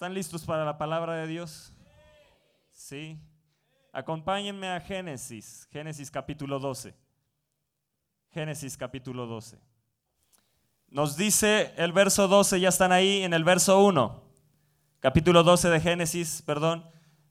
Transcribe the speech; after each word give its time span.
¿Están 0.00 0.14
listos 0.14 0.46
para 0.46 0.64
la 0.64 0.78
palabra 0.78 1.14
de 1.16 1.26
Dios? 1.26 1.74
Sí. 2.70 3.20
Acompáñenme 3.92 4.66
a 4.70 4.80
Génesis, 4.80 5.68
Génesis 5.70 6.10
capítulo 6.10 6.58
12. 6.58 6.94
Génesis 8.30 8.78
capítulo 8.78 9.26
12. 9.26 9.58
Nos 10.88 11.18
dice 11.18 11.74
el 11.76 11.92
verso 11.92 12.28
12, 12.28 12.60
ya 12.60 12.70
están 12.70 12.92
ahí 12.92 13.24
en 13.24 13.34
el 13.34 13.44
verso 13.44 13.84
1. 13.84 14.22
Capítulo 15.00 15.42
12 15.42 15.68
de 15.68 15.80
Génesis, 15.82 16.40
perdón. 16.46 16.82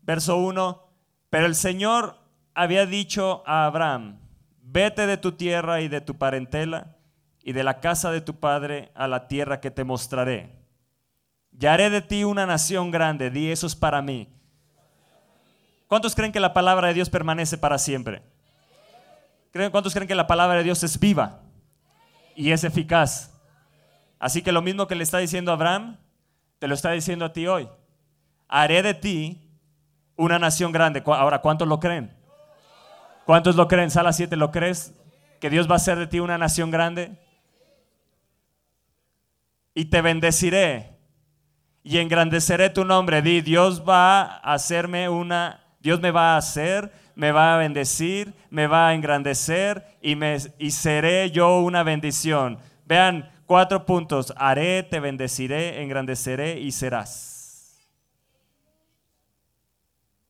Verso 0.04 0.38
1. 0.38 0.92
Pero 1.32 1.48
el 1.48 1.56
Señor 1.56 2.18
había 2.54 2.86
dicho 2.86 3.42
a 3.48 3.66
Abraham, 3.66 4.20
vete 4.62 5.08
de 5.08 5.18
tu 5.18 5.32
tierra 5.32 5.82
y 5.82 5.88
de 5.88 6.02
tu 6.02 6.20
parentela 6.20 6.98
y 7.42 7.54
de 7.54 7.64
la 7.64 7.80
casa 7.80 8.12
de 8.12 8.22
tu 8.22 8.40
padre 8.40 8.92
a 8.94 9.08
la 9.08 9.28
tierra 9.28 9.60
que 9.60 9.72
te 9.72 9.84
mostraré 9.84 10.59
y 11.58 11.66
haré 11.66 11.90
de 11.90 12.02
ti 12.02 12.24
una 12.24 12.46
nación 12.46 12.92
grande. 12.92 13.30
Di, 13.30 13.52
eso 13.52 13.68
es 13.68 13.76
para 13.76 14.02
mí. 14.02 14.30
¿Cuántos 15.88 16.16
creen 16.16 16.32
que 16.32 16.40
la 16.40 16.54
palabra 16.54 16.88
de 16.90 16.94
Dios 16.94 17.10
permanece 17.10 17.58
para 17.58 17.78
siempre? 17.78 18.22
¿Cuántos 19.72 19.94
creen 19.94 20.08
que 20.08 20.16
la 20.16 20.28
palabra 20.28 20.60
de 20.60 20.64
Dios 20.64 20.84
es 20.84 21.00
viva 21.00 21.42
y 22.36 22.52
es 22.52 22.64
eficaz? 22.64 23.34
Así 24.20 24.42
que 24.42 24.52
lo 24.52 24.62
mismo 24.62 24.88
que 24.88 24.96
le 24.96 25.04
está 25.04 25.18
diciendo 25.18 25.52
Abraham, 25.52 25.98
te 26.60 26.68
lo 26.68 26.76
está 26.76 26.92
diciendo 26.92 27.26
a 27.26 27.34
ti 27.34 27.48
hoy. 27.48 27.68
Haré 28.48 28.84
de 28.84 28.94
ti 28.94 29.50
una 30.16 30.38
nación 30.38 30.72
grande. 30.72 31.02
Ahora, 31.06 31.40
¿cuántos 31.40 31.68
lo 31.68 31.80
creen? 31.80 32.16
¿Cuántos 33.26 33.56
lo 33.56 33.68
creen? 33.68 33.90
Sala 33.90 34.14
7, 34.14 34.36
¿lo 34.36 34.52
crees? 34.52 34.94
Que 35.40 35.50
Dios 35.50 35.68
va 35.68 35.74
a 35.74 35.78
hacer 35.78 35.98
de 35.98 36.08
ti 36.08 36.20
una 36.20 36.38
nación 36.38 36.70
grande. 36.70 37.18
Y 39.74 39.86
te 39.86 40.02
bendeciré 40.02 40.99
y 41.90 41.98
engrandeceré 41.98 42.70
tu 42.70 42.86
nombre. 42.86 43.24
Di, 43.24 43.42
Dios 43.42 43.82
va 43.82 44.22
a 44.22 44.54
hacerme 44.54 45.10
una, 45.10 45.60
Dios 45.80 46.00
me 46.00 46.12
va 46.12 46.36
a 46.36 46.38
hacer, 46.38 46.92
me 47.16 47.32
va 47.32 47.56
a 47.56 47.58
bendecir, 47.58 48.36
me 48.52 48.68
va 48.68 48.90
a 48.90 48.94
engrandecer 48.94 49.98
y, 50.00 50.16
me, 50.16 50.38
y 50.60 50.70
seré 50.70 51.32
yo 51.32 51.62
una 51.62 51.82
bendición. 51.82 52.60
Vean, 52.86 53.32
cuatro 53.48 53.88
puntos. 53.88 54.32
Haré, 54.38 54.84
te 54.84 55.00
bendeciré, 55.00 55.82
engrandeceré 55.82 56.60
y 56.60 56.74
serás. 56.74 57.80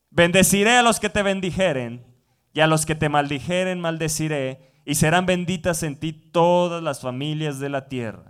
Bendeciré 0.08 0.78
a 0.78 0.82
los 0.82 0.98
que 0.98 1.10
te 1.10 1.22
bendijeren 1.22 2.06
y 2.54 2.60
a 2.60 2.68
los 2.68 2.86
que 2.86 2.94
te 2.94 3.10
maldijeren 3.10 3.80
maldeciré 3.80 4.80
y 4.86 4.94
serán 4.94 5.26
benditas 5.26 5.82
en 5.82 6.00
ti 6.00 6.14
todas 6.14 6.82
las 6.82 7.02
familias 7.02 7.60
de 7.60 7.68
la 7.68 7.86
tierra. 7.86 8.29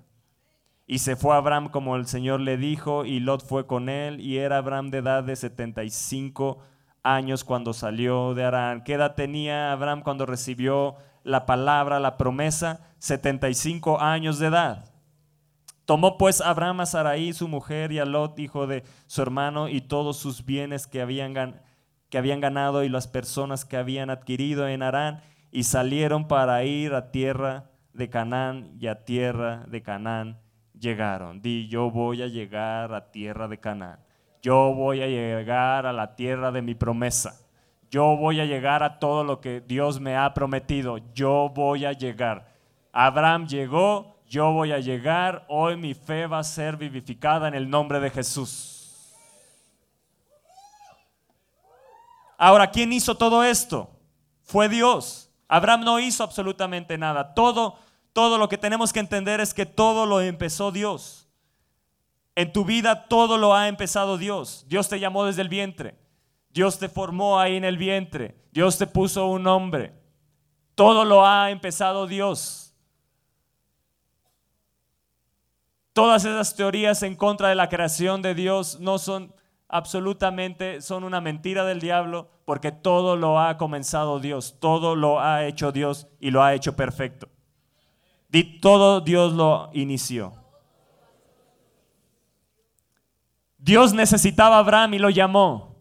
Y 0.90 0.98
se 0.98 1.14
fue 1.14 1.36
Abraham 1.36 1.68
como 1.68 1.94
el 1.94 2.08
Señor 2.08 2.40
le 2.40 2.56
dijo, 2.56 3.04
y 3.04 3.20
Lot 3.20 3.46
fue 3.46 3.64
con 3.64 3.88
él, 3.88 4.18
y 4.18 4.38
era 4.38 4.56
Abraham 4.56 4.90
de 4.90 4.98
edad 4.98 5.22
de 5.22 5.36
75 5.36 6.58
años 7.04 7.44
cuando 7.44 7.72
salió 7.72 8.34
de 8.34 8.42
Arán. 8.42 8.82
¿Qué 8.82 8.94
edad 8.94 9.14
tenía 9.14 9.70
Abraham 9.70 10.02
cuando 10.02 10.26
recibió 10.26 10.96
la 11.22 11.46
palabra, 11.46 12.00
la 12.00 12.16
promesa? 12.16 12.80
75 12.98 14.00
años 14.00 14.40
de 14.40 14.48
edad. 14.48 14.84
Tomó 15.84 16.18
pues 16.18 16.40
Abraham 16.40 16.80
a 16.80 16.86
Sarai, 16.86 17.32
su 17.34 17.46
mujer, 17.46 17.92
y 17.92 18.00
a 18.00 18.04
Lot, 18.04 18.36
hijo 18.40 18.66
de 18.66 18.82
su 19.06 19.22
hermano, 19.22 19.68
y 19.68 19.82
todos 19.82 20.16
sus 20.16 20.44
bienes 20.44 20.88
que 20.88 21.00
habían, 21.00 21.62
que 22.08 22.18
habían 22.18 22.40
ganado 22.40 22.82
y 22.82 22.88
las 22.88 23.06
personas 23.06 23.64
que 23.64 23.76
habían 23.76 24.10
adquirido 24.10 24.66
en 24.66 24.82
Arán, 24.82 25.22
y 25.52 25.62
salieron 25.62 26.26
para 26.26 26.64
ir 26.64 26.94
a 26.94 27.12
tierra 27.12 27.70
de 27.92 28.10
Canaán 28.10 28.72
y 28.80 28.88
a 28.88 29.04
tierra 29.04 29.62
de 29.68 29.82
Canaán 29.82 30.49
llegaron. 30.80 31.40
Di, 31.40 31.68
yo 31.68 31.90
voy 31.90 32.22
a 32.22 32.26
llegar 32.26 32.92
a 32.92 33.10
tierra 33.10 33.46
de 33.46 33.58
Canaán. 33.58 34.00
Yo 34.42 34.74
voy 34.74 35.02
a 35.02 35.06
llegar 35.06 35.86
a 35.86 35.92
la 35.92 36.16
tierra 36.16 36.50
de 36.50 36.62
mi 36.62 36.74
promesa. 36.74 37.38
Yo 37.90 38.16
voy 38.16 38.40
a 38.40 38.44
llegar 38.44 38.82
a 38.82 38.98
todo 38.98 39.22
lo 39.22 39.40
que 39.40 39.60
Dios 39.60 40.00
me 40.00 40.16
ha 40.16 40.32
prometido. 40.32 40.98
Yo 41.12 41.50
voy 41.54 41.84
a 41.84 41.92
llegar. 41.92 42.48
Abraham 42.92 43.46
llegó, 43.46 44.16
yo 44.26 44.52
voy 44.52 44.72
a 44.72 44.78
llegar. 44.78 45.44
Hoy 45.48 45.76
mi 45.76 45.94
fe 45.94 46.26
va 46.26 46.38
a 46.38 46.44
ser 46.44 46.76
vivificada 46.76 47.48
en 47.48 47.54
el 47.54 47.68
nombre 47.68 48.00
de 48.00 48.10
Jesús. 48.10 49.12
Ahora, 52.38 52.70
¿quién 52.70 52.92
hizo 52.92 53.14
todo 53.16 53.44
esto? 53.44 53.90
Fue 54.44 54.68
Dios. 54.68 55.30
Abraham 55.46 55.84
no 55.84 56.00
hizo 56.00 56.24
absolutamente 56.24 56.96
nada. 56.96 57.34
Todo 57.34 57.76
todo 58.12 58.38
lo 58.38 58.48
que 58.48 58.58
tenemos 58.58 58.92
que 58.92 59.00
entender 59.00 59.40
es 59.40 59.54
que 59.54 59.66
todo 59.66 60.06
lo 60.06 60.20
empezó 60.20 60.72
Dios. 60.72 61.28
En 62.34 62.52
tu 62.52 62.64
vida 62.64 63.06
todo 63.08 63.38
lo 63.38 63.54
ha 63.54 63.68
empezado 63.68 64.18
Dios. 64.18 64.64
Dios 64.68 64.88
te 64.88 64.98
llamó 64.98 65.24
desde 65.24 65.42
el 65.42 65.48
vientre. 65.48 65.98
Dios 66.50 66.78
te 66.78 66.88
formó 66.88 67.38
ahí 67.38 67.56
en 67.56 67.64
el 67.64 67.76
vientre. 67.76 68.36
Dios 68.50 68.78
te 68.78 68.86
puso 68.86 69.26
un 69.26 69.44
nombre. 69.44 69.94
Todo 70.74 71.04
lo 71.04 71.24
ha 71.24 71.50
empezado 71.50 72.06
Dios. 72.06 72.74
Todas 75.92 76.24
esas 76.24 76.54
teorías 76.56 77.02
en 77.02 77.14
contra 77.14 77.48
de 77.48 77.54
la 77.54 77.68
creación 77.68 78.22
de 78.22 78.34
Dios 78.34 78.80
no 78.80 78.98
son 78.98 79.34
absolutamente, 79.68 80.80
son 80.80 81.04
una 81.04 81.20
mentira 81.20 81.64
del 81.64 81.80
diablo 81.80 82.30
porque 82.44 82.72
todo 82.72 83.16
lo 83.16 83.38
ha 83.38 83.56
comenzado 83.56 84.18
Dios, 84.18 84.56
todo 84.60 84.96
lo 84.96 85.20
ha 85.20 85.46
hecho 85.46 85.72
Dios 85.72 86.08
y 86.18 86.30
lo 86.30 86.42
ha 86.42 86.54
hecho 86.54 86.74
perfecto 86.74 87.28
todo 88.60 89.00
Dios 89.00 89.32
lo 89.32 89.70
inició. 89.72 90.32
Dios 93.58 93.92
necesitaba 93.92 94.56
a 94.56 94.60
Abraham 94.60 94.94
y 94.94 94.98
lo 94.98 95.10
llamó. 95.10 95.76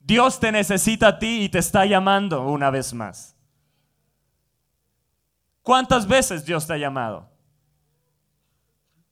Dios 0.00 0.38
te 0.38 0.52
necesita 0.52 1.08
a 1.08 1.18
ti 1.18 1.42
y 1.42 1.48
te 1.48 1.58
está 1.58 1.86
llamando 1.86 2.46
una 2.46 2.70
vez 2.70 2.92
más. 2.92 3.36
¿Cuántas 5.62 6.06
veces 6.06 6.44
Dios 6.44 6.66
te 6.66 6.74
ha 6.74 6.78
llamado? 6.78 7.28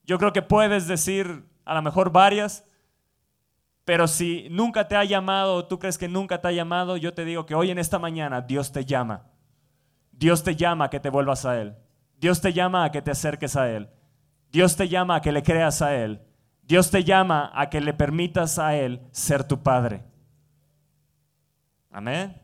Yo 0.05 0.19
creo 0.19 0.33
que 0.33 0.43
puedes 0.43 0.87
decir 0.87 1.45
a 1.65 1.75
lo 1.75 1.83
mejor 1.83 2.13
varias, 2.13 2.65
pero 3.85 4.07
si 4.07 4.49
nunca 4.51 4.87
te 4.87 4.97
ha 4.97 5.05
llamado 5.05 5.57
o 5.57 5.67
tú 5.67 5.79
crees 5.79 5.99
que 5.99 6.09
nunca 6.09 6.41
te 6.41 6.49
ha 6.49 6.53
llamado, 6.53 6.97
yo 6.97 7.13
te 7.15 7.25
digo 7.25 7.47
que 7.47 7.55
hoy 7.55 7.71
en 7.71 7.79
esta 7.79 7.99
mañana 7.99 8.41
Dios 8.41 8.71
te 8.71 8.85
llama. 8.85 9.31
Dios 10.13 10.45
te 10.45 10.55
llama 10.55 10.85
a 10.85 10.91
que 10.91 11.01
te 11.01 11.11
vuelvas 11.11 11.45
a 11.45 11.61
Él. 11.61 11.75
Dios 12.25 12.41
te 12.41 12.55
llama 12.55 12.85
a 12.85 12.91
que 12.91 13.03
te 13.03 13.11
acerques 13.11 13.55
a 13.55 13.71
Él. 13.71 13.87
Dios 14.51 14.77
te 14.77 14.89
llama 14.89 15.17
a 15.17 15.21
que 15.21 15.31
le 15.31 15.43
creas 15.43 15.83
a 15.83 15.95
Él. 15.95 16.23
Dios 16.63 16.91
te 16.91 17.05
llama 17.05 17.51
a 17.55 17.69
que 17.69 17.83
le 17.83 17.93
permitas 17.93 18.59
a 18.59 18.75
Él 18.75 19.03
ser 19.11 19.45
tu 19.45 19.63
Padre. 19.63 20.03
Amén. 21.91 22.41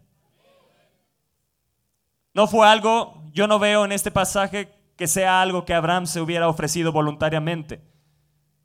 No 2.35 2.47
fue 2.47 2.69
algo, 2.69 3.25
yo 3.33 3.47
no 3.47 3.59
veo 3.59 3.87
en 3.87 3.93
este 3.93 4.11
pasaje 4.11 4.71
que 4.99 5.07
sea 5.07 5.41
algo 5.41 5.65
que 5.65 5.73
Abraham 5.73 6.07
se 6.07 6.21
hubiera 6.21 6.47
ofrecido 6.47 6.93
voluntariamente. 6.93 7.81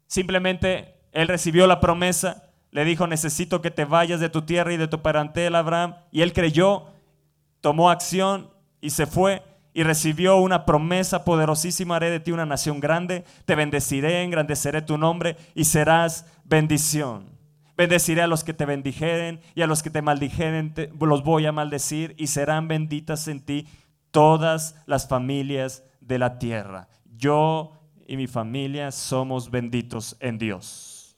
Simplemente 0.08 1.00
él 1.14 1.30
recibió 1.30 1.66
la 1.66 1.80
promesa, 1.80 2.50
le 2.72 2.84
dijo, 2.84 3.08
necesito 3.08 3.62
que 3.62 3.72
te 3.72 3.86
vayas 3.86 4.20
de 4.20 4.28
tu 4.28 4.42
tierra 4.42 4.74
y 4.74 4.78
de 4.78 4.90
tu 4.90 5.02
parentela, 5.02 5.60
Abraham. 5.60 5.96
Y 6.12 6.24
él 6.24 6.34
creyó, 6.34 6.88
tomó 7.62 7.90
acción 7.90 8.52
y 8.82 8.90
se 8.90 9.06
fue 9.06 9.55
y 9.76 9.84
recibió 9.84 10.38
una 10.38 10.66
promesa 10.66 11.26
poderosísima, 11.26 11.98
haré 11.98 12.10
de 12.10 12.22
ti 12.22 12.32
una 12.32 12.46
nación 12.46 12.80
grande, 12.80 13.26
te 13.44 13.56
bendeciré, 13.56 14.24
engrandeceré 14.24 14.82
tu 14.82 14.98
nombre 14.98 15.36
y 15.54 15.66
serás 15.66 16.26
bendición. 16.46 17.38
Bendeciré 17.76 18.22
a 18.22 18.28
los 18.28 18.46
que 18.46 18.54
te 18.54 18.66
bendijeren 18.66 19.42
y 19.54 19.64
a 19.64 19.68
los 19.68 19.84
que 19.84 19.90
te 19.90 20.02
maldijeren 20.02 20.74
los 20.98 21.26
voy 21.26 21.46
a 21.46 21.52
maldecir 21.52 22.16
y 22.18 22.28
serán 22.28 22.70
benditas 22.70 23.28
en 23.28 23.42
ti 23.42 23.68
todas 24.12 24.82
las 24.86 25.10
familias 25.10 25.84
de 26.00 26.20
la 26.20 26.40
tierra. 26.40 26.88
Yo 27.14 27.74
y 28.08 28.16
mi 28.16 28.28
familia 28.28 28.92
somos 28.92 29.52
benditos 29.52 30.16
en 30.22 30.38
Dios. 30.38 31.18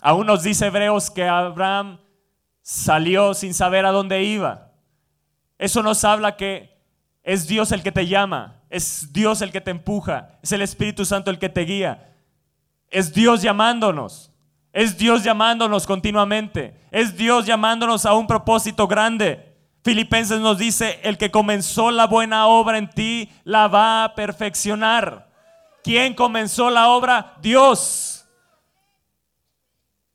Aún 0.00 0.28
nos 0.28 0.44
dice 0.44 0.66
Hebreos 0.66 1.10
que 1.10 1.26
Abraham 1.26 1.98
salió 2.62 3.34
sin 3.34 3.52
saber 3.52 3.84
a 3.84 3.90
dónde 3.90 4.22
iba. 4.22 4.63
Eso 5.58 5.82
nos 5.82 6.04
habla 6.04 6.36
que 6.36 6.74
es 7.22 7.46
Dios 7.46 7.72
el 7.72 7.82
que 7.82 7.92
te 7.92 8.06
llama, 8.06 8.60
es 8.68 9.12
Dios 9.12 9.40
el 9.40 9.50
que 9.50 9.60
te 9.60 9.70
empuja, 9.70 10.38
es 10.42 10.52
el 10.52 10.62
Espíritu 10.62 11.04
Santo 11.04 11.30
el 11.30 11.38
que 11.38 11.48
te 11.48 11.62
guía, 11.62 12.12
es 12.90 13.14
Dios 13.14 13.40
llamándonos, 13.40 14.32
es 14.72 14.98
Dios 14.98 15.24
llamándonos 15.24 15.86
continuamente, 15.86 16.78
es 16.90 17.16
Dios 17.16 17.46
llamándonos 17.46 18.04
a 18.04 18.14
un 18.14 18.26
propósito 18.26 18.86
grande. 18.86 19.52
Filipenses 19.82 20.40
nos 20.40 20.58
dice, 20.58 20.98
el 21.02 21.18
que 21.18 21.30
comenzó 21.30 21.90
la 21.90 22.06
buena 22.06 22.46
obra 22.46 22.78
en 22.78 22.88
ti, 22.88 23.30
la 23.44 23.68
va 23.68 24.04
a 24.04 24.14
perfeccionar. 24.14 25.30
¿Quién 25.82 26.14
comenzó 26.14 26.70
la 26.70 26.88
obra? 26.88 27.34
Dios. 27.42 28.26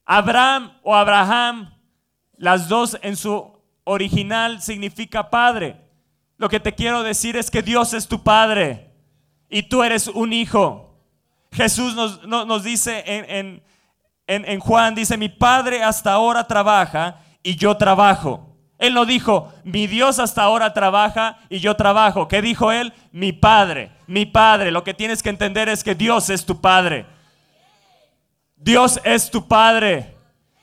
Abraham 0.06 0.74
o 0.82 0.96
Abraham, 0.96 1.72
las 2.38 2.68
dos 2.68 2.98
en 3.04 3.16
su 3.16 3.59
original 3.90 4.62
significa 4.62 5.30
padre. 5.30 5.78
Lo 6.38 6.48
que 6.48 6.60
te 6.60 6.74
quiero 6.74 7.04
decir 7.04 7.36
es 7.36 7.52
que 7.52 7.62
Dios 7.62 7.94
es 7.94 8.08
tu 8.08 8.24
padre 8.24 8.92
y 9.50 9.64
tú 9.64 9.84
eres 9.84 10.08
un 10.08 10.32
hijo. 10.32 10.96
Jesús 11.52 11.96
nos, 11.96 12.26
nos 12.26 12.64
dice 12.64 13.04
en, 13.06 13.62
en, 14.28 14.46
en 14.46 14.60
Juan, 14.60 14.94
dice, 14.94 15.18
mi 15.18 15.28
Padre 15.28 15.84
hasta 15.84 16.14
ahora 16.14 16.46
trabaja 16.46 17.18
y 17.42 17.56
yo 17.56 17.76
trabajo. 17.76 18.56
Él 18.78 18.94
no 18.94 19.06
dijo, 19.06 19.52
mi 19.64 19.88
Dios 19.88 20.20
hasta 20.20 20.44
ahora 20.44 20.74
trabaja 20.74 21.40
y 21.50 21.60
yo 21.60 21.76
trabajo. 21.76 22.28
¿Qué 22.28 22.42
dijo 22.42 22.72
él? 22.72 22.94
Mi 23.12 23.34
Padre, 23.34 23.92
mi 24.08 24.26
Padre. 24.26 24.72
Lo 24.72 24.84
que 24.84 24.94
tienes 24.94 25.24
que 25.24 25.30
entender 25.30 25.68
es 25.68 25.84
que 25.84 25.96
Dios 25.96 26.30
es 26.30 26.46
tu 26.46 26.62
Padre. 26.62 27.08
Dios 28.56 29.02
es 29.04 29.32
tu 29.32 29.48
Padre. 29.48 30.16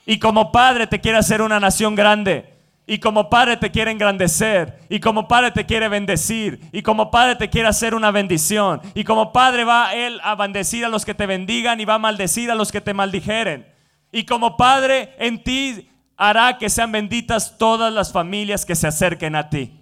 Y 0.05 0.17
como 0.17 0.51
Padre 0.51 0.87
te 0.87 1.01
quiere 1.01 1.17
hacer 1.17 1.41
una 1.41 1.59
nación 1.59 1.93
grande. 1.93 2.56
Y 2.89 2.99
como 2.99 3.29
Padre 3.29 3.57
te 3.57 3.69
quiere 3.69 3.91
engrandecer. 3.91 4.79
Y 4.87 5.01
como 5.01 5.27
Padre 5.27 5.51
te 5.51 5.65
quiere 5.65 5.89
bendecir. 5.89 6.61
Y 6.71 6.81
como 6.81 7.11
Padre 7.11 7.35
te 7.35 7.49
quiere 7.49 7.67
hacer 7.67 7.93
una 7.93 8.11
bendición. 8.11 8.81
Y 8.95 9.03
como 9.03 9.33
Padre 9.33 9.65
va 9.65 9.93
Él 9.93 10.21
a 10.23 10.35
bendecir 10.35 10.85
a 10.85 10.89
los 10.89 11.03
que 11.03 11.13
te 11.13 11.25
bendigan 11.25 11.81
y 11.81 11.85
va 11.85 11.95
a 11.95 11.99
maldecir 11.99 12.49
a 12.49 12.55
los 12.55 12.71
que 12.71 12.79
te 12.79 12.93
maldijeren. 12.93 13.67
Y 14.13 14.25
como 14.25 14.55
Padre 14.55 15.13
en 15.19 15.43
ti 15.43 15.89
hará 16.15 16.57
que 16.57 16.69
sean 16.69 16.93
benditas 16.93 17.57
todas 17.57 17.91
las 17.91 18.13
familias 18.13 18.65
que 18.65 18.75
se 18.75 18.87
acerquen 18.87 19.35
a 19.35 19.49
ti. 19.49 19.81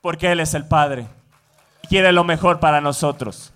Porque 0.00 0.30
Él 0.30 0.38
es 0.38 0.54
el 0.54 0.68
Padre. 0.68 1.08
Quiere 1.88 2.12
lo 2.12 2.22
mejor 2.22 2.60
para 2.60 2.80
nosotros. 2.80 3.52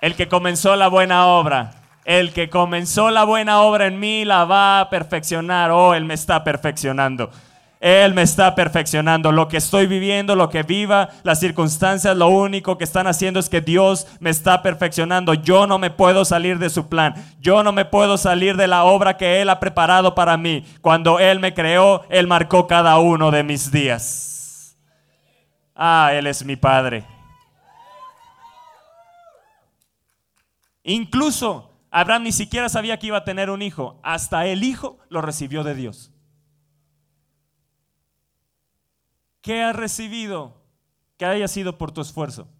El 0.00 0.14
que 0.14 0.28
comenzó 0.28 0.76
la 0.76 0.86
buena 0.86 1.26
obra, 1.26 1.75
el 2.06 2.32
que 2.32 2.48
comenzó 2.48 3.10
la 3.10 3.24
buena 3.24 3.60
obra 3.62 3.86
en 3.86 3.98
mí 3.98 4.24
la 4.24 4.44
va 4.44 4.78
a 4.78 4.88
perfeccionar. 4.88 5.72
Oh, 5.72 5.92
Él 5.92 6.04
me 6.04 6.14
está 6.14 6.44
perfeccionando. 6.44 7.30
Él 7.80 8.14
me 8.14 8.22
está 8.22 8.54
perfeccionando. 8.54 9.32
Lo 9.32 9.48
que 9.48 9.56
estoy 9.56 9.88
viviendo, 9.88 10.36
lo 10.36 10.48
que 10.48 10.62
viva, 10.62 11.10
las 11.24 11.40
circunstancias, 11.40 12.16
lo 12.16 12.28
único 12.28 12.78
que 12.78 12.84
están 12.84 13.08
haciendo 13.08 13.40
es 13.40 13.48
que 13.48 13.60
Dios 13.60 14.06
me 14.20 14.30
está 14.30 14.62
perfeccionando. 14.62 15.34
Yo 15.34 15.66
no 15.66 15.80
me 15.80 15.90
puedo 15.90 16.24
salir 16.24 16.60
de 16.60 16.70
su 16.70 16.88
plan. 16.88 17.14
Yo 17.40 17.64
no 17.64 17.72
me 17.72 17.84
puedo 17.84 18.16
salir 18.18 18.56
de 18.56 18.68
la 18.68 18.84
obra 18.84 19.16
que 19.16 19.42
Él 19.42 19.50
ha 19.50 19.58
preparado 19.58 20.14
para 20.14 20.36
mí. 20.36 20.64
Cuando 20.80 21.18
Él 21.18 21.40
me 21.40 21.54
creó, 21.54 22.04
Él 22.08 22.28
marcó 22.28 22.68
cada 22.68 22.98
uno 22.98 23.32
de 23.32 23.42
mis 23.42 23.72
días. 23.72 24.76
Ah, 25.74 26.10
Él 26.12 26.28
es 26.28 26.44
mi 26.44 26.54
Padre. 26.54 27.04
Incluso 30.84 31.75
Abraham 31.98 32.24
ni 32.24 32.32
siquiera 32.32 32.68
sabía 32.68 32.98
que 32.98 33.06
iba 33.06 33.16
a 33.16 33.24
tener 33.24 33.48
un 33.48 33.62
hijo. 33.62 33.98
Hasta 34.02 34.44
el 34.44 34.64
hijo 34.64 34.98
lo 35.08 35.22
recibió 35.22 35.64
de 35.64 35.74
Dios. 35.74 36.12
¿Qué 39.40 39.62
has 39.62 39.74
recibido 39.74 40.62
que 41.16 41.24
haya 41.24 41.48
sido 41.48 41.78
por 41.78 41.92
tu 41.92 42.02
esfuerzo? 42.02 42.50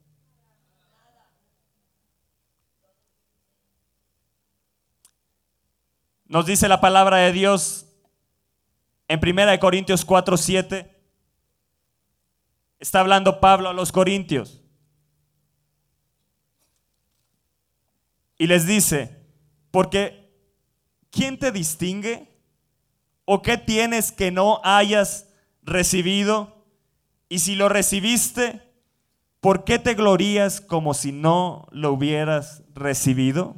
Nos 6.24 6.46
dice 6.46 6.66
la 6.66 6.80
palabra 6.80 7.18
de 7.18 7.32
Dios 7.32 7.86
en 9.06 9.20
1 9.22 9.60
Corintios 9.60 10.06
4, 10.06 10.38
7. 10.38 10.98
Está 12.78 13.00
hablando 13.00 13.38
Pablo 13.38 13.68
a 13.68 13.74
los 13.74 13.92
Corintios. 13.92 14.62
Y 18.38 18.46
les 18.46 18.66
dice, 18.66 19.15
porque 19.76 20.32
¿quién 21.10 21.38
te 21.38 21.52
distingue? 21.52 22.34
¿O 23.26 23.42
qué 23.42 23.58
tienes 23.58 24.10
que 24.10 24.30
no 24.30 24.58
hayas 24.64 25.28
recibido? 25.60 26.64
Y 27.28 27.40
si 27.40 27.56
lo 27.56 27.68
recibiste, 27.68 28.62
¿por 29.38 29.64
qué 29.64 29.78
te 29.78 29.92
glorías 29.92 30.62
como 30.62 30.94
si 30.94 31.12
no 31.12 31.68
lo 31.72 31.92
hubieras 31.92 32.62
recibido? 32.72 33.54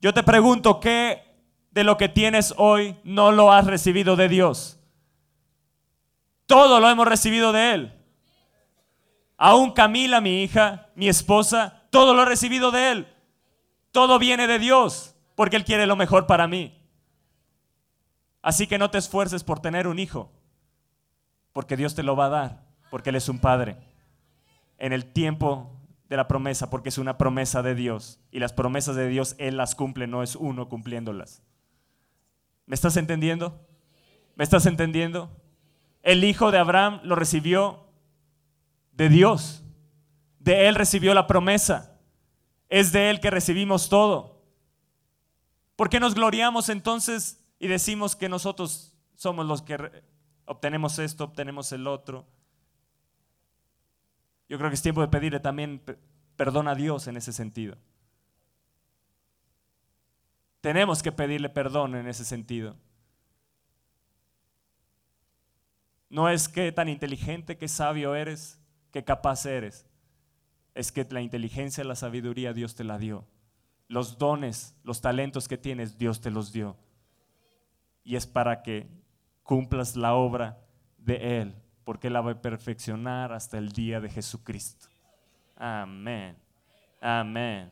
Yo 0.00 0.12
te 0.12 0.24
pregunto, 0.24 0.80
¿qué 0.80 1.22
de 1.70 1.84
lo 1.84 1.96
que 1.96 2.08
tienes 2.08 2.52
hoy 2.56 2.96
no 3.04 3.30
lo 3.30 3.52
has 3.52 3.66
recibido 3.68 4.16
de 4.16 4.28
Dios? 4.28 4.80
Todo 6.46 6.80
lo 6.80 6.90
hemos 6.90 7.06
recibido 7.06 7.52
de 7.52 7.72
Él. 7.72 7.92
Aún 9.36 9.70
Camila, 9.70 10.20
mi 10.20 10.42
hija, 10.42 10.88
mi 10.96 11.08
esposa, 11.08 11.84
todo 11.90 12.14
lo 12.14 12.22
he 12.22 12.26
recibido 12.26 12.72
de 12.72 12.90
Él. 12.90 13.15
Todo 13.96 14.18
viene 14.18 14.46
de 14.46 14.58
Dios, 14.58 15.14
porque 15.34 15.56
Él 15.56 15.64
quiere 15.64 15.86
lo 15.86 15.96
mejor 15.96 16.26
para 16.26 16.46
mí. 16.46 16.78
Así 18.42 18.66
que 18.66 18.76
no 18.76 18.90
te 18.90 18.98
esfuerces 18.98 19.42
por 19.42 19.60
tener 19.60 19.86
un 19.86 19.98
hijo 19.98 20.30
porque 21.54 21.78
Dios 21.78 21.94
te 21.94 22.02
lo 22.02 22.14
va 22.14 22.26
a 22.26 22.28
dar, 22.28 22.66
porque 22.90 23.08
Él 23.08 23.16
es 23.16 23.30
un 23.30 23.38
Padre. 23.38 23.78
En 24.76 24.92
el 24.92 25.06
tiempo 25.06 25.80
de 26.10 26.18
la 26.18 26.28
promesa, 26.28 26.68
porque 26.68 26.90
es 26.90 26.98
una 26.98 27.16
promesa 27.16 27.62
de 27.62 27.74
Dios. 27.74 28.20
Y 28.30 28.38
las 28.38 28.52
promesas 28.52 28.96
de 28.96 29.08
Dios 29.08 29.34
Él 29.38 29.56
las 29.56 29.74
cumple, 29.74 30.06
no 30.06 30.22
es 30.22 30.36
uno 30.36 30.68
cumpliéndolas. 30.68 31.42
¿Me 32.66 32.74
estás 32.74 32.98
entendiendo? 32.98 33.66
¿Me 34.34 34.44
estás 34.44 34.66
entendiendo? 34.66 35.30
El 36.02 36.22
hijo 36.22 36.50
de 36.50 36.58
Abraham 36.58 37.00
lo 37.02 37.14
recibió 37.14 37.86
de 38.92 39.08
Dios. 39.08 39.64
De 40.38 40.68
Él 40.68 40.74
recibió 40.74 41.14
la 41.14 41.26
promesa. 41.26 41.95
Es 42.68 42.92
de 42.92 43.10
Él 43.10 43.20
que 43.20 43.30
recibimos 43.30 43.88
todo. 43.88 44.42
¿Por 45.76 45.88
qué 45.88 46.00
nos 46.00 46.14
gloriamos 46.14 46.68
entonces 46.68 47.44
y 47.58 47.68
decimos 47.68 48.16
que 48.16 48.28
nosotros 48.28 48.94
somos 49.16 49.46
los 49.46 49.62
que 49.62 49.76
obtenemos 50.46 50.98
esto, 50.98 51.24
obtenemos 51.24 51.72
el 51.72 51.86
otro. 51.86 52.26
Yo 54.48 54.58
creo 54.58 54.70
que 54.70 54.74
es 54.74 54.82
tiempo 54.82 55.00
de 55.00 55.08
pedirle 55.08 55.40
también 55.40 55.82
perdón 56.36 56.68
a 56.68 56.74
Dios 56.74 57.06
en 57.08 57.16
ese 57.16 57.32
sentido. 57.32 57.76
Tenemos 60.60 61.02
que 61.02 61.12
pedirle 61.12 61.48
perdón 61.48 61.94
en 61.96 62.08
ese 62.08 62.24
sentido. 62.24 62.76
No 66.08 66.28
es 66.28 66.48
que 66.48 66.70
tan 66.72 66.88
inteligente, 66.88 67.56
que 67.56 67.68
sabio 67.68 68.14
eres, 68.14 68.60
que 68.92 69.04
capaz 69.04 69.44
eres. 69.46 69.84
Es 70.76 70.92
que 70.92 71.06
la 71.08 71.22
inteligencia, 71.22 71.82
la 71.84 71.96
sabiduría 71.96 72.52
Dios 72.52 72.74
te 72.74 72.84
la 72.84 72.98
dio. 72.98 73.24
Los 73.88 74.18
dones, 74.18 74.76
los 74.84 75.00
talentos 75.00 75.48
que 75.48 75.56
tienes, 75.56 75.96
Dios 75.96 76.20
te 76.20 76.30
los 76.30 76.52
dio. 76.52 76.76
Y 78.04 78.16
es 78.16 78.26
para 78.26 78.62
que 78.62 78.86
cumplas 79.42 79.96
la 79.96 80.12
obra 80.12 80.58
de 80.98 81.40
Él, 81.40 81.54
porque 81.82 82.10
la 82.10 82.20
va 82.20 82.32
a 82.32 82.42
perfeccionar 82.42 83.32
hasta 83.32 83.56
el 83.56 83.70
día 83.70 84.00
de 84.00 84.10
Jesucristo. 84.10 84.88
Amén. 85.56 86.36
Amén. 87.00 87.70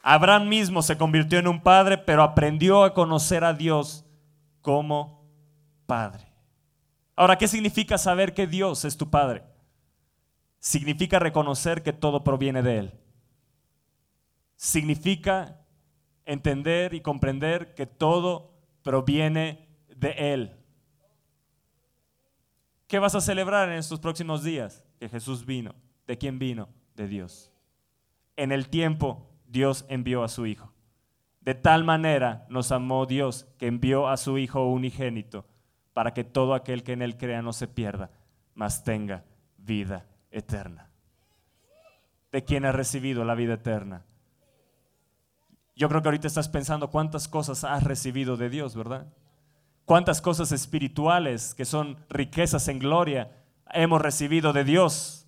Abraham 0.00 0.48
mismo 0.48 0.80
se 0.80 0.96
convirtió 0.96 1.40
en 1.40 1.48
un 1.48 1.60
padre, 1.60 1.98
pero 1.98 2.22
aprendió 2.22 2.84
a 2.84 2.94
conocer 2.94 3.42
a 3.42 3.52
Dios 3.52 4.04
como 4.62 5.19
padre. 5.90 6.24
Ahora, 7.16 7.36
¿qué 7.36 7.48
significa 7.48 7.98
saber 7.98 8.32
que 8.32 8.46
Dios 8.46 8.84
es 8.84 8.96
tu 8.96 9.10
padre? 9.10 9.42
Significa 10.60 11.18
reconocer 11.18 11.82
que 11.82 11.92
todo 11.92 12.22
proviene 12.22 12.62
de 12.62 12.78
Él 12.78 13.00
significa 14.60 15.58
entender 16.26 16.92
y 16.92 17.00
comprender 17.00 17.74
que 17.74 17.86
todo 17.86 18.52
proviene 18.82 19.70
de 19.96 20.10
Él. 20.34 20.54
¿Qué 22.86 22.98
vas 22.98 23.14
a 23.14 23.22
celebrar 23.22 23.70
en 23.70 23.78
estos 23.78 24.00
próximos 24.00 24.44
días? 24.44 24.84
Que 24.98 25.08
Jesús 25.08 25.46
vino. 25.46 25.74
¿De 26.06 26.18
quién 26.18 26.38
vino? 26.38 26.68
De 26.94 27.08
Dios. 27.08 27.50
En 28.36 28.52
el 28.52 28.68
tiempo 28.68 29.30
Dios 29.46 29.86
envió 29.88 30.24
a 30.24 30.28
su 30.28 30.44
Hijo. 30.44 30.74
De 31.40 31.54
tal 31.54 31.82
manera 31.82 32.46
nos 32.50 32.70
amó 32.70 33.06
Dios 33.06 33.46
que 33.56 33.66
envió 33.66 34.08
a 34.08 34.18
su 34.18 34.36
Hijo 34.36 34.66
unigénito 34.66 35.46
para 36.00 36.14
que 36.14 36.24
todo 36.24 36.54
aquel 36.54 36.82
que 36.82 36.94
en 36.94 37.02
Él 37.02 37.18
crea 37.18 37.42
no 37.42 37.52
se 37.52 37.68
pierda, 37.68 38.10
mas 38.54 38.84
tenga 38.84 39.22
vida 39.58 40.06
eterna. 40.30 40.88
¿De 42.32 42.42
quién 42.42 42.64
ha 42.64 42.72
recibido 42.72 43.22
la 43.22 43.34
vida 43.34 43.52
eterna? 43.52 44.06
Yo 45.76 45.90
creo 45.90 46.00
que 46.00 46.08
ahorita 46.08 46.26
estás 46.26 46.48
pensando 46.48 46.88
cuántas 46.88 47.28
cosas 47.28 47.64
has 47.64 47.84
recibido 47.84 48.38
de 48.38 48.48
Dios, 48.48 48.74
¿verdad? 48.74 49.12
Cuántas 49.84 50.22
cosas 50.22 50.52
espirituales 50.52 51.54
que 51.54 51.66
son 51.66 51.98
riquezas 52.08 52.68
en 52.68 52.78
gloria 52.78 53.30
hemos 53.70 54.00
recibido 54.00 54.54
de 54.54 54.64
Dios. 54.64 55.26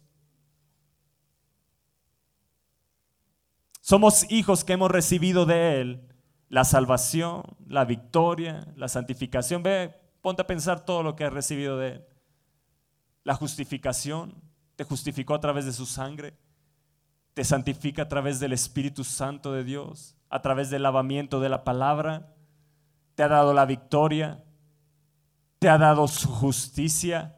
Somos 3.82 4.24
hijos 4.32 4.64
que 4.64 4.72
hemos 4.72 4.90
recibido 4.90 5.44
de 5.44 5.82
Él 5.82 6.08
la 6.48 6.64
salvación, 6.64 7.42
la 7.68 7.84
victoria, 7.84 8.72
la 8.74 8.88
santificación. 8.88 9.62
Ve, 9.62 10.01
ponte 10.22 10.40
a 10.40 10.46
pensar 10.46 10.84
todo 10.86 11.02
lo 11.02 11.14
que 11.14 11.24
has 11.24 11.32
recibido 11.32 11.76
de 11.76 11.88
Él. 11.88 12.06
La 13.24 13.34
justificación, 13.34 14.42
te 14.76 14.84
justificó 14.84 15.34
a 15.34 15.40
través 15.40 15.66
de 15.66 15.72
su 15.72 15.84
sangre, 15.84 16.34
te 17.34 17.44
santifica 17.44 18.02
a 18.02 18.08
través 18.08 18.40
del 18.40 18.54
Espíritu 18.54 19.04
Santo 19.04 19.52
de 19.52 19.64
Dios 19.64 20.16
a 20.32 20.40
través 20.40 20.70
del 20.70 20.82
lavamiento 20.82 21.40
de 21.40 21.50
la 21.50 21.62
palabra, 21.62 22.32
te 23.14 23.22
ha 23.22 23.28
dado 23.28 23.52
la 23.52 23.66
victoria, 23.66 24.42
te 25.58 25.68
ha 25.68 25.76
dado 25.76 26.08
su 26.08 26.26
justicia. 26.26 27.36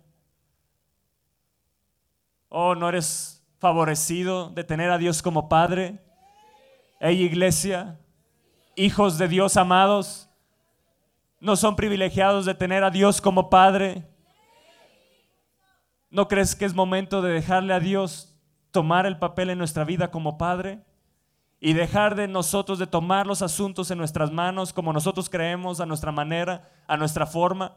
Oh, 2.49 2.77
no 2.77 2.89
eres 2.89 3.45
favorecido 3.59 4.51
de 4.51 4.63
tener 4.63 4.93
a 4.93 4.99
Dios 4.99 5.23
como 5.23 5.49
Padre. 5.49 5.99
Hey 7.01 7.21
iglesia, 7.21 7.99
hijos 8.77 9.19
de 9.19 9.27
Dios 9.27 9.57
amados, 9.57 10.24
no 11.45 11.57
son 11.57 11.77
privilegiados 11.77 12.47
de 12.47 12.55
tener 12.55 12.85
a 12.85 12.91
Dios 12.91 13.21
como 13.21 13.51
Padre. 13.51 14.09
¿No 16.09 16.27
crees 16.27 16.57
que 16.57 16.65
es 16.65 16.73
momento 16.73 17.21
de 17.21 17.33
dejarle 17.33 17.75
a 17.75 17.81
Dios 17.81 18.35
tomar 18.71 19.05
el 19.05 19.19
papel 19.19 19.51
en 19.51 19.59
nuestra 19.59 19.85
vida 19.85 20.11
como 20.11 20.39
Padre? 20.39 20.87
Y 21.61 21.75
dejar 21.75 22.15
de 22.15 22.29
nosotros 22.29 22.79
de 22.79 22.87
tomar 22.87 23.27
los 23.27 23.43
asuntos 23.43 23.91
en 23.91 23.99
nuestras 23.99 24.33
manos 24.33 24.73
como 24.73 24.95
nosotros 24.95 25.29
creemos, 25.29 25.81
a 25.81 25.87
nuestra 25.87 26.13
manera, 26.13 26.73
a 26.87 26.97
nuestra 26.97 27.27
forma. 27.27 27.77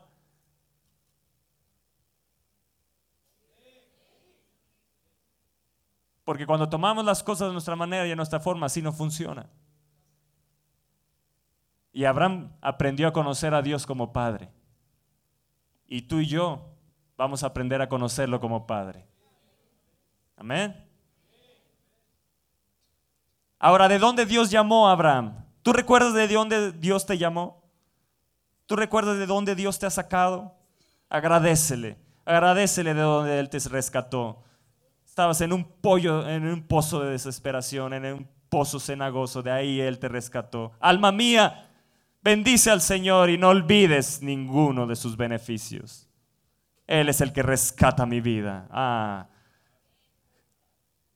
Porque 6.23 6.45
cuando 6.45 6.69
tomamos 6.69 7.03
las 7.03 7.21
cosas 7.21 7.49
de 7.49 7.53
nuestra 7.53 7.75
manera 7.75 8.07
y 8.07 8.11
a 8.13 8.15
nuestra 8.15 8.39
forma, 8.39 8.67
así 8.67 8.81
no 8.81 8.93
funciona. 8.93 9.49
Y 11.97 12.05
Abraham 12.05 12.51
aprendió 12.61 13.07
a 13.07 13.11
conocer 13.11 13.55
a 13.55 13.63
Dios 13.63 13.87
como 13.87 14.13
Padre. 14.13 14.51
Y 15.87 16.03
tú 16.03 16.19
y 16.19 16.27
yo 16.27 16.69
vamos 17.17 17.41
a 17.41 17.47
aprender 17.47 17.81
a 17.81 17.89
conocerlo 17.89 18.39
como 18.39 18.67
Padre. 18.67 19.07
Amén. 20.35 20.75
Ahora, 23.57 23.87
¿de 23.87 23.97
dónde 23.97 24.27
Dios 24.27 24.51
llamó 24.51 24.87
a 24.87 24.91
Abraham? 24.91 25.43
¿Tú 25.63 25.73
recuerdas 25.73 26.13
de 26.13 26.27
dónde 26.27 26.71
Dios 26.71 27.07
te 27.07 27.17
llamó? 27.17 27.63
¿Tú 28.67 28.75
recuerdas 28.75 29.17
de 29.17 29.25
dónde 29.25 29.55
Dios 29.55 29.79
te 29.79 29.87
ha 29.87 29.89
sacado? 29.89 30.53
Agradecele, 31.09 31.97
agradecele 32.25 32.93
de 32.93 33.01
dónde 33.01 33.39
Él 33.39 33.49
te 33.49 33.57
rescató. 33.69 34.43
Estabas 35.03 35.41
en 35.41 35.51
un 35.51 35.63
pollo, 35.63 36.29
en 36.29 36.47
un 36.47 36.61
pozo 36.61 36.99
de 36.99 37.09
desesperación, 37.09 37.95
en 37.95 38.05
un 38.05 38.27
pozo 38.49 38.79
cenagoso, 38.79 39.41
de 39.41 39.49
ahí 39.49 39.81
Él 39.81 39.97
te 39.97 40.09
rescató. 40.09 40.73
Alma 40.79 41.11
mía, 41.11 41.66
bendice 42.27 42.69
al 42.69 42.81
Señor 42.81 43.29
y 43.29 43.37
no 43.37 43.47
olvides 43.47 44.21
ninguno 44.21 44.85
de 44.85 44.97
sus 44.97 45.15
beneficios. 45.15 46.09
Él 46.85 47.07
es 47.07 47.21
el 47.21 47.31
que 47.31 47.41
rescata 47.41 48.05
mi 48.05 48.19
vida. 48.19 48.67
Ah, 48.69 49.29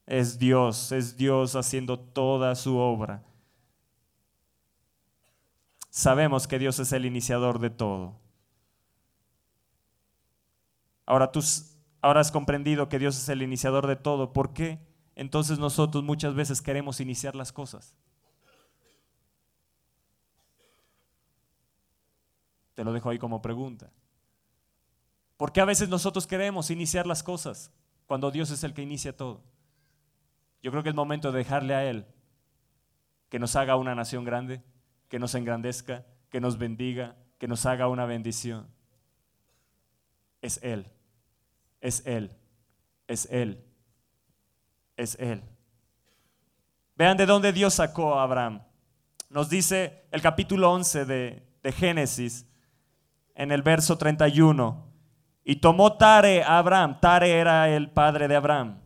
es 0.06 0.40
Dios, 0.40 0.94
es 0.94 1.18
Dios 1.18 1.58
haciendo 1.58 2.00
toda 2.00 2.56
su 2.56 2.78
obra. 2.78 3.26
Sabemos 5.90 6.48
que 6.48 6.58
Dios 6.58 6.80
es 6.80 6.94
el 6.94 7.06
iniciador 7.06 7.60
de 7.60 7.72
todo. 7.72 8.18
Ahora 11.06 11.30
tú 11.34 11.42
ahora 12.00 12.22
has 12.22 12.32
comprendido 12.32 12.88
que 12.88 13.00
Dios 13.00 13.18
es 13.18 13.28
el 13.28 13.42
iniciador 13.42 13.86
de 13.86 13.98
todo. 13.98 14.32
¿Por 14.32 14.54
qué? 14.54 14.80
Entonces 15.16 15.60
nosotros 15.60 16.06
muchas 16.06 16.36
veces 16.36 16.62
queremos 16.62 17.02
iniciar 17.02 17.36
las 17.36 17.52
cosas. 17.52 17.98
Te 22.74 22.84
lo 22.84 22.94
dejo 22.94 23.10
ahí 23.10 23.20
como 23.20 23.42
pregunta. 23.42 23.92
¿Por 25.38 25.52
qué 25.52 25.62
a 25.62 25.66
veces 25.66 25.90
nosotros 25.90 26.28
queremos 26.28 26.70
iniciar 26.70 27.08
las 27.08 27.24
cosas 27.24 27.72
cuando 28.06 28.30
Dios 28.32 28.52
es 28.52 28.64
el 28.64 28.74
que 28.74 28.84
inicia 28.84 29.16
todo? 29.16 29.42
Yo 30.62 30.72
creo 30.72 30.84
que 30.84 30.90
es 30.90 30.96
momento 30.96 31.32
de 31.32 31.40
dejarle 31.40 31.74
a 31.74 31.84
Él 31.90 32.06
que 33.30 33.40
nos 33.40 33.56
haga 33.56 33.78
una 33.78 33.96
nación 33.96 34.26
grande, 34.26 34.62
que 35.08 35.18
nos 35.18 35.34
engrandezca, 35.36 36.06
que 36.30 36.42
nos 36.42 36.58
bendiga, 36.58 37.16
que 37.38 37.48
nos 37.48 37.66
haga 37.66 37.88
una 37.88 38.06
bendición. 38.06 38.68
Es 40.42 40.60
Él, 40.62 40.86
es 41.80 42.06
Él, 42.06 42.38
es 43.08 43.26
Él, 43.32 43.64
es 44.98 45.16
Él. 45.16 45.42
Vean 46.96 47.18
de 47.18 47.26
dónde 47.26 47.54
Dios 47.54 47.76
sacó 47.76 48.20
a 48.20 48.24
Abraham. 48.24 48.62
Nos 49.30 49.50
dice 49.50 50.04
el 50.12 50.22
capítulo 50.22 50.72
11 50.72 51.06
de, 51.06 51.48
de 51.64 51.72
Génesis, 51.72 52.46
en 53.36 53.52
el 53.52 53.62
verso 53.62 53.98
31. 53.98 54.86
Y 55.44 55.58
tomó 55.58 55.94
Tare 55.94 56.44
a 56.44 56.58
Abraham. 56.58 57.00
Tare 57.00 57.32
era 57.32 57.70
el 57.70 57.90
padre 57.90 58.28
de 58.28 58.36
Abraham. 58.36 58.80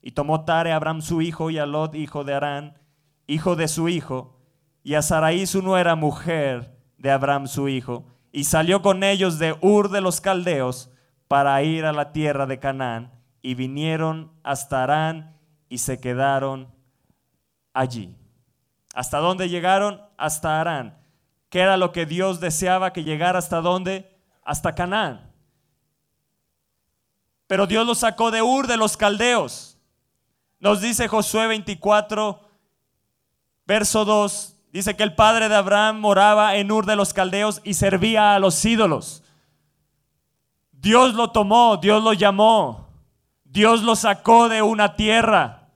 Y 0.00 0.12
tomó 0.12 0.44
Tare 0.44 0.72
a 0.72 0.76
Abraham 0.76 1.02
su 1.02 1.22
hijo 1.22 1.50
y 1.50 1.58
a 1.58 1.66
Lot, 1.66 1.94
hijo 1.94 2.24
de 2.24 2.34
Arán, 2.34 2.78
hijo 3.26 3.56
de 3.56 3.68
su 3.68 3.88
hijo, 3.88 4.38
y 4.82 4.94
a 4.94 5.02
Sarai 5.02 5.46
su 5.46 5.62
nuera 5.62 5.96
mujer 5.96 6.76
de 6.98 7.10
Abraham 7.10 7.46
su 7.46 7.68
hijo, 7.68 8.04
y 8.32 8.44
salió 8.44 8.82
con 8.82 9.02
ellos 9.02 9.38
de 9.38 9.56
Ur 9.60 9.90
de 9.90 10.00
los 10.00 10.20
Caldeos 10.20 10.90
para 11.28 11.62
ir 11.62 11.86
a 11.86 11.92
la 11.92 12.12
tierra 12.12 12.46
de 12.46 12.58
Canaán, 12.58 13.12
y 13.40 13.54
vinieron 13.54 14.32
hasta 14.42 14.82
Arán 14.82 15.38
y 15.68 15.78
se 15.78 16.00
quedaron 16.00 16.68
allí. 17.72 18.16
¿Hasta 18.94 19.18
dónde 19.18 19.48
llegaron? 19.48 20.00
Hasta 20.16 20.60
Arán. 20.60 20.98
¿Qué 21.54 21.60
era 21.60 21.76
lo 21.76 21.92
que 21.92 22.04
Dios 22.04 22.40
deseaba 22.40 22.92
que 22.92 23.04
llegara 23.04 23.38
hasta 23.38 23.60
dónde? 23.60 24.12
Hasta 24.42 24.74
Canaán. 24.74 25.30
Pero 27.46 27.68
Dios 27.68 27.86
los 27.86 27.98
sacó 27.98 28.32
de 28.32 28.42
Ur 28.42 28.66
de 28.66 28.76
los 28.76 28.96
caldeos. 28.96 29.78
Nos 30.58 30.80
dice 30.80 31.06
Josué 31.06 31.46
24, 31.46 32.40
verso 33.66 34.04
2. 34.04 34.56
Dice 34.72 34.96
que 34.96 35.04
el 35.04 35.14
padre 35.14 35.48
de 35.48 35.54
Abraham 35.54 36.00
moraba 36.00 36.56
en 36.56 36.72
Ur 36.72 36.86
de 36.86 36.96
los 36.96 37.14
caldeos 37.14 37.60
y 37.62 37.74
servía 37.74 38.34
a 38.34 38.40
los 38.40 38.64
ídolos. 38.64 39.22
Dios 40.72 41.14
lo 41.14 41.30
tomó, 41.30 41.76
Dios 41.76 42.02
lo 42.02 42.14
llamó. 42.14 42.88
Dios 43.44 43.84
lo 43.84 43.94
sacó 43.94 44.48
de 44.48 44.60
una 44.60 44.96
tierra 44.96 45.68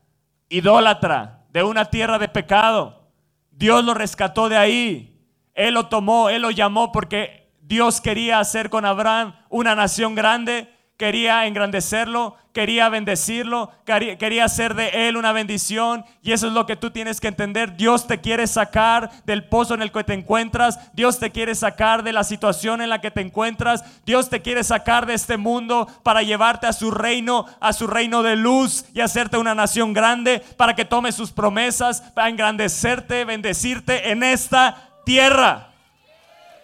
idólatra, 0.49 1.47
de 1.53 1.63
una 1.63 1.85
tierra 1.85 2.19
de 2.19 2.27
pecado. 2.27 3.13
Dios 3.53 3.85
lo 3.85 3.95
rescató 3.95 4.49
de 4.49 4.57
ahí. 4.57 5.15
Él 5.59 5.75
lo 5.75 5.89
tomó, 5.89 6.31
Él 6.31 6.43
lo 6.43 6.51
llamó 6.51 6.93
porque 6.93 7.51
Dios 7.61 8.01
quería 8.01 8.39
hacer 8.39 8.71
con 8.71 8.85
Abraham 8.85 9.35
una 9.51 9.75
nación 9.75 10.15
grande 10.15 10.69
quería 10.99 11.47
engrandecerlo, 11.47 12.35
quería 12.53 12.89
bendecirlo, 12.89 13.71
quería 13.85 14.45
hacer 14.45 14.75
de 14.75 15.09
él 15.09 15.17
una 15.17 15.31
bendición. 15.31 16.05
Y 16.23 16.33
eso 16.33 16.49
es 16.49 16.53
lo 16.53 16.67
que 16.67 16.75
tú 16.75 16.91
tienes 16.91 17.21
que 17.21 17.29
entender. 17.29 17.77
Dios 17.77 18.09
te 18.09 18.21
quiere 18.21 18.49
sacar 18.49 19.11
del 19.25 19.45
pozo 19.45 19.75
en 19.75 19.83
el 19.83 19.93
que 19.93 20.03
te 20.03 20.15
encuentras. 20.15 20.93
Dios 20.95 21.21
te 21.21 21.31
quiere 21.31 21.55
sacar 21.55 22.03
de 22.03 22.13
la 22.13 22.25
situación 22.25 22.83
en 22.83 22.91
la 22.91 23.01
que 23.01 23.13
te 23.13 23.21
encuentras. 23.21 23.85
Dios 24.05 24.29
te 24.29 24.43
quiere 24.43 24.65
sacar 24.65 25.07
de 25.07 25.15
este 25.15 25.37
mundo 25.37 25.87
para 26.03 26.23
llevarte 26.23 26.67
a 26.67 26.73
su 26.73 26.91
reino, 26.91 27.47
a 27.61 27.73
su 27.73 27.87
reino 27.87 28.25
de 28.25 28.35
luz 28.35 28.85
y 28.93 29.01
hacerte 29.01 29.39
una 29.39 29.55
nación 29.55 29.93
grande 29.93 30.43
para 30.57 30.75
que 30.75 30.85
tomes 30.85 31.15
sus 31.15 31.31
promesas, 31.31 32.01
para 32.13 32.29
engrandecerte, 32.29 33.25
bendecirte 33.25 34.11
en 34.11 34.25
esta 34.25 34.88
tierra. 35.09 35.73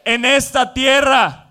En 0.05 0.23
esta 0.27 0.75
tierra. 0.75 1.47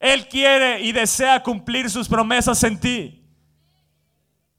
Él 0.00 0.28
quiere 0.28 0.80
y 0.80 0.90
desea 0.90 1.40
cumplir 1.40 1.88
sus 1.88 2.08
promesas 2.08 2.60
en 2.64 2.80
ti. 2.80 3.24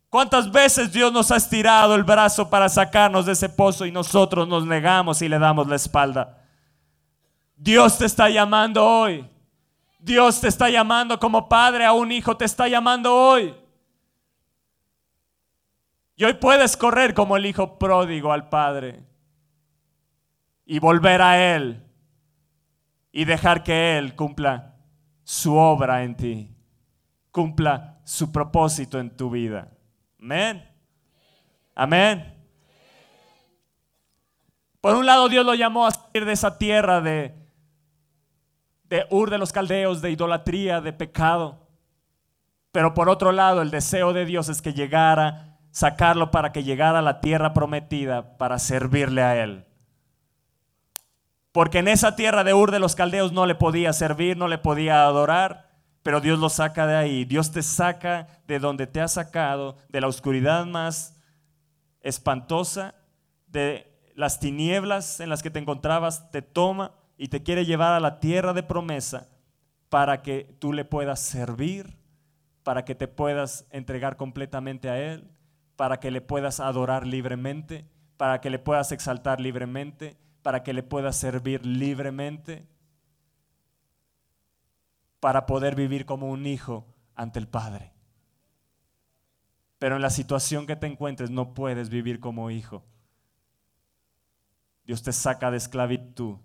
¿Cuántas 0.09 0.49
veces 0.49 0.93
Dios 0.93 1.11
nos 1.11 1.29
ha 1.29 1.35
estirado 1.35 1.93
el 1.93 2.05
brazo 2.05 2.49
para 2.49 2.69
sacarnos 2.69 3.25
de 3.25 3.33
ese 3.33 3.49
pozo 3.49 3.85
y 3.85 3.91
nosotros 3.91 4.47
nos 4.47 4.65
negamos 4.65 5.21
y 5.21 5.27
le 5.27 5.37
damos 5.37 5.67
la 5.67 5.75
espalda? 5.75 6.41
Dios 7.57 7.97
te 7.97 8.05
está 8.05 8.29
llamando 8.29 8.83
hoy. 8.83 9.29
Dios 9.99 10.39
te 10.39 10.47
está 10.47 10.69
llamando 10.69 11.19
como 11.19 11.49
padre 11.49 11.83
a 11.83 11.91
un 11.91 12.13
hijo, 12.13 12.37
te 12.37 12.45
está 12.45 12.69
llamando 12.69 13.13
hoy. 13.13 13.53
Y 16.15 16.23
hoy 16.23 16.35
puedes 16.35 16.77
correr 16.77 17.13
como 17.13 17.35
el 17.35 17.45
hijo 17.45 17.77
pródigo 17.77 18.31
al 18.31 18.47
Padre 18.47 19.14
y 20.65 20.79
volver 20.79 21.21
a 21.21 21.55
Él 21.55 21.83
y 23.11 23.25
dejar 23.25 23.63
que 23.63 23.97
Él 23.97 24.15
cumpla 24.15 24.75
su 25.23 25.55
obra 25.55 26.03
en 26.03 26.15
ti, 26.15 26.55
cumpla 27.31 27.99
su 28.03 28.31
propósito 28.31 28.99
en 28.99 29.15
tu 29.15 29.29
vida. 29.29 29.71
Amén. 30.19 30.67
Amén. 31.75 32.33
Por 34.81 34.95
un 34.95 35.05
lado, 35.05 35.29
Dios 35.29 35.45
lo 35.45 35.55
llamó 35.55 35.87
a 35.87 35.91
salir 35.91 36.25
de 36.25 36.33
esa 36.33 36.57
tierra 36.57 37.01
de, 37.01 37.33
de 38.83 39.05
Ur 39.09 39.29
de 39.29 39.37
los 39.37 39.51
Caldeos, 39.51 40.01
de 40.01 40.11
idolatría, 40.11 40.81
de 40.81 40.93
pecado. 40.93 41.67
Pero 42.71 42.93
por 42.93 43.09
otro 43.09 43.31
lado, 43.31 43.61
el 43.61 43.71
deseo 43.71 44.13
de 44.13 44.25
Dios 44.25 44.49
es 44.49 44.61
que 44.61 44.73
llegara, 44.73 45.57
sacarlo 45.71 46.29
para 46.29 46.51
que 46.51 46.63
llegara 46.63 46.99
a 46.99 47.01
la 47.01 47.19
tierra 47.19 47.53
prometida 47.53 48.37
para 48.37 48.59
servirle 48.59 49.23
a 49.23 49.41
Él. 49.43 49.65
Porque 51.55 51.79
en 51.79 51.87
esa 51.87 52.17
tierra 52.17 52.43
de 52.43 52.53
Ur 52.53 52.69
de 52.69 52.79
los 52.79 52.95
Caldeos 52.95 53.31
no 53.31 53.45
le 53.45 53.55
podía 53.55 53.93
servir, 53.93 54.35
no 54.35 54.49
le 54.49 54.57
podía 54.57 55.05
adorar, 55.05 55.69
pero 56.03 56.19
Dios 56.19 56.37
lo 56.37 56.49
saca 56.49 56.85
de 56.85 56.97
ahí. 56.97 57.23
Dios 57.23 57.53
te 57.53 57.63
saca 57.63 58.27
de 58.45 58.59
donde 58.59 58.87
te 58.87 58.99
ha 58.99 59.07
sacado, 59.07 59.77
de 59.87 60.01
la 60.01 60.09
oscuridad 60.09 60.65
más 60.65 61.15
espantosa, 62.01 62.95
de 63.47 63.89
las 64.15 64.41
tinieblas 64.41 65.21
en 65.21 65.29
las 65.29 65.41
que 65.41 65.49
te 65.49 65.59
encontrabas, 65.59 66.29
te 66.29 66.41
toma, 66.41 66.91
y 67.17 67.29
te 67.29 67.41
quiere 67.41 67.63
llevar 67.63 67.93
a 67.93 68.01
la 68.01 68.19
tierra 68.19 68.51
de 68.51 68.61
promesa 68.61 69.29
para 69.87 70.23
que 70.23 70.57
tú 70.59 70.73
le 70.73 70.83
puedas 70.83 71.21
servir, 71.21 71.95
para 72.63 72.83
que 72.83 72.95
te 72.95 73.07
puedas 73.07 73.65
entregar 73.71 74.17
completamente 74.17 74.89
a 74.89 74.99
Él, 74.99 75.31
para 75.77 76.01
que 76.01 76.11
le 76.11 76.19
puedas 76.19 76.59
adorar 76.59 77.07
libremente, 77.07 77.85
para 78.17 78.41
que 78.41 78.49
le 78.49 78.59
puedas 78.59 78.91
exaltar 78.91 79.39
libremente, 79.39 80.17
para 80.45 80.61
que 80.61 80.73
le 80.73 80.83
puedas 80.83 81.15
servir 81.15 81.65
libremente, 81.65 82.67
para 85.19 85.47
poder 85.47 85.73
vivir 85.73 86.05
como 86.05 86.29
un 86.29 86.45
hijo 86.45 86.85
ante 87.15 87.39
el 87.39 87.47
Padre. 87.47 87.93
Pero 89.79 89.95
en 89.95 90.03
la 90.03 90.11
situación 90.11 90.67
que 90.67 90.75
te 90.75 90.85
encuentres 90.85 91.31
no 91.31 91.55
puedes 91.55 91.89
vivir 91.89 92.19
como 92.19 92.51
hijo. 92.51 92.85
Dios 94.83 95.01
te 95.01 95.13
saca 95.13 95.49
de 95.49 95.57
esclavitud. 95.57 96.35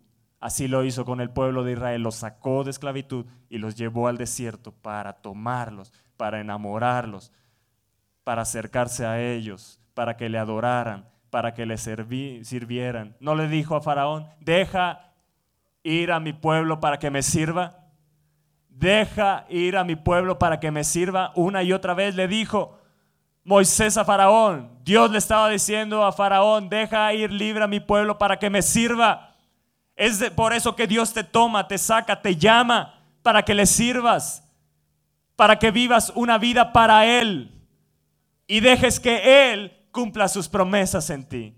Así 0.40 0.66
lo 0.66 0.82
hizo 0.82 1.04
con 1.04 1.20
el 1.20 1.28
pueblo 1.28 1.62
de 1.62 1.72
Israel. 1.72 2.02
Los 2.02 2.14
sacó 2.14 2.64
de 2.64 2.70
esclavitud 2.70 3.26
y 3.50 3.58
los 3.58 3.76
llevó 3.76 4.08
al 4.08 4.16
desierto 4.16 4.72
para 4.72 5.20
tomarlos, 5.20 5.92
para 6.16 6.40
enamorarlos, 6.40 7.32
para 8.24 8.40
acercarse 8.40 9.04
a 9.04 9.20
ellos, 9.20 9.78
para 9.92 10.16
que 10.16 10.30
le 10.30 10.38
adoraran, 10.38 11.06
para 11.30 11.54
que 11.54 11.66
le 11.66 11.78
sirvieran. 11.78 13.16
No 13.20 13.34
le 13.34 13.48
dijo 13.48 13.76
a 13.76 13.80
Faraón, 13.80 14.28
deja 14.40 15.12
ir 15.82 16.12
a 16.12 16.20
mi 16.20 16.32
pueblo 16.32 16.80
para 16.80 16.98
que 16.98 17.10
me 17.10 17.22
sirva. 17.22 17.76
Deja 18.68 19.46
ir 19.48 19.76
a 19.76 19.84
mi 19.84 19.96
pueblo 19.96 20.38
para 20.38 20.60
que 20.60 20.70
me 20.70 20.84
sirva. 20.84 21.32
Una 21.34 21.62
y 21.62 21.72
otra 21.72 21.94
vez 21.94 22.14
le 22.14 22.28
dijo 22.28 22.78
Moisés 23.44 23.96
a 23.96 24.04
Faraón. 24.04 24.70
Dios 24.84 25.10
le 25.10 25.18
estaba 25.18 25.48
diciendo 25.48 26.04
a 26.04 26.12
Faraón, 26.12 26.68
deja 26.68 27.12
ir 27.14 27.32
libre 27.32 27.64
a 27.64 27.68
mi 27.68 27.80
pueblo 27.80 28.18
para 28.18 28.38
que 28.38 28.50
me 28.50 28.62
sirva. 28.62 29.36
Es 29.96 30.30
por 30.30 30.52
eso 30.52 30.74
que 30.74 30.86
Dios 30.86 31.12
te 31.12 31.24
toma, 31.24 31.68
te 31.68 31.78
saca, 31.78 32.20
te 32.20 32.36
llama 32.36 32.94
para 33.22 33.42
que 33.42 33.54
le 33.54 33.66
sirvas, 33.66 34.42
para 35.36 35.58
que 35.58 35.70
vivas 35.70 36.12
una 36.14 36.38
vida 36.38 36.72
para 36.72 37.04
Él 37.04 37.52
y 38.46 38.60
dejes 38.60 38.98
que 38.98 39.52
Él 39.52 39.79
cumpla 39.90 40.28
sus 40.28 40.48
promesas 40.48 41.10
en 41.10 41.24
ti. 41.24 41.56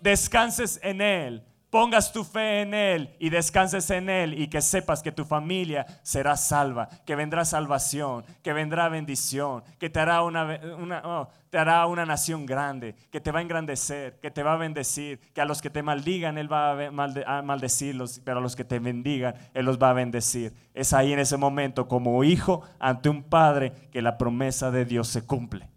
Descanses 0.00 0.80
en 0.82 1.00
Él, 1.00 1.44
pongas 1.70 2.12
tu 2.12 2.24
fe 2.24 2.62
en 2.62 2.74
Él 2.74 3.14
y 3.18 3.30
descanses 3.30 3.88
en 3.90 4.10
Él 4.10 4.38
y 4.38 4.48
que 4.48 4.60
sepas 4.60 5.02
que 5.02 5.12
tu 5.12 5.24
familia 5.24 5.86
será 6.02 6.36
salva, 6.36 6.88
que 7.06 7.14
vendrá 7.14 7.44
salvación, 7.44 8.24
que 8.42 8.52
vendrá 8.52 8.88
bendición, 8.88 9.62
que 9.78 9.88
te 9.88 10.00
hará 10.00 10.22
una, 10.22 10.60
oh, 11.04 11.28
te 11.48 11.58
hará 11.58 11.86
una 11.86 12.04
nación 12.04 12.44
grande, 12.44 12.94
que 13.10 13.20
te 13.20 13.30
va 13.30 13.38
a 13.38 13.42
engrandecer, 13.42 14.18
que 14.20 14.30
te 14.30 14.42
va 14.42 14.54
a 14.54 14.56
bendecir, 14.56 15.20
que 15.32 15.40
a 15.40 15.44
los 15.44 15.62
que 15.62 15.70
te 15.70 15.82
maldigan 15.82 16.38
Él 16.38 16.52
va 16.52 16.72
a 16.72 17.42
maldecirlos, 17.42 18.20
pero 18.24 18.38
a 18.38 18.42
los 18.42 18.56
que 18.56 18.64
te 18.64 18.80
bendigan 18.80 19.34
Él 19.54 19.64
los 19.64 19.78
va 19.78 19.90
a 19.90 19.94
bendecir. 19.94 20.52
Es 20.74 20.92
ahí 20.92 21.12
en 21.12 21.20
ese 21.20 21.36
momento 21.36 21.86
como 21.86 22.24
hijo 22.24 22.62
ante 22.80 23.08
un 23.08 23.22
padre 23.22 23.72
que 23.92 24.02
la 24.02 24.18
promesa 24.18 24.70
de 24.70 24.84
Dios 24.84 25.08
se 25.08 25.24
cumple. 25.24 25.69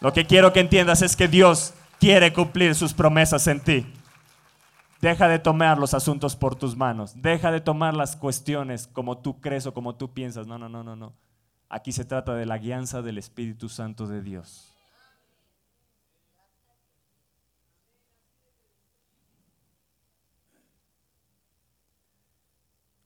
Lo 0.00 0.12
que 0.12 0.26
quiero 0.26 0.52
que 0.52 0.60
entiendas 0.60 1.02
es 1.02 1.16
que 1.16 1.28
Dios 1.28 1.74
quiere 1.98 2.32
cumplir 2.32 2.74
sus 2.74 2.94
promesas 2.94 3.46
en 3.48 3.60
ti. 3.60 3.86
Deja 5.00 5.28
de 5.28 5.38
tomar 5.38 5.78
los 5.78 5.94
asuntos 5.94 6.36
por 6.36 6.56
tus 6.56 6.76
manos. 6.76 7.20
Deja 7.20 7.50
de 7.50 7.60
tomar 7.60 7.94
las 7.94 8.16
cuestiones 8.16 8.88
como 8.88 9.18
tú 9.18 9.40
crees 9.40 9.66
o 9.66 9.74
como 9.74 9.94
tú 9.94 10.12
piensas. 10.12 10.46
No, 10.46 10.58
no, 10.58 10.68
no, 10.68 10.82
no, 10.82 10.96
no. 10.96 11.14
Aquí 11.68 11.92
se 11.92 12.04
trata 12.04 12.34
de 12.34 12.46
la 12.46 12.58
guianza 12.58 13.02
del 13.02 13.18
Espíritu 13.18 13.68
Santo 13.68 14.06
de 14.06 14.22
Dios. 14.22 14.72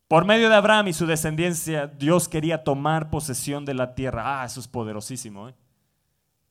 Por 0.08 0.26
medio 0.26 0.50
de 0.50 0.54
Abraham 0.56 0.88
y 0.88 0.92
su 0.92 1.06
descendencia, 1.06 1.86
Dios 1.86 2.28
quería 2.28 2.64
tomar 2.64 3.08
posesión 3.08 3.64
de 3.64 3.72
la 3.72 3.94
tierra. 3.94 4.42
Ah, 4.42 4.44
eso 4.44 4.60
es 4.60 4.68
poderosísimo. 4.68 5.48
¿eh? 5.48 5.54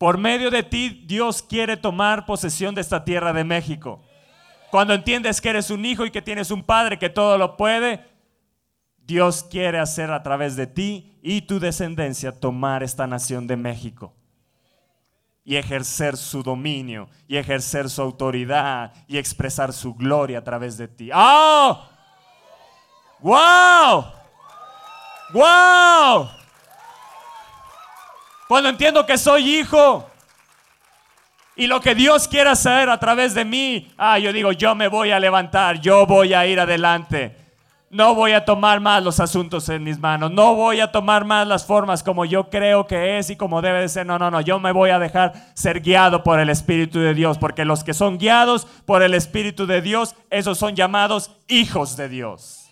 Por 0.02 0.18
medio 0.18 0.50
de 0.50 0.64
ti, 0.64 1.04
Dios 1.06 1.44
quiere 1.44 1.76
tomar 1.76 2.26
posesión 2.26 2.74
de 2.74 2.80
esta 2.80 3.04
tierra 3.04 3.32
de 3.32 3.44
México. 3.44 4.02
Cuando 4.72 4.94
entiendes 4.94 5.40
que 5.40 5.50
eres 5.50 5.70
un 5.70 5.84
hijo 5.84 6.04
y 6.04 6.10
que 6.10 6.20
tienes 6.20 6.50
un 6.50 6.64
padre 6.64 6.98
que 6.98 7.08
todo 7.08 7.38
lo 7.38 7.56
puede, 7.56 8.04
Dios 8.96 9.46
quiere 9.48 9.78
hacer 9.78 10.10
a 10.10 10.24
través 10.24 10.56
de 10.56 10.66
ti 10.66 11.20
y 11.22 11.42
tu 11.42 11.60
descendencia 11.60 12.32
tomar 12.32 12.82
esta 12.82 13.06
nación 13.06 13.46
de 13.46 13.56
México 13.56 14.12
y 15.44 15.54
ejercer 15.54 16.16
su 16.16 16.42
dominio 16.42 17.08
y 17.28 17.36
ejercer 17.36 17.88
su 17.88 18.02
autoridad 18.02 18.92
y 19.06 19.18
expresar 19.18 19.72
su 19.72 19.94
gloria 19.94 20.40
a 20.40 20.42
través 20.42 20.76
de 20.78 20.88
ti. 20.88 21.10
¡Oh! 21.14 21.80
¡Wow! 23.20 24.06
¡Wow! 25.32 26.41
Cuando 28.52 28.68
entiendo 28.68 29.06
que 29.06 29.16
soy 29.16 29.60
hijo 29.60 30.10
y 31.56 31.66
lo 31.66 31.80
que 31.80 31.94
Dios 31.94 32.28
quiere 32.28 32.50
hacer 32.50 32.90
a 32.90 33.00
través 33.00 33.32
de 33.32 33.46
mí, 33.46 33.90
ah, 33.96 34.18
yo 34.18 34.30
digo, 34.30 34.52
yo 34.52 34.74
me 34.74 34.88
voy 34.88 35.10
a 35.10 35.18
levantar, 35.18 35.80
yo 35.80 36.04
voy 36.04 36.34
a 36.34 36.46
ir 36.46 36.60
adelante. 36.60 37.34
No 37.88 38.14
voy 38.14 38.32
a 38.32 38.44
tomar 38.44 38.78
más 38.78 39.02
los 39.02 39.20
asuntos 39.20 39.70
en 39.70 39.82
mis 39.82 39.98
manos. 39.98 40.32
No 40.32 40.54
voy 40.54 40.80
a 40.80 40.92
tomar 40.92 41.24
más 41.24 41.46
las 41.48 41.64
formas 41.64 42.02
como 42.02 42.26
yo 42.26 42.50
creo 42.50 42.86
que 42.86 43.16
es 43.16 43.30
y 43.30 43.36
como 43.36 43.62
debe 43.62 43.80
de 43.80 43.88
ser. 43.88 44.04
No, 44.04 44.18
no, 44.18 44.30
no. 44.30 44.42
Yo 44.42 44.60
me 44.60 44.72
voy 44.72 44.90
a 44.90 44.98
dejar 44.98 45.32
ser 45.54 45.80
guiado 45.80 46.22
por 46.22 46.38
el 46.38 46.50
Espíritu 46.50 46.98
de 46.98 47.14
Dios. 47.14 47.38
Porque 47.38 47.64
los 47.64 47.82
que 47.82 47.94
son 47.94 48.18
guiados 48.18 48.66
por 48.84 49.02
el 49.02 49.14
Espíritu 49.14 49.66
de 49.66 49.80
Dios, 49.80 50.14
esos 50.28 50.58
son 50.58 50.76
llamados 50.76 51.30
hijos 51.48 51.96
de 51.96 52.10
Dios. 52.10 52.68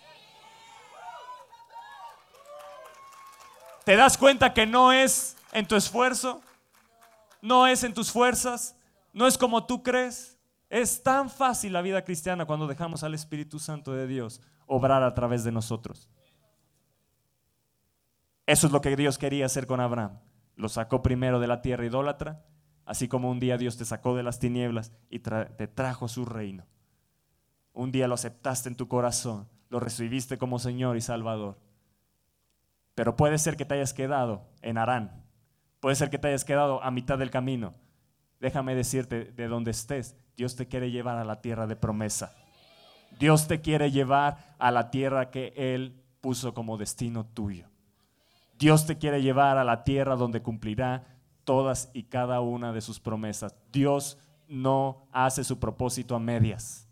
¿Te 3.83 3.95
das 3.95 4.15
cuenta 4.15 4.53
que 4.53 4.67
no 4.67 4.91
es 4.91 5.37
en 5.51 5.67
tu 5.67 5.75
esfuerzo, 5.75 6.41
no 7.41 7.67
es 7.67 7.83
en 7.83 7.93
tus 7.93 8.11
fuerzas, 8.11 8.75
no 9.13 9.27
es 9.27 9.37
como 9.37 9.65
tú 9.65 9.83
crees. 9.83 10.37
Es 10.69 11.03
tan 11.03 11.29
fácil 11.29 11.73
la 11.73 11.81
vida 11.81 12.03
cristiana 12.03 12.45
cuando 12.45 12.67
dejamos 12.67 13.03
al 13.03 13.13
Espíritu 13.13 13.59
Santo 13.59 13.91
de 13.93 14.07
Dios 14.07 14.41
obrar 14.67 15.03
a 15.03 15.13
través 15.13 15.43
de 15.43 15.51
nosotros. 15.51 16.09
Eso 18.45 18.67
es 18.67 18.73
lo 18.73 18.81
que 18.81 18.95
Dios 18.95 19.17
quería 19.17 19.45
hacer 19.45 19.67
con 19.67 19.81
Abraham. 19.81 20.19
Lo 20.55 20.69
sacó 20.69 21.01
primero 21.01 21.39
de 21.39 21.47
la 21.47 21.61
tierra 21.61 21.85
idólatra, 21.85 22.45
así 22.85 23.07
como 23.07 23.29
un 23.29 23.39
día 23.39 23.57
Dios 23.57 23.77
te 23.77 23.85
sacó 23.85 24.15
de 24.15 24.23
las 24.23 24.39
tinieblas 24.39 24.93
y 25.09 25.19
te 25.19 25.67
trajo 25.67 26.07
su 26.07 26.25
reino. 26.25 26.65
Un 27.73 27.91
día 27.91 28.07
lo 28.07 28.15
aceptaste 28.15 28.69
en 28.69 28.75
tu 28.75 28.87
corazón, 28.87 29.49
lo 29.69 29.79
recibiste 29.79 30.37
como 30.37 30.59
Señor 30.59 30.97
y 30.97 31.01
Salvador. 31.01 31.59
Pero 32.95 33.15
puede 33.15 33.37
ser 33.37 33.57
que 33.57 33.65
te 33.65 33.75
hayas 33.75 33.93
quedado 33.93 34.49
en 34.61 34.77
Arán, 34.77 35.20
Puede 35.81 35.95
ser 35.95 36.09
que 36.09 36.19
te 36.19 36.29
hayas 36.29 36.45
quedado 36.45 36.81
a 36.81 36.91
mitad 36.91 37.17
del 37.17 37.31
camino. 37.31 37.73
Déjame 38.39 38.75
decirte, 38.75 39.25
de 39.25 39.47
donde 39.47 39.71
estés, 39.71 40.15
Dios 40.37 40.55
te 40.55 40.67
quiere 40.67 40.91
llevar 40.91 41.17
a 41.17 41.25
la 41.25 41.41
tierra 41.41 41.67
de 41.67 41.75
promesa. 41.75 42.33
Dios 43.19 43.47
te 43.47 43.61
quiere 43.61 43.91
llevar 43.91 44.55
a 44.57 44.71
la 44.71 44.89
tierra 44.89 45.31
que 45.31 45.53
Él 45.57 46.01
puso 46.21 46.53
como 46.53 46.77
destino 46.77 47.25
tuyo. 47.25 47.67
Dios 48.57 48.85
te 48.85 48.97
quiere 48.97 49.23
llevar 49.23 49.57
a 49.57 49.63
la 49.63 49.83
tierra 49.83 50.15
donde 50.15 50.43
cumplirá 50.43 51.03
todas 51.43 51.89
y 51.93 52.03
cada 52.03 52.41
una 52.41 52.71
de 52.73 52.81
sus 52.81 52.99
promesas. 52.99 53.55
Dios 53.71 54.19
no 54.47 55.07
hace 55.11 55.43
su 55.43 55.59
propósito 55.59 56.15
a 56.15 56.19
medias. 56.19 56.87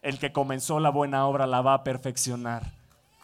El 0.00 0.18
que 0.18 0.32
comenzó 0.32 0.80
la 0.80 0.90
buena 0.90 1.26
obra 1.26 1.46
la 1.46 1.60
va 1.60 1.74
a 1.74 1.84
perfeccionar. 1.84 2.72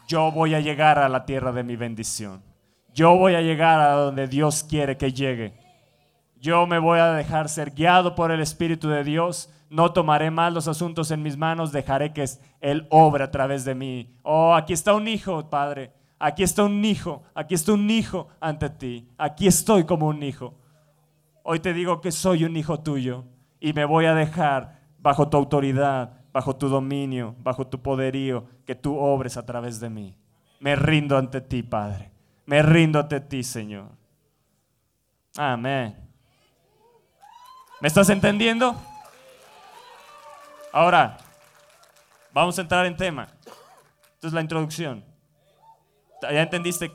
Yo 0.07 0.31
voy 0.33 0.55
a 0.55 0.61
llegar 0.61 0.99
a 0.99 1.09
la 1.09 1.25
tierra 1.25 1.53
de 1.53 1.63
mi 1.63 1.77
bendición. 1.77 2.50
Yo 2.95 3.17
voy 3.17 3.35
a 3.35 3.41
llegar 3.41 3.81
a 3.81 3.93
donde 3.93 4.27
Dios 4.27 4.65
quiere 4.65 4.97
que 4.97 5.13
llegue. 5.13 5.55
Yo 6.41 6.67
me 6.67 6.79
voy 6.79 6.99
a 6.99 7.13
dejar 7.13 7.49
ser 7.49 7.73
guiado 7.73 8.15
por 8.15 8.31
el 8.31 8.41
Espíritu 8.41 8.89
de 8.89 9.05
Dios. 9.05 9.51
No 9.69 9.93
tomaré 9.93 10.31
más 10.31 10.53
los 10.53 10.69
asuntos 10.69 11.11
en 11.11 11.23
mis 11.23 11.37
manos, 11.37 11.71
dejaré 11.71 12.13
que 12.13 12.25
Él 12.61 12.87
obre 12.91 13.25
a 13.25 13.31
través 13.31 13.65
de 13.65 13.75
mí. 13.75 14.17
Oh, 14.23 14.55
aquí 14.55 14.73
está 14.73 14.95
un 14.95 15.07
hijo, 15.07 15.49
Padre. 15.49 15.93
Aquí 16.19 16.43
está 16.43 16.65
un 16.65 16.85
hijo. 16.85 17.23
Aquí 17.35 17.55
está 17.55 17.73
un 17.73 17.89
hijo 17.91 18.29
ante 18.41 18.71
ti. 18.71 19.09
Aquí 19.17 19.47
estoy 19.47 19.85
como 19.85 20.09
un 20.09 20.23
hijo. 20.23 20.55
Hoy 21.43 21.61
te 21.61 21.73
digo 21.73 22.01
que 22.01 22.11
soy 22.11 22.45
un 22.45 22.57
hijo 22.57 22.81
tuyo 22.81 23.25
y 23.61 23.73
me 23.73 23.85
voy 23.85 24.07
a 24.07 24.15
dejar 24.15 24.81
bajo 24.99 25.29
tu 25.29 25.37
autoridad, 25.37 26.13
bajo 26.33 26.57
tu 26.57 26.69
dominio, 26.69 27.35
bajo 27.43 27.67
tu 27.67 27.81
poderío, 27.81 28.45
que 28.67 28.75
tú 28.75 28.99
obres 28.99 29.37
a 29.37 29.47
través 29.47 29.81
de 29.81 29.91
mí. 29.91 30.17
Me 30.61 30.77
rindo 30.77 31.17
ante 31.17 31.41
ti, 31.41 31.63
Padre. 31.63 32.10
Me 32.51 32.63
rindo 32.63 32.99
ante 32.99 33.21
ti, 33.21 33.45
Señor. 33.45 33.91
Amén. 35.37 35.97
¿Me 37.81 37.87
estás 37.87 38.11
entendiendo? 38.11 38.75
Ahora, 40.73 41.17
vamos 42.33 42.59
a 42.59 42.63
entrar 42.63 42.87
en 42.87 42.97
tema. 42.97 43.29
Esta 44.15 44.27
es 44.27 44.33
la 44.33 44.41
introducción. 44.41 45.05
¿Ya 46.23 46.43
entendiste 46.43 46.91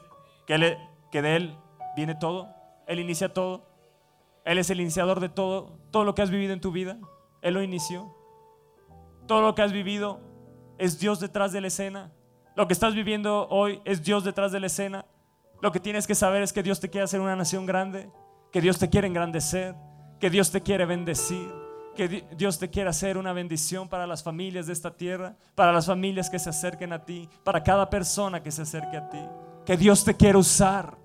que, 0.46 0.78
que 1.10 1.22
de 1.22 1.36
Él 1.38 1.58
viene 1.96 2.16
todo? 2.16 2.50
Él 2.86 3.00
inicia 3.00 3.30
todo. 3.30 3.66
Él 4.44 4.58
es 4.58 4.70
el 4.70 4.82
iniciador 4.82 5.22
de 5.22 5.30
todo, 5.30 5.80
todo 5.90 6.04
lo 6.04 6.16
que 6.16 6.22
has 6.22 6.32
vivido 6.32 6.52
en 6.52 6.60
tu 6.60 6.74
vida. 6.74 6.98
Él 7.42 7.54
lo 7.54 7.64
inició. 7.64 8.14
Todo 9.26 9.40
lo 9.40 9.56
que 9.56 9.62
has 9.62 9.72
vivido 9.72 10.20
es 10.80 11.00
Dios 11.00 11.22
detrás 11.22 11.54
de 11.54 11.62
la 11.62 11.68
escena. 11.68 12.12
Lo 12.58 12.68
que 12.68 12.74
estás 12.74 12.94
viviendo 12.94 13.48
hoy 13.48 13.82
es 13.86 14.04
Dios 14.04 14.26
detrás 14.26 14.52
de 14.52 14.60
la 14.60 14.68
escena. 14.68 15.06
Lo 15.66 15.72
que 15.72 15.80
tienes 15.80 16.06
que 16.06 16.14
saber 16.14 16.44
es 16.44 16.54
que 16.54 16.62
Dios 16.62 16.80
te 16.80 16.92
quiere 16.92 17.06
hacer 17.06 17.20
una 17.20 17.36
nación 17.36 17.66
grande, 17.66 18.08
que 18.52 18.62
Dios 18.62 18.78
te 18.78 18.88
quiere 18.88 19.08
engrandecer, 19.08 19.74
que 20.20 20.30
Dios 20.30 20.52
te 20.52 20.62
quiere 20.62 20.86
bendecir, 20.86 21.52
que 21.96 22.08
Dios 22.38 22.60
te 22.60 22.70
quiere 22.70 22.92
hacer 22.92 23.18
una 23.18 23.34
bendición 23.34 23.90
para 23.90 24.06
las 24.06 24.22
familias 24.22 24.68
de 24.68 24.74
esta 24.74 24.96
tierra, 24.96 25.36
para 25.56 25.72
las 25.72 25.88
familias 25.88 26.30
que 26.30 26.38
se 26.38 26.52
acerquen 26.52 26.94
a 26.94 27.04
ti, 27.04 27.28
para 27.44 27.64
cada 27.64 27.90
persona 27.90 28.44
que 28.44 28.52
se 28.52 28.62
acerque 28.62 28.96
a 28.96 29.10
ti. 29.10 29.22
Que 29.66 29.76
Dios 29.76 30.06
te 30.06 30.14
quiere 30.14 30.38
usar, 30.38 31.00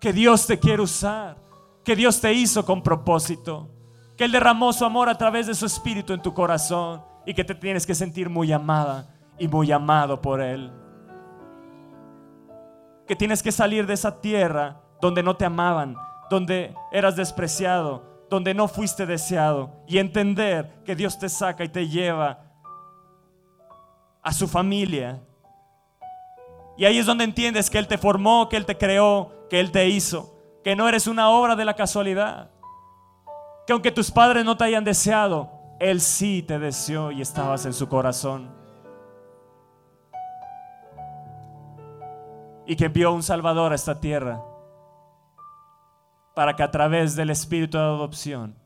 que 0.00 0.12
Dios 0.12 0.46
te 0.46 0.56
quiere 0.56 0.80
usar, 0.80 1.36
que 1.82 1.96
Dios 1.96 2.20
te 2.20 2.32
hizo 2.32 2.64
con 2.64 2.80
propósito, 2.80 3.68
que 4.16 4.22
Él 4.22 4.30
derramó 4.30 4.72
su 4.72 4.84
amor 4.84 5.08
a 5.08 5.18
través 5.18 5.48
de 5.48 5.54
su 5.56 5.66
espíritu 5.66 6.12
en 6.12 6.22
tu 6.22 6.32
corazón 6.32 7.02
y 7.26 7.34
que 7.34 7.42
te 7.42 7.56
tienes 7.56 7.84
que 7.84 7.96
sentir 7.96 8.30
muy 8.30 8.52
amada 8.52 9.12
y 9.36 9.48
muy 9.48 9.72
amado 9.72 10.22
por 10.22 10.40
Él. 10.40 10.83
Que 13.06 13.16
tienes 13.16 13.42
que 13.42 13.52
salir 13.52 13.86
de 13.86 13.94
esa 13.94 14.20
tierra 14.20 14.80
donde 15.00 15.22
no 15.22 15.36
te 15.36 15.44
amaban, 15.44 15.96
donde 16.30 16.74
eras 16.90 17.16
despreciado, 17.16 18.26
donde 18.30 18.54
no 18.54 18.68
fuiste 18.68 19.06
deseado 19.06 19.70
y 19.86 19.98
entender 19.98 20.82
que 20.84 20.96
Dios 20.96 21.18
te 21.18 21.28
saca 21.28 21.64
y 21.64 21.68
te 21.68 21.88
lleva 21.88 22.44
a 24.22 24.32
su 24.32 24.48
familia. 24.48 25.22
Y 26.76 26.86
ahí 26.86 26.98
es 26.98 27.06
donde 27.06 27.24
entiendes 27.24 27.70
que 27.70 27.78
Él 27.78 27.86
te 27.86 27.98
formó, 27.98 28.48
que 28.48 28.56
Él 28.56 28.66
te 28.66 28.76
creó, 28.76 29.46
que 29.48 29.60
Él 29.60 29.70
te 29.70 29.88
hizo, 29.88 30.34
que 30.64 30.74
no 30.74 30.88
eres 30.88 31.06
una 31.06 31.28
obra 31.28 31.54
de 31.54 31.64
la 31.64 31.74
casualidad, 31.74 32.50
que 33.66 33.72
aunque 33.72 33.92
tus 33.92 34.10
padres 34.10 34.44
no 34.44 34.56
te 34.56 34.64
hayan 34.64 34.84
deseado, 34.84 35.50
Él 35.78 36.00
sí 36.00 36.42
te 36.42 36.58
deseó 36.58 37.12
y 37.12 37.20
estabas 37.20 37.66
en 37.66 37.72
su 37.72 37.88
corazón. 37.88 38.63
Y 42.66 42.76
que 42.76 42.86
envió 42.86 43.12
un 43.12 43.22
Salvador 43.22 43.72
a 43.72 43.74
esta 43.74 44.00
tierra 44.00 44.42
para 46.34 46.56
que 46.56 46.62
a 46.62 46.70
través 46.70 47.14
del 47.14 47.30
espíritu 47.30 47.78
de 47.78 47.84
adopción 47.84 48.56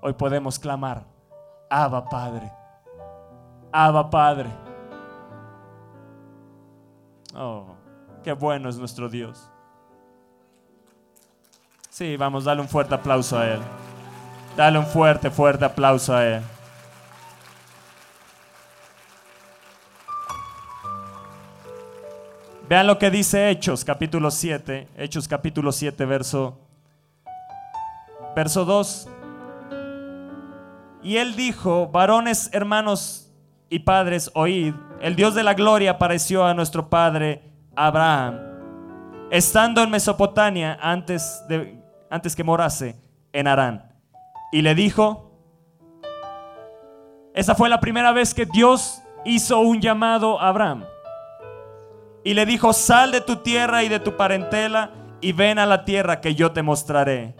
hoy 0.00 0.12
podemos 0.12 0.58
clamar, 0.58 1.04
Abba 1.70 2.08
Padre, 2.08 2.52
Abba 3.72 4.10
Padre. 4.10 4.50
Oh, 7.34 7.66
qué 8.22 8.32
bueno 8.32 8.68
es 8.68 8.78
nuestro 8.78 9.08
Dios. 9.08 9.50
Sí, 11.90 12.16
vamos, 12.16 12.44
dale 12.44 12.60
un 12.60 12.68
fuerte 12.68 12.94
aplauso 12.94 13.38
a 13.38 13.46
Él. 13.46 13.60
Dale 14.56 14.78
un 14.78 14.86
fuerte, 14.86 15.30
fuerte 15.30 15.64
aplauso 15.64 16.14
a 16.14 16.24
Él. 16.24 16.42
Vean 22.68 22.86
lo 22.86 22.98
que 22.98 23.10
dice 23.10 23.48
Hechos 23.48 23.82
capítulo 23.82 24.30
7, 24.30 24.88
Hechos 24.98 25.26
capítulo 25.26 25.72
7, 25.72 26.04
verso, 26.04 26.58
verso 28.36 28.66
2. 28.66 29.08
Y 31.02 31.16
él 31.16 31.34
dijo, 31.34 31.88
varones, 31.88 32.50
hermanos 32.52 33.32
y 33.70 33.78
padres, 33.78 34.30
oíd, 34.34 34.74
el 35.00 35.16
Dios 35.16 35.34
de 35.34 35.44
la 35.44 35.54
gloria 35.54 35.92
apareció 35.92 36.44
a 36.44 36.52
nuestro 36.52 36.90
padre 36.90 37.40
Abraham, 37.74 38.38
estando 39.30 39.82
en 39.82 39.88
Mesopotamia 39.88 40.78
antes, 40.82 41.42
de, 41.48 41.82
antes 42.10 42.36
que 42.36 42.44
morase 42.44 42.96
en 43.32 43.46
Arán. 43.46 43.90
Y 44.52 44.60
le 44.60 44.74
dijo, 44.74 45.32
esa 47.32 47.54
fue 47.54 47.70
la 47.70 47.80
primera 47.80 48.12
vez 48.12 48.34
que 48.34 48.44
Dios 48.44 49.00
hizo 49.24 49.58
un 49.60 49.80
llamado 49.80 50.38
a 50.38 50.48
Abraham 50.48 50.84
y 52.28 52.34
le 52.34 52.44
dijo, 52.44 52.74
sal 52.74 53.10
de 53.10 53.22
tu 53.22 53.36
tierra 53.36 53.84
y 53.84 53.88
de 53.88 54.00
tu 54.00 54.18
parentela 54.18 54.90
y 55.22 55.32
ven 55.32 55.58
a 55.58 55.64
la 55.64 55.86
tierra 55.86 56.20
que 56.20 56.34
yo 56.34 56.52
te 56.52 56.60
mostraré. 56.60 57.34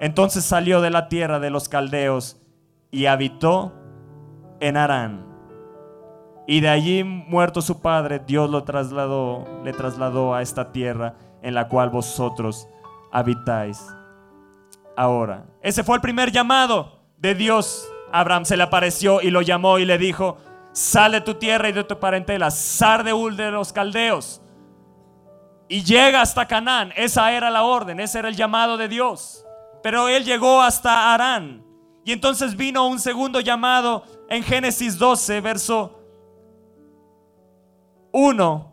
Entonces 0.00 0.42
salió 0.42 0.80
de 0.80 0.88
la 0.88 1.08
tierra 1.10 1.38
de 1.38 1.50
los 1.50 1.68
caldeos 1.68 2.40
y 2.90 3.04
habitó 3.04 3.74
en 4.58 4.78
Arán. 4.78 5.26
Y 6.46 6.60
de 6.60 6.70
allí, 6.70 7.04
muerto 7.04 7.60
su 7.60 7.82
padre, 7.82 8.22
Dios 8.26 8.48
lo 8.48 8.64
trasladó, 8.64 9.44
le 9.64 9.74
trasladó 9.74 10.34
a 10.34 10.40
esta 10.40 10.72
tierra 10.72 11.14
en 11.42 11.52
la 11.52 11.68
cual 11.68 11.90
vosotros 11.90 12.66
habitáis 13.12 13.86
ahora. 14.96 15.44
Ese 15.60 15.84
fue 15.84 15.96
el 15.96 16.00
primer 16.00 16.32
llamado 16.32 17.02
de 17.18 17.34
Dios. 17.34 17.86
Abraham 18.10 18.46
se 18.46 18.56
le 18.56 18.62
apareció 18.62 19.20
y 19.20 19.30
lo 19.30 19.42
llamó 19.42 19.78
y 19.78 19.84
le 19.84 19.98
dijo, 19.98 20.38
sale 20.72 21.18
de 21.18 21.26
tu 21.26 21.34
tierra 21.34 21.68
y 21.68 21.72
de 21.72 21.84
tu 21.84 21.98
parentela, 21.98 22.50
sar 22.50 23.04
de 23.04 23.12
de 23.12 23.50
los 23.50 23.72
caldeos 23.72 24.42
y 25.72 25.82
llega 25.82 26.20
hasta 26.20 26.46
Canaán. 26.46 26.92
Esa 26.96 27.32
era 27.32 27.48
la 27.48 27.62
orden, 27.62 27.98
ese 27.98 28.18
era 28.18 28.28
el 28.28 28.36
llamado 28.36 28.76
de 28.76 28.88
Dios. 28.88 29.46
Pero 29.82 30.06
él 30.06 30.22
llegó 30.22 30.60
hasta 30.60 31.14
Arán. 31.14 31.64
Y 32.04 32.12
entonces 32.12 32.56
vino 32.56 32.86
un 32.86 33.00
segundo 33.00 33.40
llamado 33.40 34.04
en 34.28 34.42
Génesis 34.42 34.98
12, 34.98 35.40
verso 35.40 35.98
1. 38.12 38.71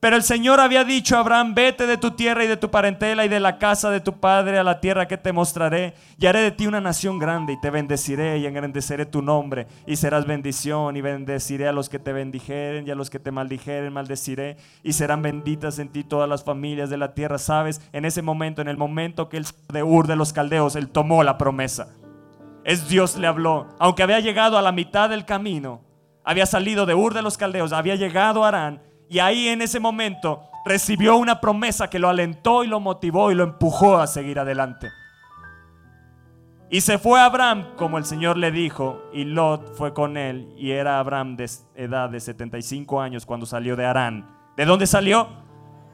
Pero 0.00 0.14
el 0.14 0.22
Señor 0.22 0.60
había 0.60 0.84
dicho 0.84 1.16
a 1.16 1.20
Abraham, 1.20 1.54
vete 1.56 1.84
de 1.88 1.96
tu 1.96 2.12
tierra 2.12 2.44
y 2.44 2.46
de 2.46 2.56
tu 2.56 2.70
parentela 2.70 3.24
y 3.24 3.28
de 3.28 3.40
la 3.40 3.58
casa 3.58 3.90
de 3.90 4.00
tu 4.00 4.20
padre 4.20 4.56
a 4.56 4.62
la 4.62 4.78
tierra 4.78 5.08
que 5.08 5.16
te 5.16 5.32
mostraré, 5.32 5.94
y 6.16 6.26
haré 6.26 6.38
de 6.38 6.52
ti 6.52 6.68
una 6.68 6.80
nación 6.80 7.18
grande, 7.18 7.54
y 7.54 7.60
te 7.60 7.70
bendeciré 7.70 8.38
y 8.38 8.46
engrandeceré 8.46 9.06
tu 9.06 9.22
nombre, 9.22 9.66
y 9.88 9.96
serás 9.96 10.24
bendición, 10.24 10.96
y 10.96 11.00
bendeciré 11.00 11.66
a 11.66 11.72
los 11.72 11.88
que 11.88 11.98
te 11.98 12.12
bendijeren, 12.12 12.86
y 12.86 12.92
a 12.92 12.94
los 12.94 13.10
que 13.10 13.18
te 13.18 13.32
maldijeren, 13.32 13.92
maldeciré, 13.92 14.56
y 14.84 14.92
serán 14.92 15.20
benditas 15.20 15.80
en 15.80 15.88
ti 15.88 16.04
todas 16.04 16.28
las 16.28 16.44
familias 16.44 16.90
de 16.90 16.96
la 16.96 17.12
tierra. 17.14 17.38
Sabes, 17.38 17.80
en 17.92 18.04
ese 18.04 18.22
momento, 18.22 18.62
en 18.62 18.68
el 18.68 18.76
momento 18.76 19.28
que 19.28 19.38
el 19.38 19.46
de 19.72 19.82
Ur 19.82 20.06
de 20.06 20.14
los 20.14 20.32
caldeos, 20.32 20.76
él 20.76 20.90
tomó 20.90 21.24
la 21.24 21.38
promesa. 21.38 21.88
Es 22.62 22.88
Dios 22.88 23.16
le 23.16 23.26
habló, 23.26 23.66
aunque 23.80 24.04
había 24.04 24.20
llegado 24.20 24.58
a 24.58 24.62
la 24.62 24.70
mitad 24.70 25.10
del 25.10 25.24
camino, 25.24 25.80
había 26.22 26.46
salido 26.46 26.86
de 26.86 26.94
Ur 26.94 27.14
de 27.14 27.22
los 27.22 27.36
caldeos, 27.36 27.72
había 27.72 27.96
llegado 27.96 28.44
a 28.44 28.48
Arán, 28.48 28.82
y 29.08 29.20
ahí 29.20 29.48
en 29.48 29.62
ese 29.62 29.80
momento 29.80 30.42
recibió 30.64 31.16
una 31.16 31.40
promesa 31.40 31.88
que 31.88 31.98
lo 31.98 32.08
alentó 32.08 32.62
y 32.62 32.66
lo 32.66 32.78
motivó 32.78 33.30
y 33.30 33.34
lo 33.34 33.44
empujó 33.44 33.96
a 33.96 34.06
seguir 34.06 34.38
adelante. 34.38 34.88
Y 36.70 36.82
se 36.82 36.98
fue 36.98 37.18
Abraham 37.18 37.74
como 37.76 37.96
el 37.96 38.04
Señor 38.04 38.36
le 38.36 38.50
dijo, 38.50 39.02
y 39.14 39.24
Lot 39.24 39.74
fue 39.74 39.94
con 39.94 40.18
él, 40.18 40.52
y 40.58 40.72
era 40.72 40.98
Abraham 40.98 41.36
de 41.36 41.50
edad 41.74 42.10
de 42.10 42.20
75 42.20 43.00
años 43.00 43.24
cuando 43.24 43.46
salió 43.46 43.74
de 43.74 43.86
Arán. 43.86 44.28
¿De 44.56 44.66
dónde 44.66 44.86
salió? 44.86 45.28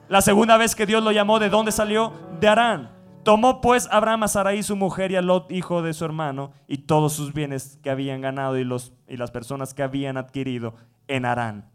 La 0.08 0.20
segunda 0.20 0.56
vez 0.56 0.74
que 0.74 0.86
Dios 0.86 1.04
lo 1.04 1.12
llamó, 1.12 1.38
¿de 1.38 1.48
dónde 1.48 1.70
salió? 1.70 2.12
De 2.40 2.48
Arán. 2.48 2.90
Tomó 3.22 3.60
pues 3.60 3.88
Abraham 3.92 4.24
a 4.24 4.28
Sarai 4.28 4.62
su 4.64 4.74
mujer 4.74 5.12
y 5.12 5.16
a 5.16 5.22
Lot 5.22 5.50
hijo 5.52 5.80
de 5.80 5.94
su 5.94 6.04
hermano 6.04 6.52
y 6.66 6.78
todos 6.78 7.12
sus 7.12 7.32
bienes 7.32 7.78
que 7.82 7.90
habían 7.90 8.20
ganado 8.20 8.58
y, 8.58 8.64
los, 8.64 8.92
y 9.08 9.16
las 9.16 9.30
personas 9.30 9.72
que 9.72 9.82
habían 9.84 10.16
adquirido 10.16 10.74
en 11.06 11.24
Arán 11.24 11.73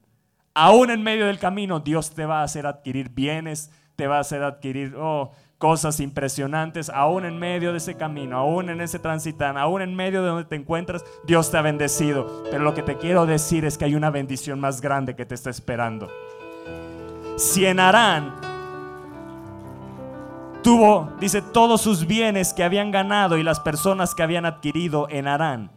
aún 0.54 0.92
en 0.92 1.04
medio 1.04 1.28
del 1.28 1.40
camino, 1.40 1.80
Dios 1.80 2.12
te 2.12 2.26
va 2.26 2.42
a 2.42 2.44
hacer 2.44 2.66
adquirir 2.66 3.10
bienes, 3.10 3.72
te 3.96 4.08
va 4.08 4.18
a 4.18 4.22
hacer 4.22 4.44
adquirir 4.44 4.96
oh, 4.98 5.32
cosas 5.60 6.00
impresionantes, 6.00 6.90
aún 6.90 7.26
en 7.26 7.38
medio 7.38 7.72
de 7.72 7.80
ese 7.80 7.96
camino, 7.96 8.38
aún 8.38 8.70
en 8.70 8.80
ese 8.80 8.98
transitar, 8.98 9.58
aún 9.58 9.82
en 9.82 9.94
medio 9.94 10.22
de 10.22 10.30
donde 10.30 10.46
te 10.46 10.56
encuentras, 10.56 11.04
Dios 11.26 11.52
te 11.52 11.58
ha 11.58 11.62
bendecido. 11.62 12.44
Pero 12.50 12.64
lo 12.64 12.74
que 12.74 12.82
te 12.82 12.98
quiero 12.98 13.26
decir 13.26 13.66
es 13.66 13.78
que 13.78 13.86
hay 13.86 13.96
una 13.96 14.10
bendición 14.10 14.60
más 14.60 14.80
grande 14.80 15.16
que 15.16 15.26
te 15.26 15.36
está 15.36 15.50
esperando. 15.50 16.10
Si 17.36 17.66
en 17.66 17.80
Arán 17.80 18.36
tuvo, 20.64 21.12
dice, 21.20 21.42
todos 21.42 21.82
sus 21.82 22.08
bienes 22.08 22.54
que 22.54 22.64
habían 22.64 22.92
ganado 22.92 23.38
y 23.38 23.44
las 23.44 23.60
personas 23.60 24.16
que 24.16 24.24
habían 24.24 24.46
adquirido 24.46 25.08
en 25.10 25.28
Arán, 25.28 25.72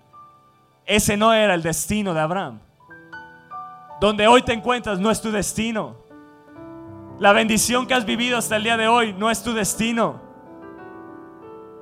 ese 0.87 1.17
no 1.17 1.35
era 1.35 1.55
el 1.55 1.63
destino 1.63 2.15
de 2.15 2.21
Abraham. 2.21 2.61
Donde 4.03 4.27
hoy 4.27 4.43
te 4.43 4.53
encuentras 4.53 4.99
no 4.99 5.13
es 5.13 5.21
tu 5.21 5.31
destino. 5.31 5.95
La 7.21 7.33
bendición 7.33 7.87
que 7.87 7.95
has 7.95 8.05
vivido 8.05 8.37
hasta 8.37 8.57
el 8.57 8.65
día 8.65 8.77
de 8.77 8.89
hoy 8.89 9.13
no 9.13 9.31
es 9.31 9.45
tu 9.45 9.53
destino. 9.53 10.21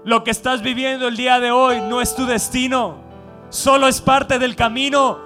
Lo 0.05 0.23
que 0.23 0.31
estás 0.31 0.61
viviendo 0.61 1.09
el 1.09 1.17
día 1.17 1.41
de 1.41 1.51
hoy 1.51 1.81
no 1.81 2.03
es 2.03 2.15
tu 2.15 2.27
destino. 2.27 2.99
Solo 3.49 3.89
es 3.89 4.03
parte 4.03 4.39
del 4.39 4.55
camino. 4.55 5.21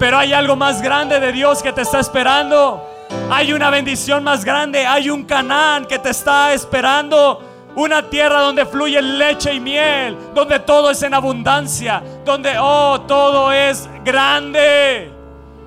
Pero 0.00 0.18
hay 0.18 0.32
algo 0.32 0.56
más 0.56 0.82
grande 0.82 1.20
de 1.20 1.30
Dios 1.30 1.62
que 1.62 1.72
te 1.72 1.82
está 1.82 2.00
esperando. 2.00 2.84
Hay 3.30 3.52
una 3.52 3.70
bendición 3.70 4.24
más 4.24 4.44
grande. 4.44 4.84
Hay 4.84 5.10
un 5.10 5.22
Canaán 5.22 5.86
que 5.86 6.00
te 6.00 6.10
está 6.10 6.52
esperando. 6.52 7.40
Una 7.76 8.10
tierra 8.10 8.40
donde 8.40 8.66
fluye 8.66 9.00
leche 9.00 9.54
y 9.54 9.60
miel. 9.60 10.18
Donde 10.34 10.58
todo 10.58 10.90
es 10.90 11.00
en 11.04 11.14
abundancia. 11.14 12.02
Donde, 12.24 12.54
oh, 12.58 13.00
todo 13.02 13.52
es 13.52 13.88
grande. 14.04 15.21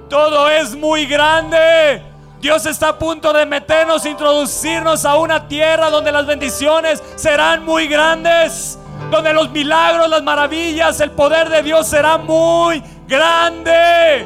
Todo 0.09 0.49
es 0.49 0.75
muy 0.75 1.05
grande. 1.05 2.01
Dios 2.39 2.65
está 2.65 2.89
a 2.89 2.99
punto 2.99 3.33
de 3.33 3.45
meternos, 3.45 4.05
introducirnos 4.05 5.03
a 5.03 5.17
una 5.17 5.47
tierra 5.47 5.89
donde 5.89 6.11
las 6.11 6.25
bendiciones 6.27 7.01
serán 7.15 7.65
muy 7.65 7.87
grandes. 7.87 8.77
donde 9.11 9.33
los 9.33 9.49
milagros, 9.51 10.09
las 10.09 10.23
maravillas, 10.23 10.99
el 10.99 11.11
poder 11.11 11.49
de 11.49 11.61
Dios 11.61 11.87
será 11.87 12.17
muy 12.17 12.81
grande. 13.07 14.25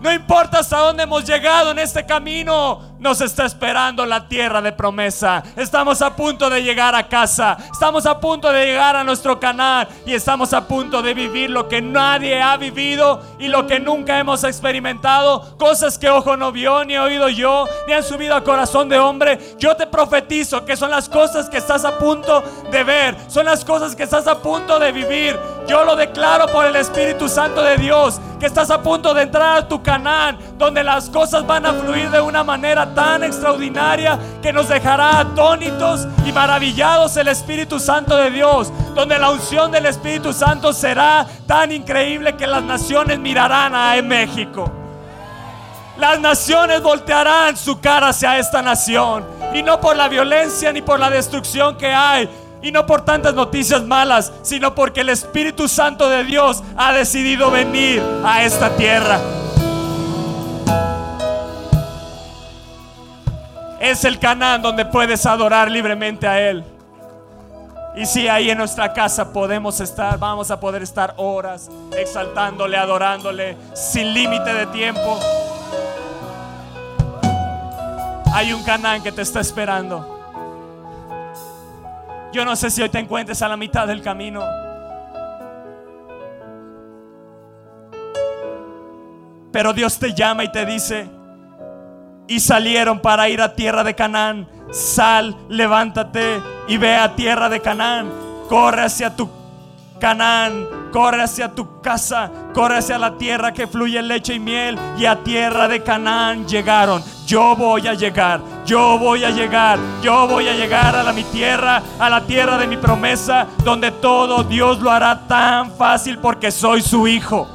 No 0.00 0.12
importa 0.12 0.60
hasta 0.60 0.78
dónde 0.78 1.02
hemos 1.04 1.24
llegado 1.24 1.70
en 1.70 1.78
este 1.78 2.04
camino, 2.04 2.80
nos 3.02 3.20
está 3.20 3.44
esperando 3.44 4.06
la 4.06 4.28
tierra 4.28 4.62
de 4.62 4.70
promesa. 4.70 5.42
Estamos 5.56 6.00
a 6.02 6.14
punto 6.14 6.48
de 6.48 6.62
llegar 6.62 6.94
a 6.94 7.08
casa. 7.08 7.56
Estamos 7.72 8.06
a 8.06 8.20
punto 8.20 8.52
de 8.52 8.64
llegar 8.64 8.94
a 8.94 9.02
nuestro 9.02 9.40
canal. 9.40 9.88
Y 10.06 10.14
estamos 10.14 10.52
a 10.52 10.68
punto 10.68 11.02
de 11.02 11.12
vivir 11.12 11.50
lo 11.50 11.68
que 11.68 11.82
nadie 11.82 12.40
ha 12.40 12.56
vivido 12.56 13.20
y 13.40 13.48
lo 13.48 13.66
que 13.66 13.80
nunca 13.80 14.20
hemos 14.20 14.44
experimentado. 14.44 15.58
Cosas 15.58 15.98
que 15.98 16.08
ojo 16.08 16.36
no 16.36 16.52
vio, 16.52 16.84
ni 16.84 16.96
oído 16.96 17.28
yo, 17.28 17.66
ni 17.88 17.92
han 17.92 18.04
subido 18.04 18.36
a 18.36 18.44
corazón 18.44 18.88
de 18.88 19.00
hombre. 19.00 19.56
Yo 19.58 19.74
te 19.74 19.88
profetizo 19.88 20.64
que 20.64 20.76
son 20.76 20.90
las 20.92 21.08
cosas 21.08 21.50
que 21.50 21.58
estás 21.58 21.84
a 21.84 21.98
punto 21.98 22.40
de 22.70 22.84
ver. 22.84 23.16
Son 23.26 23.44
las 23.44 23.64
cosas 23.64 23.96
que 23.96 24.04
estás 24.04 24.28
a 24.28 24.38
punto 24.38 24.78
de 24.78 24.92
vivir. 24.92 25.36
Yo 25.66 25.84
lo 25.84 25.96
declaro 25.96 26.46
por 26.46 26.66
el 26.66 26.76
Espíritu 26.76 27.28
Santo 27.28 27.62
de 27.62 27.78
Dios. 27.78 28.20
Que 28.38 28.46
estás 28.46 28.70
a 28.70 28.82
punto 28.82 29.12
de 29.12 29.22
entrar 29.22 29.58
a 29.58 29.68
tu 29.68 29.82
canal. 29.82 30.38
Donde 30.56 30.84
las 30.84 31.10
cosas 31.10 31.44
van 31.44 31.66
a 31.66 31.72
fluir 31.72 32.10
de 32.10 32.20
una 32.20 32.44
manera 32.44 32.91
tan 32.94 33.24
extraordinaria 33.24 34.18
que 34.42 34.52
nos 34.52 34.68
dejará 34.68 35.20
atónitos 35.20 36.06
y 36.24 36.32
maravillados 36.32 37.16
el 37.16 37.28
Espíritu 37.28 37.78
Santo 37.78 38.16
de 38.16 38.30
Dios, 38.30 38.72
donde 38.94 39.18
la 39.18 39.30
unción 39.30 39.70
del 39.70 39.86
Espíritu 39.86 40.32
Santo 40.32 40.72
será 40.72 41.26
tan 41.46 41.72
increíble 41.72 42.36
que 42.36 42.46
las 42.46 42.62
naciones 42.62 43.18
mirarán 43.18 43.74
a 43.74 44.00
México. 44.02 44.70
Las 45.98 46.18
naciones 46.18 46.82
voltearán 46.82 47.56
su 47.56 47.78
cara 47.78 48.08
hacia 48.08 48.38
esta 48.38 48.62
nación. 48.62 49.24
Y 49.54 49.62
no 49.62 49.80
por 49.80 49.94
la 49.94 50.08
violencia 50.08 50.72
ni 50.72 50.80
por 50.80 50.98
la 50.98 51.10
destrucción 51.10 51.76
que 51.76 51.92
hay. 51.92 52.28
Y 52.62 52.72
no 52.72 52.86
por 52.86 53.04
tantas 53.04 53.34
noticias 53.34 53.82
malas, 53.84 54.32
sino 54.42 54.74
porque 54.74 55.02
el 55.02 55.10
Espíritu 55.10 55.68
Santo 55.68 56.08
de 56.08 56.24
Dios 56.24 56.62
ha 56.76 56.92
decidido 56.92 57.50
venir 57.50 58.02
a 58.24 58.42
esta 58.42 58.70
tierra. 58.70 59.20
Es 63.82 64.04
el 64.04 64.20
Canaán 64.20 64.62
donde 64.62 64.84
puedes 64.84 65.26
adorar 65.26 65.68
libremente 65.68 66.28
a 66.28 66.40
Él. 66.40 66.64
Y 67.96 68.06
si 68.06 68.28
ahí 68.28 68.48
en 68.48 68.56
nuestra 68.56 68.92
casa 68.92 69.32
podemos 69.32 69.80
estar, 69.80 70.16
vamos 70.20 70.52
a 70.52 70.60
poder 70.60 70.82
estar 70.82 71.14
horas 71.16 71.68
exaltándole, 71.98 72.76
adorándole, 72.76 73.56
sin 73.74 74.14
límite 74.14 74.54
de 74.54 74.66
tiempo. 74.66 75.18
Hay 78.32 78.52
un 78.52 78.62
Canaán 78.62 79.02
que 79.02 79.10
te 79.10 79.22
está 79.22 79.40
esperando. 79.40 80.20
Yo 82.32 82.44
no 82.44 82.54
sé 82.54 82.70
si 82.70 82.82
hoy 82.82 82.88
te 82.88 83.00
encuentres 83.00 83.42
a 83.42 83.48
la 83.48 83.56
mitad 83.56 83.88
del 83.88 84.00
camino. 84.00 84.44
Pero 89.50 89.72
Dios 89.72 89.98
te 89.98 90.14
llama 90.14 90.44
y 90.44 90.52
te 90.52 90.64
dice, 90.64 91.10
y 92.32 92.40
salieron 92.40 93.00
para 93.00 93.28
ir 93.28 93.42
a 93.42 93.54
tierra 93.54 93.84
de 93.84 93.94
Canaán. 93.94 94.48
Sal, 94.70 95.36
levántate 95.50 96.40
y 96.66 96.78
ve 96.78 96.96
a 96.96 97.14
tierra 97.14 97.50
de 97.50 97.60
Canaán. 97.60 98.10
Corre 98.48 98.80
hacia 98.80 99.14
tu 99.14 99.28
Canaán, 100.00 100.66
corre 100.90 101.22
hacia 101.22 101.50
tu 101.54 101.82
casa, 101.82 102.30
corre 102.54 102.78
hacia 102.78 102.96
la 102.96 103.18
tierra 103.18 103.52
que 103.52 103.66
fluye 103.66 104.00
leche 104.00 104.32
y 104.32 104.40
miel. 104.40 104.78
Y 104.96 105.04
a 105.04 105.22
tierra 105.22 105.68
de 105.68 105.82
Canaán 105.82 106.48
llegaron. 106.48 107.04
Yo 107.26 107.54
voy 107.54 107.86
a 107.86 107.92
llegar, 107.92 108.40
yo 108.64 108.98
voy 108.98 109.24
a 109.24 109.30
llegar, 109.30 109.78
yo 110.02 110.26
voy 110.26 110.48
a 110.48 110.54
llegar 110.54 110.96
a 110.96 111.02
la, 111.02 111.12
mi 111.12 111.24
tierra, 111.24 111.82
a 111.98 112.08
la 112.08 112.22
tierra 112.22 112.56
de 112.56 112.66
mi 112.66 112.78
promesa, 112.78 113.46
donde 113.62 113.90
todo 113.90 114.42
Dios 114.42 114.80
lo 114.80 114.90
hará 114.90 115.26
tan 115.28 115.70
fácil 115.72 116.16
porque 116.16 116.50
soy 116.50 116.80
su 116.80 117.06
hijo. 117.06 117.46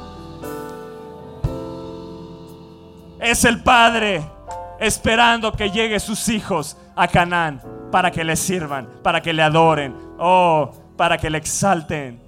Es 3.18 3.44
el 3.44 3.60
Padre 3.60 4.37
esperando 4.80 5.52
que 5.52 5.70
lleguen 5.70 6.00
sus 6.00 6.28
hijos 6.28 6.76
a 6.94 7.08
Canaán 7.08 7.60
para 7.90 8.10
que 8.10 8.24
le 8.24 8.36
sirvan, 8.36 8.88
para 9.02 9.20
que 9.20 9.32
le 9.32 9.42
adoren, 9.42 9.94
oh, 10.18 10.70
para 10.96 11.16
que 11.18 11.30
le 11.30 11.38
exalten. 11.38 12.20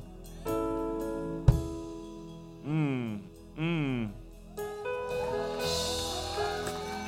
Mm, 2.64 3.16
mm. 3.56 4.12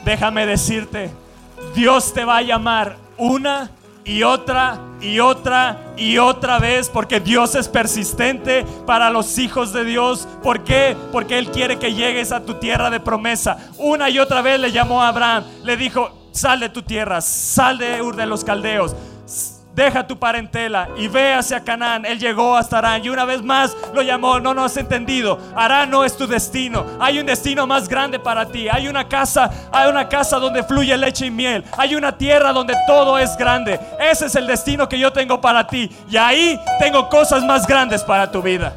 Déjame 0.04 0.46
decirte, 0.46 1.10
Dios 1.74 2.12
te 2.12 2.24
va 2.24 2.38
a 2.38 2.42
llamar 2.42 2.96
una 3.16 3.70
y 4.04 4.22
otra 4.22 4.80
y 5.00 5.20
otra 5.20 5.94
y 5.96 6.18
otra 6.18 6.58
vez 6.58 6.88
porque 6.88 7.20
Dios 7.20 7.54
es 7.54 7.68
persistente 7.68 8.64
para 8.86 9.10
los 9.10 9.38
hijos 9.38 9.72
de 9.72 9.84
Dios. 9.84 10.26
¿Por 10.42 10.64
qué? 10.64 10.96
Porque 11.12 11.38
Él 11.38 11.50
quiere 11.50 11.78
que 11.78 11.94
llegues 11.94 12.32
a 12.32 12.44
tu 12.44 12.54
tierra 12.54 12.90
de 12.90 13.00
promesa. 13.00 13.70
Una 13.78 14.10
y 14.10 14.18
otra 14.18 14.42
vez 14.42 14.58
le 14.60 14.72
llamó 14.72 15.02
a 15.02 15.08
Abraham, 15.08 15.44
le 15.64 15.76
dijo, 15.76 16.10
sal 16.32 16.60
de 16.60 16.68
tu 16.68 16.82
tierra, 16.82 17.20
sal 17.20 17.78
de 17.78 18.02
Ur 18.02 18.16
de 18.16 18.26
los 18.26 18.44
Caldeos 18.44 18.94
deja 19.74 20.06
tu 20.06 20.18
parentela 20.18 20.88
y 20.96 21.08
ve 21.08 21.34
hacia 21.34 21.62
Canaán. 21.62 22.04
Él 22.04 22.18
llegó 22.18 22.56
hasta 22.56 22.78
Arán 22.78 23.04
y 23.04 23.08
una 23.08 23.24
vez 23.24 23.42
más 23.42 23.76
lo 23.94 24.02
llamó. 24.02 24.40
No, 24.40 24.54
no 24.54 24.64
has 24.64 24.76
entendido. 24.76 25.38
Arán 25.56 25.90
no 25.90 26.04
es 26.04 26.16
tu 26.16 26.26
destino. 26.26 26.84
Hay 27.00 27.18
un 27.18 27.26
destino 27.26 27.66
más 27.66 27.88
grande 27.88 28.18
para 28.18 28.46
ti. 28.46 28.68
Hay 28.68 28.88
una 28.88 29.08
casa, 29.08 29.50
hay 29.72 29.88
una 29.88 30.08
casa 30.08 30.38
donde 30.38 30.62
fluye 30.62 30.96
leche 30.96 31.26
y 31.26 31.30
miel. 31.30 31.64
Hay 31.76 31.94
una 31.94 32.16
tierra 32.16 32.52
donde 32.52 32.74
todo 32.86 33.18
es 33.18 33.36
grande. 33.36 33.78
Ese 33.98 34.26
es 34.26 34.34
el 34.36 34.46
destino 34.46 34.88
que 34.88 34.98
yo 34.98 35.12
tengo 35.12 35.40
para 35.40 35.66
ti. 35.66 35.90
Y 36.08 36.16
ahí 36.16 36.58
tengo 36.78 37.08
cosas 37.08 37.44
más 37.44 37.66
grandes 37.66 38.02
para 38.02 38.30
tu 38.30 38.42
vida. 38.42 38.74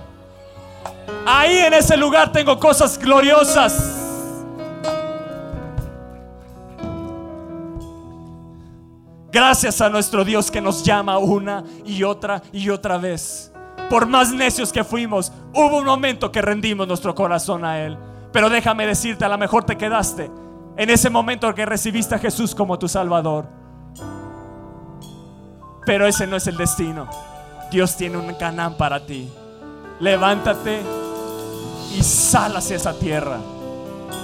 Ahí 1.26 1.58
en 1.58 1.74
ese 1.74 1.98
lugar 1.98 2.32
tengo 2.32 2.60
cosas 2.60 2.98
gloriosas. 2.98 4.05
Gracias 9.36 9.82
a 9.82 9.90
nuestro 9.90 10.24
Dios 10.24 10.50
que 10.50 10.62
nos 10.62 10.82
llama 10.82 11.18
una 11.18 11.62
y 11.84 12.04
otra 12.04 12.42
y 12.54 12.70
otra 12.70 12.98
vez. 12.98 13.52
Por 13.90 14.06
más 14.06 14.32
necios 14.32 14.72
que 14.72 14.86
fuimos, 14.86 15.30
hubo 15.54 15.80
un 15.80 15.84
momento 15.84 16.32
que 16.32 16.42
rendimos 16.42 16.88
nuestro 16.88 17.14
corazón 17.14 17.66
a 17.66 17.82
Él. 17.82 17.98
Pero 18.32 18.50
déjame 18.50 18.88
decirte, 18.88 19.26
a 19.26 19.28
lo 19.28 19.38
mejor 19.38 19.66
te 19.66 19.76
quedaste 19.76 20.32
en 20.78 20.90
ese 20.90 21.10
momento 21.10 21.54
que 21.54 21.66
recibiste 21.66 22.16
a 22.16 22.20
Jesús 22.20 22.56
como 22.56 22.80
tu 22.80 22.88
Salvador. 22.88 23.46
Pero 25.86 26.08
ese 26.08 26.26
no 26.28 26.38
es 26.38 26.48
el 26.48 26.56
destino. 26.56 27.10
Dios 27.70 27.98
tiene 27.98 28.16
un 28.16 28.34
Canaán 28.36 28.78
para 28.78 29.06
ti. 29.06 29.30
Levántate 30.00 30.80
y 31.94 32.02
sal 32.04 32.56
hacia 32.56 32.78
esa 32.78 32.98
tierra. 32.98 33.40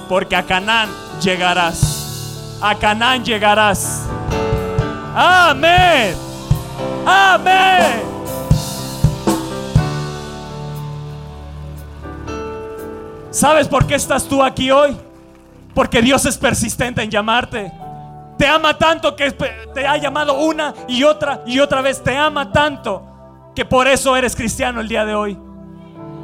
Porque 0.08 0.38
a 0.38 0.44
Canaán 0.44 0.90
llegarás. 1.22 2.58
A 2.62 2.76
Canaán 2.76 3.26
llegarás. 3.26 4.08
Amén. 5.16 6.16
Amén. 7.06 8.02
¿Sabes 13.32 13.68
por 13.68 13.88
qué 13.88 13.96
estás 13.96 14.26
tú 14.26 14.44
aquí 14.44 14.72
hoy? 14.72 14.96
Porque 15.74 16.02
Dios 16.02 16.26
es 16.26 16.38
persistente 16.38 17.02
en 17.02 17.10
llamarte. 17.10 17.72
Te 18.38 18.48
ama 18.48 18.78
tanto 18.78 19.16
que 19.16 19.32
te 19.32 19.88
ha 19.88 19.98
llamado 19.98 20.40
una 20.40 20.74
y 20.88 21.04
otra 21.04 21.42
y 21.46 21.60
otra 21.60 21.82
vez. 21.82 22.04
Te 22.04 22.16
ama 22.16 22.52
tanto 22.52 23.04
que 23.56 23.66
por 23.66 23.88
eso 23.88 24.16
eres 24.16 24.36
cristiano 24.36 24.82
el 24.82 24.88
día 24.88 25.06
de 25.06 25.16
hoy. 25.16 25.38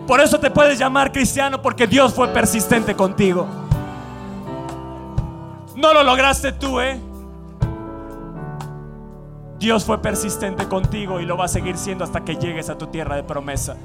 Por 0.06 0.22
eso 0.22 0.40
te 0.40 0.50
puedes 0.50 0.80
llamar 0.80 1.12
cristiano 1.12 1.62
porque 1.62 1.88
Dios 1.88 2.14
fue 2.14 2.30
persistente 2.30 2.96
contigo. 2.96 3.48
No 5.76 5.94
lo 5.94 6.04
lograste 6.04 6.54
tú, 6.54 6.80
¿eh? 6.80 7.00
Dios 9.60 9.86
fue 9.86 10.02
persistente 10.02 10.68
contigo 10.68 11.20
y 11.20 11.26
lo 11.26 11.38
va 11.38 11.46
a 11.46 11.48
seguir 11.48 11.78
siendo 11.78 12.04
hasta 12.04 12.24
que 12.24 12.36
llegues 12.36 12.70
a 12.70 12.78
tu 12.78 12.88
tierra 12.88 13.16
de 13.16 13.24
promesa. 13.24 13.76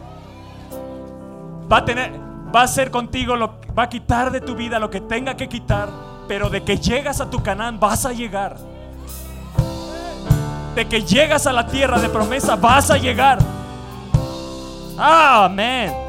Va 1.71 1.79
a 1.79 1.85
tener, 1.85 2.13
va 2.55 2.63
a 2.63 2.69
ser 2.69 2.91
contigo, 2.91 3.37
lo, 3.37 3.59
va 3.77 3.85
a 3.85 3.89
quitar 3.89 4.31
de 4.31 4.41
tu 4.41 4.55
vida 4.55 4.79
lo 4.79 4.91
que 4.91 5.01
tenga 5.01 5.37
que 5.37 5.49
quitar, 5.49 5.89
pero 6.29 6.51
de 6.51 6.63
que 6.63 6.77
llegas 6.77 7.21
a 7.21 7.31
tu 7.31 7.43
Canaán 7.43 7.81
vas 7.81 8.05
a 8.05 8.13
llegar. 8.13 8.57
De 10.75 10.87
que 10.87 11.03
llegas 11.03 11.47
a 11.47 11.53
la 11.53 11.67
tierra 11.67 11.99
de 11.99 12.09
promesa 12.09 12.57
vas 12.57 12.91
a 12.91 12.99
llegar. 12.99 13.39
Amén. 14.99 16.02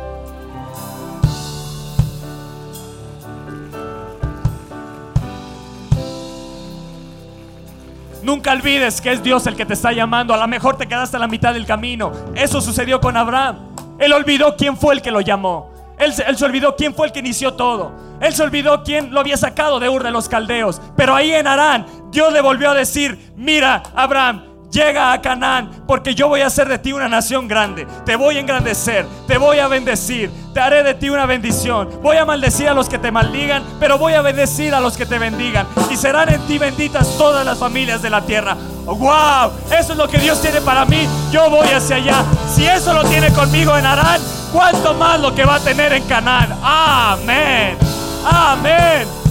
Nunca 8.24 8.54
olvides 8.54 9.02
que 9.02 9.12
es 9.12 9.22
Dios 9.22 9.46
el 9.48 9.56
que 9.56 9.66
te 9.66 9.74
está 9.74 9.92
llamando. 9.92 10.34
A 10.34 10.38
lo 10.38 10.48
mejor 10.48 10.78
te 10.78 10.88
quedaste 10.88 11.18
a 11.18 11.20
la 11.20 11.28
mitad 11.28 11.54
del 11.54 11.66
camino. 11.66 12.12
Eso 12.36 12.62
sucedió 12.62 13.02
con 13.02 13.18
Abraham. 13.18 13.58
Él 14.00 14.14
olvidó 14.14 14.56
quién 14.56 14.78
fue 14.78 14.96
el 14.96 15.02
que 15.02 15.12
lo 15.12 15.22
llamó. 15.22 15.72
Él, 15.98 16.14
se 16.14 16.46
olvidó 16.46 16.76
quién 16.76 16.94
fue 16.94 17.08
el 17.08 17.14
que 17.14 17.20
inició 17.20 17.54
todo. 17.54 17.92
Él 18.20 18.34
se 18.34 18.44
olvidó 18.44 18.84
quién 18.84 19.14
lo 19.14 19.20
había 19.20 19.38
sacado 19.38 19.80
de 19.80 19.90
Ur 19.90 20.04
de 20.04 20.12
los 20.12 20.30
Caldeos. 20.30 20.82
Pero 20.96 21.14
ahí 21.14 21.34
en 21.34 21.48
Arán, 21.48 21.86
Dios 22.12 22.32
le 22.34 22.42
volvió 22.42 22.72
a 22.72 22.74
decir, 22.74 23.34
mira, 23.36 23.84
Abraham, 23.96 24.44
llega 24.74 25.14
a 25.14 25.22
Canaán, 25.22 25.84
porque 25.88 26.16
yo 26.16 26.28
voy 26.28 26.42
a 26.42 26.48
hacer 26.48 26.68
de 26.68 26.80
ti 26.80 26.92
una 26.92 27.08
nación 27.08 27.48
grande. 27.48 27.88
Te 28.06 28.16
voy 28.16 28.38
a 28.38 28.40
engrandecer, 28.40 29.06
te 29.28 29.38
voy 29.38 29.60
a 29.60 29.68
bendecir, 29.68 30.32
te 30.54 30.60
haré 30.60 30.84
de 30.84 30.96
ti 30.96 31.10
una 31.10 31.26
bendición. 31.26 31.90
Voy 32.02 32.18
a 32.18 32.26
maldecir 32.26 32.68
a 32.68 32.74
los 32.74 32.90
que 32.90 32.98
te 32.98 33.12
maldigan, 33.12 33.64
pero 33.80 33.98
voy 33.98 34.14
a 34.14 34.22
bendecir 34.22 34.74
a 34.74 34.80
los 34.80 34.98
que 34.98 35.06
te 35.06 35.20
bendigan. 35.20 35.68
Y 35.92 35.96
serán 35.96 36.34
en 36.34 36.42
ti 36.48 36.58
benditas 36.58 37.18
todas 37.18 37.46
las 37.46 37.60
familias 37.60 38.02
de 38.02 38.10
la 38.10 38.22
tierra. 38.22 38.58
¡Wow! 38.86 39.52
Eso 39.80 39.94
es 39.94 39.98
lo 39.98 40.10
que 40.10 40.18
Dios 40.18 40.42
tiene 40.42 40.60
para 40.60 40.84
mí. 40.86 41.08
Yo 41.32 41.50
voy 41.50 41.68
hacia 41.70 41.98
allá. 41.98 42.26
Si 42.54 42.66
eso 42.66 42.94
lo 42.94 43.04
tiene 43.06 43.32
conmigo 43.32 43.78
en 43.78 43.86
Arán, 43.86 44.20
¿cuánto 44.52 44.94
más 44.96 45.20
lo 45.20 45.34
que 45.34 45.46
va 45.46 45.56
a 45.56 45.60
tener 45.60 45.94
en 45.94 46.04
Canaán? 46.04 46.58
Amén. 46.62 47.78
Amén. 48.26 49.24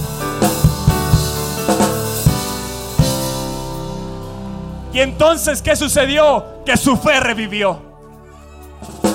Y 4.93 4.99
entonces, 4.99 5.61
¿qué 5.61 5.75
sucedió? 5.75 6.63
Que 6.65 6.77
su 6.77 6.95
fe 6.95 7.19
revivió. 7.19 7.81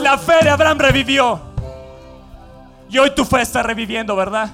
La 0.03 0.19
fe 0.19 0.43
de 0.43 0.51
Abraham 0.51 0.79
revivió. 0.79 1.41
Y 2.91 2.99
hoy 2.99 3.11
tu 3.15 3.25
fe 3.25 3.43
está 3.43 3.63
reviviendo, 3.63 4.17
¿verdad? 4.17 4.51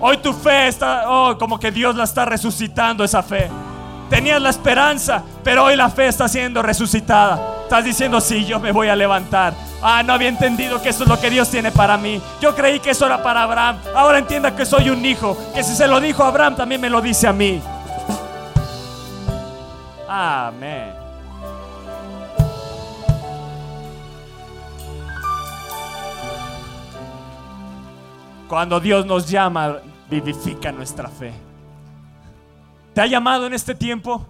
Hoy 0.00 0.16
tu 0.18 0.32
fe 0.32 0.68
está, 0.68 1.04
oh, 1.08 1.36
como 1.36 1.58
que 1.58 1.70
Dios 1.70 1.94
la 1.94 2.04
está 2.04 2.24
resucitando 2.24 3.04
esa 3.04 3.22
fe. 3.22 3.50
Tenías 4.08 4.40
la 4.40 4.50
esperanza, 4.50 5.22
pero 5.42 5.64
hoy 5.64 5.76
la 5.76 5.90
fe 5.90 6.06
está 6.06 6.28
siendo 6.28 6.62
resucitada. 6.62 7.56
Estás 7.64 7.84
diciendo, 7.84 8.20
sí, 8.20 8.44
yo 8.44 8.60
me 8.60 8.72
voy 8.72 8.88
a 8.88 8.96
levantar. 8.96 9.52
Ah, 9.82 10.02
no 10.02 10.12
había 10.12 10.28
entendido 10.28 10.80
que 10.80 10.90
eso 10.90 11.02
es 11.02 11.08
lo 11.08 11.20
que 11.20 11.28
Dios 11.28 11.50
tiene 11.50 11.70
para 11.70 11.98
mí. 11.98 12.20
Yo 12.40 12.54
creí 12.54 12.80
que 12.80 12.90
eso 12.90 13.04
era 13.04 13.22
para 13.22 13.42
Abraham. 13.42 13.78
Ahora 13.94 14.18
entienda 14.18 14.54
que 14.54 14.64
soy 14.64 14.88
un 14.88 15.04
hijo. 15.04 15.36
Que 15.54 15.62
si 15.64 15.74
se 15.74 15.86
lo 15.86 16.00
dijo 16.00 16.22
a 16.22 16.28
Abraham, 16.28 16.56
también 16.56 16.80
me 16.80 16.88
lo 16.88 17.00
dice 17.00 17.26
a 17.26 17.32
mí. 17.32 17.60
Amén. 20.08 20.94
Cuando 28.48 28.78
Dios 28.78 29.04
nos 29.04 29.28
llama, 29.28 29.78
vivifica 30.08 30.70
nuestra 30.70 31.08
fe. 31.08 31.32
¿Te 32.94 33.00
ha 33.00 33.06
llamado 33.06 33.46
en 33.46 33.54
este 33.54 33.74
tiempo? 33.74 34.24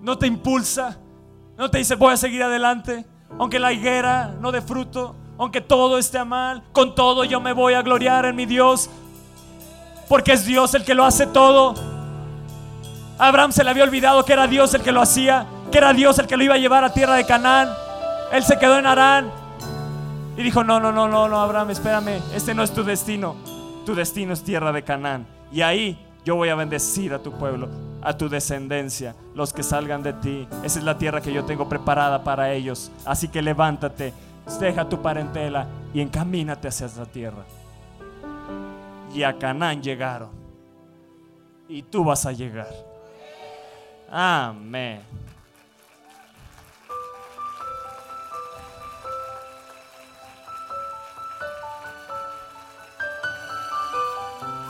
¿No 0.00 0.18
te 0.18 0.26
impulsa? 0.26 0.98
¿No 1.56 1.70
te 1.70 1.78
dice 1.78 1.94
voy 1.94 2.12
a 2.12 2.16
seguir 2.16 2.42
adelante? 2.42 3.06
Aunque 3.38 3.58
la 3.58 3.72
higuera 3.72 4.34
no 4.40 4.50
dé 4.50 4.60
fruto, 4.60 5.14
aunque 5.38 5.60
todo 5.60 5.98
esté 5.98 6.24
mal, 6.24 6.64
con 6.72 6.94
todo 6.94 7.24
yo 7.24 7.40
me 7.40 7.52
voy 7.52 7.74
a 7.74 7.82
gloriar 7.82 8.24
en 8.24 8.34
mi 8.34 8.46
Dios, 8.46 8.90
porque 10.08 10.32
es 10.32 10.44
Dios 10.44 10.74
el 10.74 10.84
que 10.84 10.94
lo 10.94 11.04
hace 11.04 11.26
todo. 11.26 11.97
Abraham 13.18 13.50
se 13.50 13.64
le 13.64 13.70
había 13.70 13.82
olvidado 13.82 14.24
que 14.24 14.32
era 14.32 14.46
Dios 14.46 14.72
el 14.74 14.82
que 14.82 14.92
lo 14.92 15.02
hacía, 15.02 15.46
que 15.72 15.78
era 15.78 15.92
Dios 15.92 16.18
el 16.20 16.26
que 16.28 16.36
lo 16.36 16.44
iba 16.44 16.54
a 16.54 16.58
llevar 16.58 16.84
a 16.84 16.92
tierra 16.92 17.14
de 17.16 17.26
Canaán. 17.26 17.68
Él 18.32 18.44
se 18.44 18.58
quedó 18.58 18.78
en 18.78 18.86
Arán 18.86 19.30
y 20.36 20.42
dijo, 20.42 20.62
no, 20.62 20.78
no, 20.78 20.92
no, 20.92 21.08
no, 21.08 21.28
no, 21.28 21.40
Abraham, 21.40 21.70
espérame, 21.70 22.20
este 22.32 22.54
no 22.54 22.62
es 22.62 22.72
tu 22.72 22.84
destino. 22.84 23.34
Tu 23.84 23.94
destino 23.94 24.32
es 24.32 24.44
tierra 24.44 24.70
de 24.70 24.84
Canaán. 24.84 25.26
Y 25.50 25.62
ahí 25.62 25.98
yo 26.24 26.36
voy 26.36 26.50
a 26.50 26.54
bendecir 26.54 27.12
a 27.12 27.18
tu 27.18 27.32
pueblo, 27.32 27.68
a 28.02 28.16
tu 28.16 28.28
descendencia, 28.28 29.16
los 29.34 29.52
que 29.52 29.64
salgan 29.64 30.02
de 30.04 30.12
ti. 30.12 30.46
Esa 30.62 30.78
es 30.78 30.84
la 30.84 30.96
tierra 30.96 31.20
que 31.20 31.32
yo 31.32 31.44
tengo 31.44 31.68
preparada 31.68 32.22
para 32.22 32.52
ellos. 32.52 32.92
Así 33.04 33.26
que 33.26 33.42
levántate, 33.42 34.14
deja 34.60 34.88
tu 34.88 35.02
parentela 35.02 35.66
y 35.92 36.00
encamínate 36.00 36.68
hacia 36.68 36.86
esa 36.86 37.04
tierra. 37.04 37.44
Y 39.12 39.24
a 39.24 39.36
Canaán 39.36 39.82
llegaron. 39.82 40.30
Y 41.68 41.82
tú 41.82 42.04
vas 42.04 42.24
a 42.26 42.32
llegar. 42.32 42.87
Amén. 44.10 45.02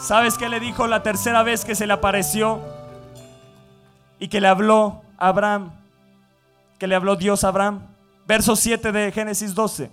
¿Sabes 0.00 0.38
qué 0.38 0.48
le 0.48 0.58
dijo 0.58 0.86
la 0.86 1.02
tercera 1.02 1.42
vez 1.42 1.64
que 1.64 1.74
se 1.74 1.86
le 1.86 1.92
apareció? 1.92 2.60
Y 4.18 4.28
que 4.28 4.40
le 4.40 4.48
habló 4.48 5.02
Abraham. 5.18 5.72
Que 6.78 6.86
le 6.86 6.94
habló 6.94 7.16
Dios 7.16 7.44
a 7.44 7.48
Abraham. 7.48 7.82
Verso 8.26 8.56
7 8.56 8.92
de 8.92 9.12
Génesis 9.12 9.54
12. 9.54 9.90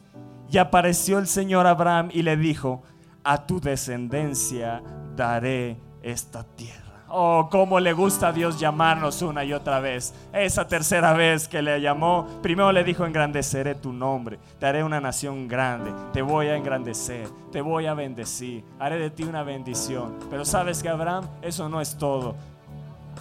Y 0.50 0.58
apareció 0.58 1.18
el 1.18 1.28
Señor 1.28 1.68
Abraham 1.68 2.10
y 2.14 2.22
le 2.22 2.38
dijo, 2.38 2.84
a 3.24 3.46
tu 3.46 3.60
descendencia 3.60 4.82
daré 5.16 5.78
esta 6.04 6.44
tierra. 6.44 6.85
Oh, 7.08 7.48
cómo 7.52 7.80
le 7.80 7.94
gusta 7.94 8.30
a 8.30 8.32
Dios 8.32 8.60
llamarnos 8.60 9.22
una 9.22 9.44
y 9.44 9.54
otra 9.54 9.80
vez. 9.80 10.14
Esa 10.34 10.68
tercera 10.68 11.14
vez 11.14 11.48
que 11.48 11.62
le 11.62 11.80
llamó, 11.80 12.26
primero 12.42 12.72
le 12.72 12.84
dijo, 12.84 13.06
engrandeceré 13.06 13.76
tu 13.76 13.94
nombre, 13.94 14.40
te 14.60 14.66
haré 14.66 14.84
una 14.84 15.00
nación 15.00 15.48
grande, 15.48 15.92
te 16.14 16.22
voy 16.22 16.48
a 16.48 16.56
engrandecer, 16.56 17.28
te 17.52 17.62
voy 17.62 17.86
a 17.86 17.94
bendecir, 17.94 18.64
haré 18.80 18.98
de 18.98 19.12
ti 19.12 19.24
una 19.24 19.44
bendición. 19.44 20.16
Pero 20.30 20.46
sabes 20.46 20.82
que 20.82 20.90
Abraham, 20.90 21.28
eso 21.42 21.70
no 21.70 21.80
es 21.80 21.96
todo. 21.96 22.36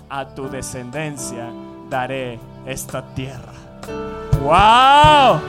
A 0.09 0.27
tu 0.35 0.49
descendencia 0.49 1.51
daré 1.91 2.39
esta 2.67 3.03
tierra. 3.15 3.53
¡Wow! 4.41 5.41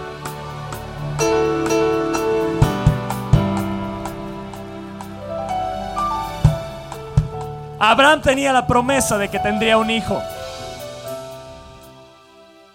Abraham 7.80 8.22
tenía 8.22 8.54
la 8.54 8.66
promesa 8.66 9.18
de 9.18 9.30
que 9.30 9.40
tendría 9.40 9.78
un 9.78 9.90
hijo. 9.90 10.22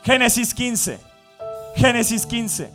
Génesis 0.03 0.55
15. 0.55 1.01
Génesis 1.77 2.27
15. 2.27 2.71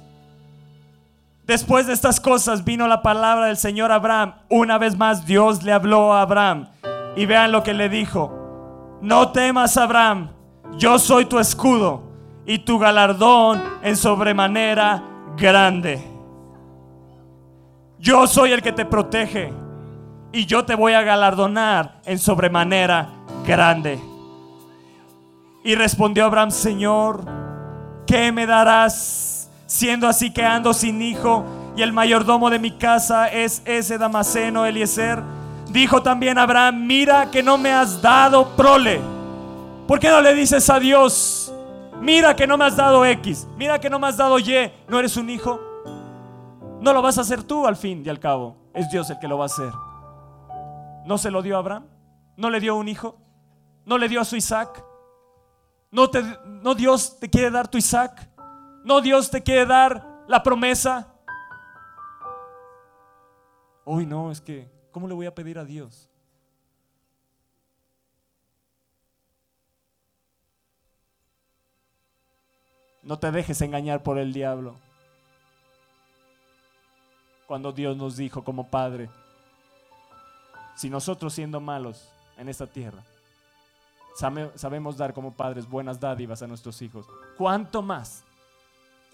Después 1.46 1.86
de 1.86 1.94
estas 1.94 2.20
cosas 2.20 2.64
vino 2.64 2.88
la 2.88 3.04
palabra 3.04 3.46
del 3.48 3.58
Señor 3.58 3.92
Abraham. 3.92 4.34
Una 4.50 4.78
vez 4.78 4.98
más 4.98 5.26
Dios 5.26 5.62
le 5.64 5.72
habló 5.72 6.14
a 6.14 6.22
Abraham. 6.22 6.68
Y 7.16 7.26
vean 7.26 7.52
lo 7.52 7.64
que 7.64 7.74
le 7.74 7.90
dijo. 7.90 8.98
No 9.02 9.32
temas, 9.32 9.78
Abraham. 9.78 10.32
Yo 10.78 10.98
soy 10.98 11.26
tu 11.26 11.40
escudo 11.40 12.04
y 12.46 12.60
tu 12.60 12.80
galardón 12.80 13.64
en 13.84 13.96
sobremanera 13.96 15.04
grande. 15.38 16.04
Yo 18.00 18.28
soy 18.28 18.52
el 18.52 18.62
que 18.62 18.72
te 18.72 18.86
protege 18.86 19.54
y 20.36 20.46
yo 20.46 20.66
te 20.66 20.76
voy 20.76 20.92
a 20.92 21.02
galardonar 21.02 22.02
en 22.04 22.20
sobremanera 22.20 23.08
grande. 23.48 23.98
Y 25.64 25.76
respondió 25.76 26.26
Abraham, 26.26 26.52
Señor, 26.52 27.24
¿qué 28.06 28.34
me 28.34 28.46
darás? 28.46 29.50
Siendo 29.66 30.10
así 30.10 30.32
que 30.32 30.44
ando 30.44 30.74
sin 30.74 31.02
hijo 31.02 31.46
y 31.78 31.82
el 31.82 31.94
mayordomo 31.94 32.50
de 32.50 32.60
mi 32.60 32.72
casa 32.72 33.30
es 33.30 33.62
ese 33.66 33.98
Damaseno 33.98 34.66
Eliezer. 34.66 35.24
Dijo 35.70 36.04
también 36.04 36.38
Abraham, 36.38 36.86
mira 36.86 37.32
que 37.32 37.42
no 37.42 37.58
me 37.58 37.72
has 37.72 38.02
dado 38.02 38.50
prole. 38.58 39.00
¿Por 39.88 40.00
qué 40.00 40.10
no 40.10 40.20
le 40.20 40.34
dices 40.36 40.70
a 40.70 40.82
Dios, 40.82 41.54
mira 42.02 42.36
que 42.36 42.46
no 42.46 42.58
me 42.58 42.66
has 42.66 42.76
dado 42.76 43.06
X, 43.06 43.48
mira 43.58 43.80
que 43.80 43.90
no 43.90 44.00
me 44.00 44.08
has 44.08 44.18
dado 44.18 44.38
Y, 44.38 44.70
¿no 44.90 45.00
eres 45.00 45.16
un 45.16 45.30
hijo? 45.30 45.62
No 46.82 46.92
lo 46.92 47.02
vas 47.02 47.18
a 47.18 47.22
hacer 47.22 47.42
tú 47.42 47.66
al 47.66 47.78
fin 47.78 48.04
y 48.06 48.10
al 48.10 48.20
cabo, 48.20 48.58
es 48.74 48.90
Dios 48.90 49.10
el 49.10 49.18
que 49.20 49.30
lo 49.30 49.38
va 49.38 49.46
a 49.46 49.48
hacer. 49.48 49.72
¿No 51.06 51.20
se 51.20 51.30
lo 51.30 51.44
dio 51.44 51.56
a 51.56 51.60
Abraham? 51.60 51.88
¿No 52.36 52.50
le 52.50 52.60
dio 52.60 52.76
un 52.76 52.88
hijo? 52.88 53.18
¿No 53.86 54.00
le 54.00 54.10
dio 54.10 54.20
a 54.20 54.26
su 54.26 54.36
Isaac? 54.36 54.84
¿No, 55.92 56.10
te, 56.10 56.24
¿No 56.46 56.74
Dios 56.74 57.20
te 57.20 57.30
quiere 57.30 57.52
dar 57.52 57.68
tu 57.68 57.78
Isaac? 57.78 58.28
¿No 58.84 59.02
Dios 59.02 59.30
te 59.30 59.44
quiere 59.44 59.68
dar 59.68 60.24
la 60.28 60.42
promesa? 60.42 61.14
Uy, 63.86 64.08
no, 64.08 64.32
es 64.32 64.42
que, 64.42 64.68
¿cómo 64.92 65.08
le 65.08 65.14
voy 65.14 65.28
a 65.28 65.36
pedir 65.36 65.60
a 65.60 65.64
Dios? 65.64 66.10
No 73.04 73.20
te 73.20 73.32
dejes 73.32 73.62
engañar 73.62 74.02
por 74.02 74.18
el 74.18 74.34
diablo. 74.34 74.76
Cuando 77.46 77.72
Dios 77.72 77.96
nos 77.96 78.18
dijo 78.18 78.44
como 78.44 78.68
Padre, 78.72 79.08
si 80.76 80.90
nosotros 80.90 81.34
siendo 81.34 81.60
malos 81.60 82.10
en 82.38 82.50
esta 82.50 82.68
tierra 82.68 83.02
sabemos 84.56 84.98
dar 84.98 85.14
como 85.14 85.34
padres 85.34 85.68
buenas 85.68 86.00
dádivas 86.00 86.42
a 86.42 86.48
nuestros 86.48 86.82
hijos, 86.82 87.06
¿cuánto 87.38 87.82
más? 87.82 88.24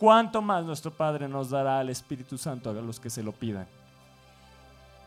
¿Cuánto 0.02 0.42
más 0.42 0.66
nuestro 0.66 0.90
Padre 0.90 1.28
nos 1.28 1.52
dará 1.52 1.78
al 1.80 1.90
Espíritu 1.90 2.36
Santo 2.36 2.72
a 2.72 2.74
los 2.74 3.00
que 3.00 3.12
se 3.12 3.22
lo 3.22 3.34
pidan? 3.34 3.68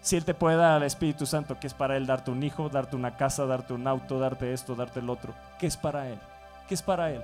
Si 0.01 0.17
Él 0.17 0.25
te 0.25 0.35
puede 0.35 0.57
dar 0.57 0.77
al 0.77 0.85
Espíritu 0.85 1.27
Santo, 1.27 1.59
¿qué 1.59 1.67
es 1.67 1.75
para 1.75 1.97
Él 1.97 2.07
darte 2.07 2.31
un 2.31 2.43
hijo, 2.45 2.69
darte 2.69 2.95
una 2.95 3.17
casa, 3.17 3.45
darte 3.45 3.73
un 3.73 3.89
auto, 3.89 4.21
darte 4.21 4.53
esto, 4.53 4.77
darte 4.77 5.01
el 5.01 5.11
otro? 5.11 5.35
¿Qué 5.59 5.67
es 5.67 5.77
para 5.77 6.09
Él? 6.09 6.19
¿Qué 6.69 6.75
es 6.75 6.83
para 6.83 7.11
Él? 7.11 7.23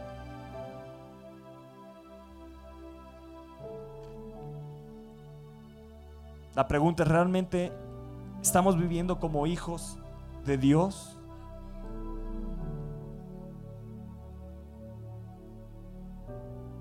La 6.57 6.67
pregunta 6.67 7.05
es 7.05 7.09
realmente 7.09 7.73
¿Estamos 8.43 8.79
viviendo 8.79 9.19
como 9.19 9.47
hijos 9.47 9.99
de 10.45 10.57
Dios? 10.57 11.19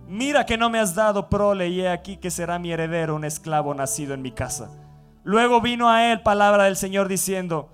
Mira 0.08 0.46
que 0.46 0.58
no 0.58 0.70
me 0.70 0.80
has 0.80 0.96
dado 0.96 1.30
prole 1.30 1.68
y 1.68 1.82
he 1.82 1.90
aquí 1.90 2.18
que 2.18 2.32
será 2.32 2.58
mi 2.58 2.72
heredero 2.72 3.16
un 3.16 3.26
esclavo 3.26 3.74
nacido 3.74 4.14
en 4.14 4.22
mi 4.22 4.32
casa. 4.32 4.72
Luego 5.24 5.62
vino 5.62 5.90
a 5.90 6.12
él 6.12 6.22
palabra 6.22 6.64
del 6.64 6.76
Señor 6.76 7.08
diciendo, 7.08 7.70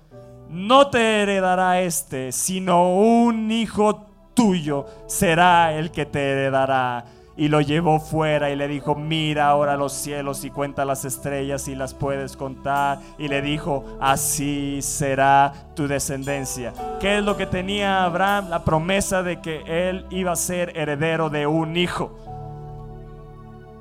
no 0.50 0.90
te 0.90 1.22
heredará 1.22 1.80
este, 1.80 2.32
sino 2.32 2.94
un 2.94 3.50
hijo 3.50 4.06
tuyo 4.34 4.84
será 5.06 5.72
el 5.72 5.90
que 5.90 6.04
te 6.04 6.32
heredará. 6.32 7.04
Y 7.38 7.48
lo 7.48 7.60
llevó 7.60 8.00
fuera 8.00 8.50
y 8.50 8.56
le 8.56 8.66
dijo, 8.66 8.94
mira 8.94 9.48
ahora 9.48 9.76
los 9.76 9.92
cielos 9.92 10.44
y 10.44 10.50
cuenta 10.50 10.86
las 10.86 11.04
estrellas 11.04 11.68
y 11.68 11.74
las 11.74 11.92
puedes 11.92 12.36
contar. 12.36 12.98
Y 13.18 13.28
le 13.28 13.42
dijo, 13.42 13.84
así 14.00 14.80
será 14.80 15.52
tu 15.74 15.86
descendencia. 15.86 16.72
¿Qué 16.98 17.18
es 17.18 17.24
lo 17.24 17.36
que 17.36 17.44
tenía 17.44 18.04
Abraham? 18.04 18.48
La 18.48 18.64
promesa 18.64 19.22
de 19.22 19.40
que 19.42 19.62
él 19.66 20.06
iba 20.08 20.32
a 20.32 20.36
ser 20.36 20.76
heredero 20.76 21.28
de 21.28 21.46
un 21.46 21.76
hijo. 21.76 22.18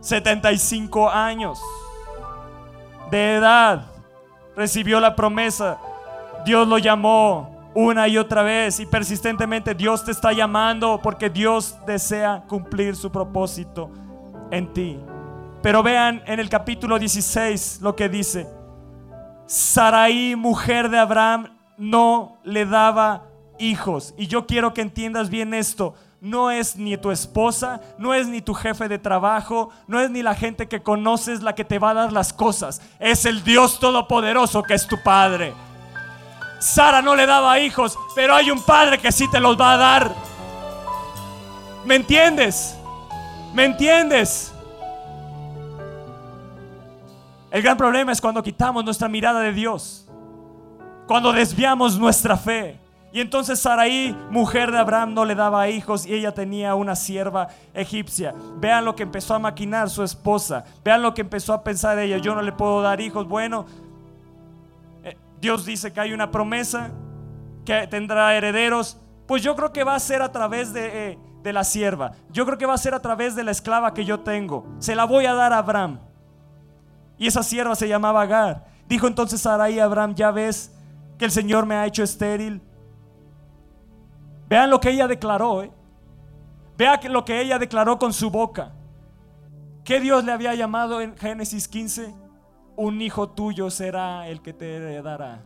75 0.01 1.10
años 1.10 1.60
de 3.10 3.36
edad 3.36 3.86
recibió 4.56 4.99
la 4.99 5.16
promesa. 5.16 5.78
Dios 6.45 6.68
lo 6.68 6.78
llamó 6.78 7.55
una 7.76 8.07
y 8.07 8.17
otra 8.17 8.41
vez 8.41 8.80
y 8.80 8.86
persistentemente 8.86 9.76
Dios 9.76 10.03
te 10.03 10.11
está 10.11 10.32
llamando 10.32 11.01
porque 11.03 11.30
Dios 11.30 11.76
desea 11.86 12.43
cumplir 12.47 12.95
su 12.95 13.11
propósito 13.11 13.91
en 14.49 14.73
ti. 14.73 14.97
Pero 15.61 15.84
vean 15.84 16.23
en 16.26 16.39
el 16.39 16.47
capítulo 16.47 16.97
16 16.97 17.80
lo 17.82 17.95
que 17.95 18.07
dice. 18.07 18.47
Saraí, 19.45 20.36
mujer 20.36 20.89
de 20.89 20.97
Abraham, 20.97 21.57
no 21.78 22.38
le 22.43 22.65
daba 22.65 23.23
hijos. 23.59 24.13
Y 24.17 24.28
yo 24.28 24.47
quiero 24.47 24.73
que 24.73 24.82
entiendas 24.82 25.30
bien 25.30 25.53
esto. 25.53 25.95
No 26.21 26.49
es 26.51 26.78
ni 26.78 26.95
tu 26.97 27.11
esposa, 27.11 27.82
no 27.99 28.13
es 28.13 28.28
ni 28.28 28.41
tu 28.41 28.53
jefe 28.53 28.88
de 28.88 28.97
trabajo, 28.97 29.69
no 29.88 29.99
es 29.99 30.09
ni 30.09 30.23
la 30.23 30.34
gente 30.34 30.67
que 30.67 30.82
conoces 30.82 31.43
la 31.43 31.53
que 31.53 31.65
te 31.65 31.78
va 31.78 31.91
a 31.91 31.93
dar 31.93 32.13
las 32.13 32.32
cosas. 32.32 32.82
Es 32.99 33.26
el 33.26 33.43
Dios 33.43 33.80
Todopoderoso 33.80 34.63
que 34.63 34.73
es 34.73 34.88
tu 34.88 35.01
Padre. 35.03 35.53
Sara 36.66 36.99
no 36.99 37.16
le 37.16 37.28
daba 37.28 37.59
hijos, 37.59 37.95
pero 38.16 38.34
hay 38.34 38.49
un 38.49 38.59
padre 38.59 38.97
que 38.97 39.11
sí 39.11 39.30
te 39.30 39.39
los 39.39 39.59
va 39.59 39.74
a 39.74 39.78
dar. 39.78 40.16
¿Me 41.86 41.95
entiendes? 41.95 42.76
¿Me 43.53 43.66
entiendes? 43.66 44.51
El 47.51 47.61
gran 47.61 47.78
problema 47.78 48.11
es 48.11 48.20
cuando 48.20 48.41
quitamos 48.41 48.84
nuestra 48.84 49.07
mirada 49.07 49.41
de 49.41 49.53
Dios, 49.53 50.07
cuando 51.05 51.32
desviamos 51.32 51.99
nuestra 51.99 52.36
fe. 52.36 52.80
Y 53.13 53.22
entonces 53.22 53.59
Saraí, 53.59 54.13
mujer 54.32 54.72
de 54.72 54.80
Abraham, 54.80 55.13
no 55.13 55.24
le 55.24 55.36
daba 55.36 55.70
hijos 55.70 56.05
y 56.05 56.16
ella 56.16 56.34
tenía 56.34 56.74
una 56.74 56.95
sierva 56.95 57.47
egipcia. 57.74 58.34
Vean 58.57 58.84
lo 58.84 58.95
que 58.95 59.03
empezó 59.03 59.36
a 59.36 59.39
maquinar 59.39 59.89
su 59.89 60.03
esposa. 60.03 60.66
Vean 60.84 61.03
lo 61.03 61.13
que 61.13 61.22
empezó 61.22 61.53
a 61.53 61.63
pensar 61.63 61.97
ella. 61.99 62.18
Yo 62.18 62.36
no 62.36 62.41
le 62.41 62.51
puedo 62.51 62.82
dar 62.82 62.99
hijos. 62.99 63.26
Bueno, 63.26 63.68
Dios 65.39 65.65
dice 65.65 65.91
que 65.91 65.99
hay 65.99 66.13
una 66.13 66.31
promesa, 66.31 66.91
que 67.65 67.88
tendrá 67.88 68.36
herederos, 68.36 68.99
pues 69.27 69.41
yo 69.41 69.55
creo 69.55 69.73
que 69.73 69.83
va 69.83 69.95
a 69.95 69.99
ser 69.99 70.21
a 70.21 70.31
través 70.31 70.71
de, 70.73 71.11
eh, 71.11 71.19
de 71.41 71.53
la 71.53 71.63
sierva. 71.63 72.11
Yo 72.29 72.45
creo 72.45 72.57
que 72.57 72.65
va 72.65 72.73
a 72.73 72.77
ser 72.77 72.93
a 72.93 73.01
través 73.01 73.36
de 73.36 73.43
la 73.43 73.51
esclava 73.51 73.93
que 73.93 74.05
yo 74.05 74.19
tengo. 74.19 74.65
Se 74.79 74.95
la 74.95 75.05
voy 75.05 75.25
a 75.25 75.33
dar 75.33 75.53
a 75.53 75.59
Abraham. 75.59 75.99
Y 77.17 77.27
esa 77.27 77.43
sierva 77.43 77.75
se 77.75 77.88
llamaba 77.88 78.21
Agar. 78.21 78.65
Dijo 78.88 79.07
entonces 79.07 79.41
Sarai 79.41 79.79
a 79.79 79.86
Abraham, 79.86 80.15
ya 80.15 80.31
ves 80.31 80.71
que 81.17 81.25
el 81.25 81.31
Señor 81.31 81.65
me 81.65 81.75
ha 81.75 81.86
hecho 81.86 82.03
estéril. 82.03 82.61
Vean 84.47 84.69
lo 84.69 84.79
que 84.79 84.91
ella 84.91 85.07
declaró. 85.07 85.63
¿eh? 85.63 85.71
Vean 86.77 86.99
lo 87.11 87.25
que 87.25 87.41
ella 87.41 87.57
declaró 87.57 87.97
con 87.97 88.13
su 88.13 88.29
boca. 88.29 88.73
¿Qué 89.83 89.99
Dios 89.99 90.23
le 90.23 90.31
había 90.31 90.53
llamado 90.55 91.01
en 91.01 91.15
Génesis 91.17 91.67
15? 91.67 92.13
Un 92.78 93.01
hijo 93.01 93.30
tuyo 93.30 93.69
será 93.69 94.28
el 94.28 94.41
que 94.41 94.53
te 94.53 94.76
heredará. 94.76 95.43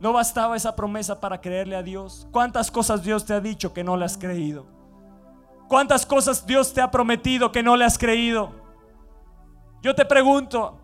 ¿No 0.00 0.12
bastaba 0.12 0.56
esa 0.56 0.76
promesa 0.76 1.20
para 1.20 1.40
creerle 1.40 1.76
a 1.76 1.82
Dios? 1.82 2.28
¿Cuántas 2.30 2.70
cosas 2.70 3.02
Dios 3.02 3.24
te 3.24 3.34
ha 3.34 3.40
dicho 3.40 3.72
que 3.72 3.82
no 3.82 3.96
le 3.96 4.04
has 4.04 4.16
creído? 4.16 4.66
¿Cuántas 5.68 6.06
cosas 6.06 6.46
Dios 6.46 6.72
te 6.72 6.80
ha 6.80 6.90
prometido 6.90 7.50
que 7.50 7.62
no 7.62 7.76
le 7.76 7.84
has 7.84 7.98
creído? 7.98 8.52
Yo 9.82 9.94
te 9.94 10.04
pregunto, 10.04 10.80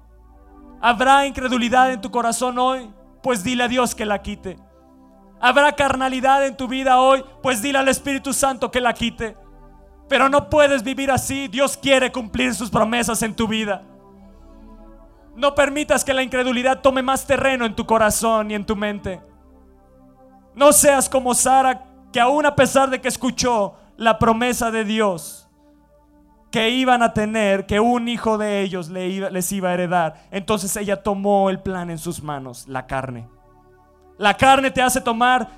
¿habrá 0.80 1.26
incredulidad 1.26 1.92
en 1.92 2.00
tu 2.00 2.10
corazón 2.10 2.58
hoy? 2.58 2.92
Pues 3.22 3.42
dile 3.42 3.64
a 3.64 3.68
Dios 3.68 3.94
que 3.94 4.04
la 4.04 4.20
quite. 4.20 4.58
¿Habrá 5.40 5.72
carnalidad 5.72 6.44
en 6.46 6.56
tu 6.56 6.68
vida 6.68 7.00
hoy? 7.00 7.24
Pues 7.42 7.62
dile 7.62 7.78
al 7.78 7.88
Espíritu 7.88 8.32
Santo 8.32 8.70
que 8.70 8.80
la 8.80 8.92
quite. 8.92 9.36
Pero 10.08 10.28
no 10.28 10.50
puedes 10.50 10.82
vivir 10.82 11.10
así. 11.10 11.48
Dios 11.48 11.76
quiere 11.76 12.12
cumplir 12.12 12.54
sus 12.54 12.70
promesas 12.70 13.22
en 13.22 13.34
tu 13.34 13.48
vida. 13.48 13.82
No 15.36 15.54
permitas 15.54 16.04
que 16.04 16.14
la 16.14 16.22
incredulidad 16.22 16.80
tome 16.80 17.02
más 17.02 17.26
terreno 17.26 17.64
en 17.64 17.74
tu 17.74 17.86
corazón 17.86 18.50
y 18.50 18.54
en 18.54 18.64
tu 18.64 18.76
mente. 18.76 19.20
No 20.54 20.72
seas 20.72 21.08
como 21.08 21.34
Sara, 21.34 21.86
que 22.12 22.20
aún 22.20 22.46
a 22.46 22.54
pesar 22.54 22.88
de 22.90 23.00
que 23.00 23.08
escuchó 23.08 23.74
la 23.96 24.18
promesa 24.18 24.70
de 24.70 24.84
Dios, 24.84 25.48
que 26.52 26.70
iban 26.70 27.02
a 27.02 27.12
tener, 27.12 27.66
que 27.66 27.80
un 27.80 28.06
hijo 28.06 28.38
de 28.38 28.62
ellos 28.62 28.88
les 28.88 29.50
iba 29.50 29.70
a 29.70 29.74
heredar, 29.74 30.14
entonces 30.30 30.76
ella 30.76 31.02
tomó 31.02 31.50
el 31.50 31.58
plan 31.60 31.90
en 31.90 31.98
sus 31.98 32.22
manos, 32.22 32.68
la 32.68 32.86
carne. 32.86 33.28
La 34.18 34.36
carne 34.36 34.70
te 34.70 34.80
hace 34.80 35.00
tomar 35.00 35.48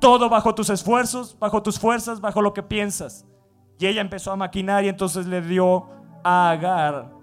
todo 0.00 0.30
bajo 0.30 0.54
tus 0.54 0.70
esfuerzos, 0.70 1.36
bajo 1.38 1.62
tus 1.62 1.78
fuerzas, 1.78 2.22
bajo 2.22 2.40
lo 2.40 2.54
que 2.54 2.62
piensas. 2.62 3.26
Y 3.78 3.86
ella 3.86 4.00
empezó 4.00 4.32
a 4.32 4.36
maquinar 4.36 4.84
y 4.84 4.88
entonces 4.88 5.26
le 5.26 5.42
dio 5.42 5.86
a 6.24 6.50
Agar 6.50 7.15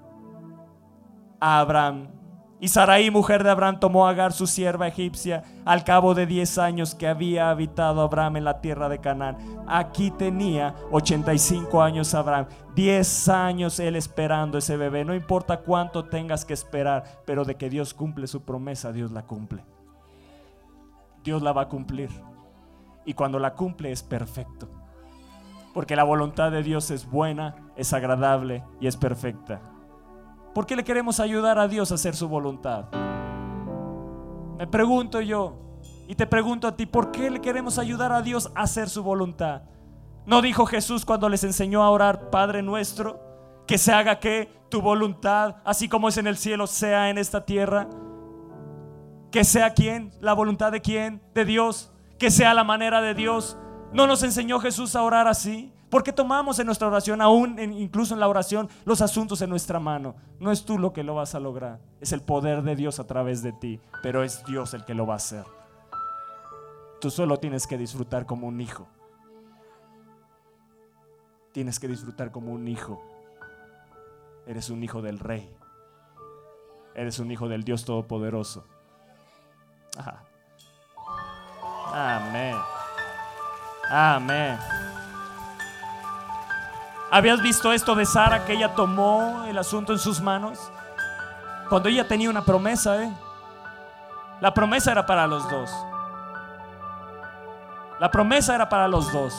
Abraham. 1.43 2.07
Y 2.61 2.69
Sarai, 2.69 3.11
mujer 3.11 3.43
de 3.43 3.49
Abraham, 3.49 3.81
tomó 3.81 4.07
a 4.07 4.11
Agar, 4.11 4.31
su 4.31 4.47
sierva 4.47 4.87
egipcia, 4.87 5.43
al 5.65 5.83
cabo 5.83 6.13
de 6.13 6.25
10 6.25 6.57
años 6.59 6.95
que 6.95 7.09
había 7.09 7.49
habitado 7.49 7.99
Abraham 7.99 8.37
en 8.37 8.45
la 8.45 8.61
tierra 8.61 8.87
de 8.87 8.99
Canaán. 8.99 9.35
Aquí 9.67 10.09
tenía 10.11 10.73
85 10.91 11.81
años 11.81 12.13
Abraham, 12.13 12.45
10 12.75 13.27
años 13.27 13.77
él 13.81 13.97
esperando 13.97 14.57
ese 14.57 14.77
bebé. 14.77 15.03
No 15.03 15.13
importa 15.13 15.59
cuánto 15.59 16.05
tengas 16.05 16.45
que 16.45 16.53
esperar, 16.53 17.03
pero 17.25 17.43
de 17.43 17.55
que 17.55 17.69
Dios 17.69 17.93
cumple 17.93 18.27
su 18.27 18.43
promesa, 18.43 18.93
Dios 18.93 19.11
la 19.11 19.23
cumple. 19.23 19.65
Dios 21.25 21.41
la 21.41 21.51
va 21.51 21.63
a 21.63 21.67
cumplir. 21.67 22.09
Y 23.03 23.15
cuando 23.15 23.39
la 23.39 23.53
cumple 23.55 23.91
es 23.91 24.01
perfecto. 24.01 24.69
Porque 25.73 25.97
la 25.97 26.05
voluntad 26.05 26.51
de 26.51 26.63
Dios 26.63 26.89
es 26.91 27.09
buena, 27.09 27.55
es 27.75 27.91
agradable 27.91 28.63
y 28.79 28.87
es 28.87 28.95
perfecta. 28.95 29.72
¿Por 30.53 30.67
qué 30.67 30.75
le 30.75 30.83
queremos 30.83 31.19
ayudar 31.19 31.57
a 31.57 31.67
Dios 31.67 31.91
a 31.91 31.95
hacer 31.95 32.15
su 32.15 32.27
voluntad? 32.27 32.85
Me 34.57 34.67
pregunto 34.67 35.19
yo 35.19 35.55
y 36.07 36.15
te 36.15 36.27
pregunto 36.27 36.67
a 36.67 36.75
ti, 36.75 36.85
¿por 36.85 37.11
qué 37.11 37.31
le 37.31 37.41
queremos 37.41 37.79
ayudar 37.79 38.11
a 38.11 38.21
Dios 38.21 38.51
a 38.53 38.61
hacer 38.61 38.87
su 38.87 39.03
voluntad? 39.03 39.63
¿No 40.25 40.41
dijo 40.41 40.65
Jesús 40.67 41.05
cuando 41.05 41.27
les 41.27 41.43
enseñó 41.43 41.83
a 41.83 41.89
orar, 41.89 42.29
Padre 42.29 42.61
nuestro, 42.61 43.19
que 43.65 43.79
se 43.79 43.91
haga 43.93 44.19
que 44.19 44.53
tu 44.69 44.81
voluntad, 44.81 45.55
así 45.65 45.89
como 45.89 46.07
es 46.07 46.17
en 46.17 46.27
el 46.27 46.37
cielo, 46.37 46.67
sea 46.67 47.09
en 47.09 47.17
esta 47.17 47.45
tierra? 47.45 47.87
Que 49.31 49.43
sea 49.43 49.73
quién, 49.73 50.13
la 50.21 50.33
voluntad 50.33 50.71
de 50.71 50.81
quién, 50.81 51.21
de 51.33 51.45
Dios, 51.45 51.91
que 52.19 52.29
sea 52.29 52.53
la 52.53 52.63
manera 52.63 53.01
de 53.01 53.15
Dios. 53.15 53.57
¿No 53.91 54.05
nos 54.05 54.21
enseñó 54.21 54.59
Jesús 54.59 54.95
a 54.95 55.01
orar 55.01 55.27
así? 55.27 55.73
Porque 55.93 56.11
tomamos 56.11 56.57
en 56.57 56.65
nuestra 56.65 56.87
oración, 56.87 57.21
aún 57.21 57.59
incluso 57.59 58.15
en 58.15 58.19
la 58.19 58.27
oración, 58.27 58.67
los 58.83 58.99
asuntos 59.03 59.43
en 59.43 59.51
nuestra 59.51 59.79
mano. 59.79 60.15
No 60.39 60.51
es 60.51 60.65
tú 60.65 60.79
lo 60.79 60.91
que 60.91 61.03
lo 61.03 61.13
vas 61.13 61.35
a 61.35 61.39
lograr, 61.39 61.79
es 62.01 62.11
el 62.13 62.23
poder 62.23 62.63
de 62.63 62.75
Dios 62.75 62.99
a 62.99 63.05
través 63.05 63.43
de 63.43 63.53
ti, 63.53 63.79
pero 64.01 64.23
es 64.23 64.43
Dios 64.45 64.73
el 64.73 64.85
que 64.85 64.95
lo 64.95 65.05
va 65.05 65.13
a 65.13 65.17
hacer. 65.17 65.45
Tú 66.99 67.11
solo 67.11 67.37
tienes 67.37 67.67
que 67.67 67.77
disfrutar 67.77 68.25
como 68.25 68.47
un 68.47 68.59
hijo. 68.59 68.87
Tienes 71.51 71.79
que 71.79 71.87
disfrutar 71.87 72.31
como 72.31 72.53
un 72.53 72.67
hijo. 72.67 72.99
Eres 74.47 74.71
un 74.71 74.83
hijo 74.83 75.03
del 75.03 75.19
rey. 75.19 75.55
Eres 76.95 77.19
un 77.19 77.29
hijo 77.29 77.47
del 77.47 77.63
Dios 77.63 77.85
Todopoderoso. 77.85 78.65
Amén. 81.93 82.55
Amén. 83.91 84.57
¿Habías 87.13 87.43
visto 87.43 87.71
esto 87.71 87.93
de 87.93 88.07
Sara 88.07 88.43
que 88.43 88.53
ella 88.53 88.73
tomó 88.73 89.43
el 89.45 89.55
asunto 89.59 89.93
en 89.93 89.99
sus 89.99 90.19
manos? 90.19 90.57
Cuando 91.69 91.87
ella 91.87 92.07
tenía 92.07 92.27
una 92.27 92.43
promesa, 92.43 93.03
¿eh? 93.03 93.13
La 94.41 94.51
promesa 94.51 94.93
era 94.93 95.05
para 95.05 95.27
los 95.27 95.47
dos. 95.47 95.69
La 97.99 98.09
promesa 98.09 98.55
era 98.55 98.67
para 98.67 98.87
los 98.87 99.13
dos. 99.13 99.31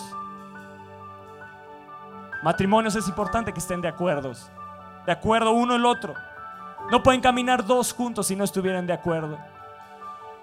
Matrimonios 2.44 2.94
es 2.94 3.08
importante 3.08 3.52
que 3.52 3.58
estén 3.58 3.80
de 3.80 3.88
acuerdo. 3.88 4.30
De 5.04 5.10
acuerdo 5.10 5.50
uno 5.50 5.74
el 5.74 5.84
otro. 5.84 6.14
No 6.92 7.02
pueden 7.02 7.20
caminar 7.20 7.66
dos 7.66 7.92
juntos 7.92 8.28
si 8.28 8.36
no 8.36 8.44
estuvieran 8.44 8.86
de 8.86 8.92
acuerdo. 8.92 9.36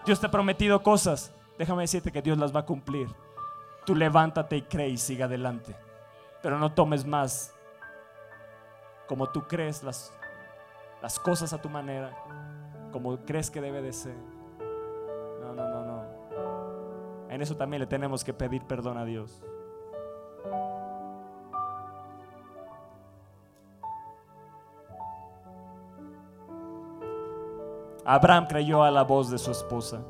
Dios 0.05 0.19
te 0.19 0.25
ha 0.25 0.31
prometido 0.31 0.83
cosas. 0.83 1.33
Déjame 1.57 1.83
decirte 1.83 2.11
que 2.11 2.21
Dios 2.21 2.37
las 2.37 2.53
va 2.53 2.59
a 2.59 2.65
cumplir. 2.65 3.07
Tú 3.85 3.95
levántate 3.95 4.57
y 4.57 4.63
cree 4.63 4.89
y 4.89 4.97
siga 4.97 5.27
adelante 5.27 5.90
pero 6.41 6.57
no 6.57 6.73
tomes 6.73 7.05
más 7.05 7.53
como 9.07 9.29
tú 9.29 9.41
crees 9.47 9.83
las, 9.83 10.13
las 11.01 11.19
cosas 11.19 11.51
a 11.51 11.61
tu 11.61 11.69
manera, 11.69 12.15
como 12.91 13.17
crees 13.25 13.51
que 13.51 13.59
debe 13.59 13.81
de 13.81 13.91
ser. 13.91 14.15
No, 15.41 15.53
no, 15.53 15.67
no, 15.67 15.85
no. 15.85 17.29
En 17.29 17.41
eso 17.41 17.57
también 17.57 17.81
le 17.81 17.87
tenemos 17.87 18.23
que 18.23 18.33
pedir 18.33 18.63
perdón 18.63 18.97
a 18.97 19.05
Dios. 19.05 19.43
Abraham 28.05 28.47
creyó 28.47 28.83
a 28.83 28.91
la 28.91 29.03
voz 29.03 29.29
de 29.29 29.37
su 29.37 29.51
esposa 29.51 30.01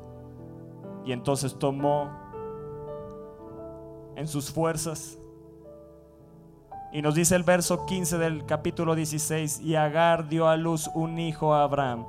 y 1.04 1.12
entonces 1.12 1.58
tomó 1.58 2.10
en 4.16 4.26
sus 4.26 4.50
fuerzas 4.50 5.18
y 6.92 7.00
nos 7.00 7.14
dice 7.14 7.34
el 7.34 7.42
verso 7.42 7.86
15 7.86 8.18
del 8.18 8.44
capítulo 8.44 8.94
16, 8.94 9.60
y 9.60 9.76
Agar 9.76 10.28
dio 10.28 10.46
a 10.46 10.56
luz 10.56 10.90
un 10.94 11.18
hijo 11.18 11.54
a 11.54 11.62
Abraham, 11.62 12.04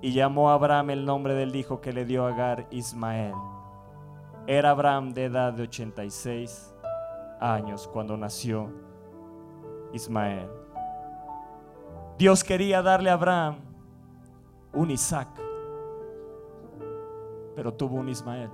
y 0.00 0.12
llamó 0.12 0.50
a 0.50 0.54
Abraham 0.54 0.90
el 0.90 1.04
nombre 1.04 1.34
del 1.34 1.56
hijo 1.56 1.80
que 1.80 1.92
le 1.92 2.04
dio 2.04 2.24
Agar 2.24 2.68
Ismael. 2.70 3.34
Era 4.46 4.70
Abraham 4.70 5.12
de 5.12 5.24
edad 5.24 5.52
de 5.52 5.64
86 5.64 6.72
años 7.40 7.88
cuando 7.92 8.16
nació 8.16 8.70
Ismael. 9.92 10.48
Dios 12.16 12.44
quería 12.44 12.80
darle 12.80 13.10
a 13.10 13.14
Abraham 13.14 13.56
un 14.72 14.92
Isaac, 14.92 15.28
pero 17.56 17.74
tuvo 17.74 17.96
un 17.96 18.08
Ismael, 18.08 18.50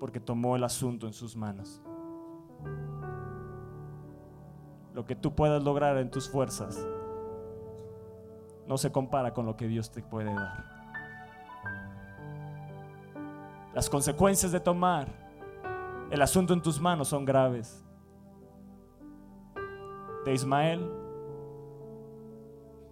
porque 0.00 0.18
tomó 0.18 0.56
el 0.56 0.64
asunto 0.64 1.06
en 1.06 1.12
sus 1.12 1.36
manos 1.36 1.80
lo 4.96 5.04
que 5.04 5.14
tú 5.14 5.34
puedas 5.34 5.62
lograr 5.62 5.98
en 5.98 6.10
tus 6.10 6.26
fuerzas 6.26 6.82
no 8.66 8.78
se 8.78 8.90
compara 8.90 9.34
con 9.34 9.44
lo 9.44 9.54
que 9.54 9.68
Dios 9.68 9.90
te 9.90 10.02
puede 10.02 10.32
dar. 10.32 10.64
Las 13.74 13.90
consecuencias 13.90 14.52
de 14.52 14.58
tomar 14.58 15.06
el 16.10 16.22
asunto 16.22 16.54
en 16.54 16.62
tus 16.62 16.80
manos 16.80 17.08
son 17.08 17.26
graves. 17.26 17.84
De 20.24 20.32
Ismael 20.32 20.90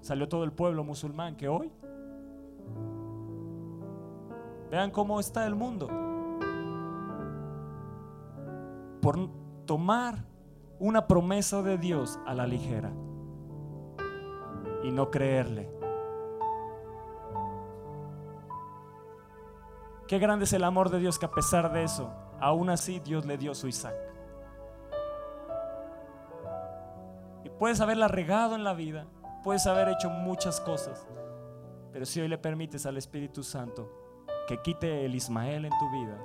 salió 0.02 0.28
todo 0.28 0.44
el 0.44 0.52
pueblo 0.52 0.84
musulmán 0.84 1.38
que 1.38 1.48
hoy 1.48 1.72
vean 4.70 4.90
cómo 4.90 5.20
está 5.20 5.46
el 5.46 5.55
mundo 5.55 5.88
por 9.00 9.30
tomar 9.64 10.34
una 10.78 11.06
promesa 11.06 11.62
de 11.62 11.78
Dios 11.78 12.18
a 12.26 12.34
la 12.34 12.46
ligera 12.46 12.90
y 14.82 14.90
no 14.90 15.10
creerle. 15.10 15.70
Qué 20.06 20.18
grande 20.18 20.44
es 20.44 20.52
el 20.52 20.64
amor 20.64 20.90
de 20.90 20.98
Dios 20.98 21.18
que 21.18 21.26
a 21.26 21.30
pesar 21.30 21.72
de 21.72 21.84
eso, 21.84 22.12
aún 22.40 22.68
así 22.68 23.00
Dios 23.00 23.24
le 23.24 23.38
dio 23.38 23.54
su 23.54 23.68
Isaac. 23.68 23.94
Y 27.42 27.50
puedes 27.50 27.80
haberla 27.80 28.08
regado 28.08 28.54
en 28.54 28.64
la 28.64 28.74
vida, 28.74 29.06
puedes 29.42 29.66
haber 29.66 29.88
hecho 29.88 30.10
muchas 30.10 30.60
cosas, 30.60 31.06
pero 31.92 32.04
si 32.04 32.20
hoy 32.20 32.28
le 32.28 32.38
permites 32.38 32.84
al 32.86 32.96
Espíritu 32.98 33.42
Santo 33.42 33.90
que 34.46 34.60
quite 34.60 35.06
el 35.06 35.14
Ismael 35.14 35.64
en 35.64 35.72
tu 35.78 35.90
vida, 35.90 36.18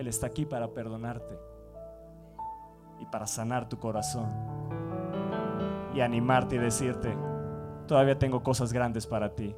Él 0.00 0.08
está 0.08 0.28
aquí 0.28 0.46
para 0.46 0.66
perdonarte 0.68 1.38
y 3.00 3.04
para 3.04 3.26
sanar 3.26 3.68
tu 3.68 3.78
corazón 3.78 4.30
y 5.92 6.00
animarte 6.00 6.56
y 6.56 6.58
decirte, 6.58 7.14
todavía 7.86 8.18
tengo 8.18 8.42
cosas 8.42 8.72
grandes 8.72 9.06
para 9.06 9.34
ti. 9.34 9.54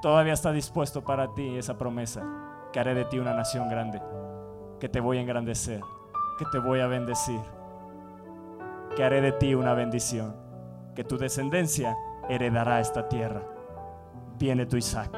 Todavía 0.00 0.32
está 0.32 0.52
dispuesto 0.52 1.04
para 1.04 1.34
ti 1.34 1.58
esa 1.58 1.76
promesa, 1.76 2.22
que 2.72 2.80
haré 2.80 2.94
de 2.94 3.04
ti 3.04 3.18
una 3.18 3.34
nación 3.34 3.68
grande, 3.68 4.00
que 4.80 4.88
te 4.88 5.00
voy 5.00 5.18
a 5.18 5.20
engrandecer, 5.20 5.82
que 6.38 6.46
te 6.50 6.58
voy 6.58 6.80
a 6.80 6.86
bendecir, 6.86 7.42
que 8.96 9.04
haré 9.04 9.20
de 9.20 9.32
ti 9.32 9.54
una 9.54 9.74
bendición, 9.74 10.34
que 10.94 11.04
tu 11.04 11.18
descendencia 11.18 11.94
heredará 12.30 12.80
esta 12.80 13.06
tierra. 13.06 13.42
Viene 14.38 14.64
tu 14.64 14.78
Isaac, 14.78 15.10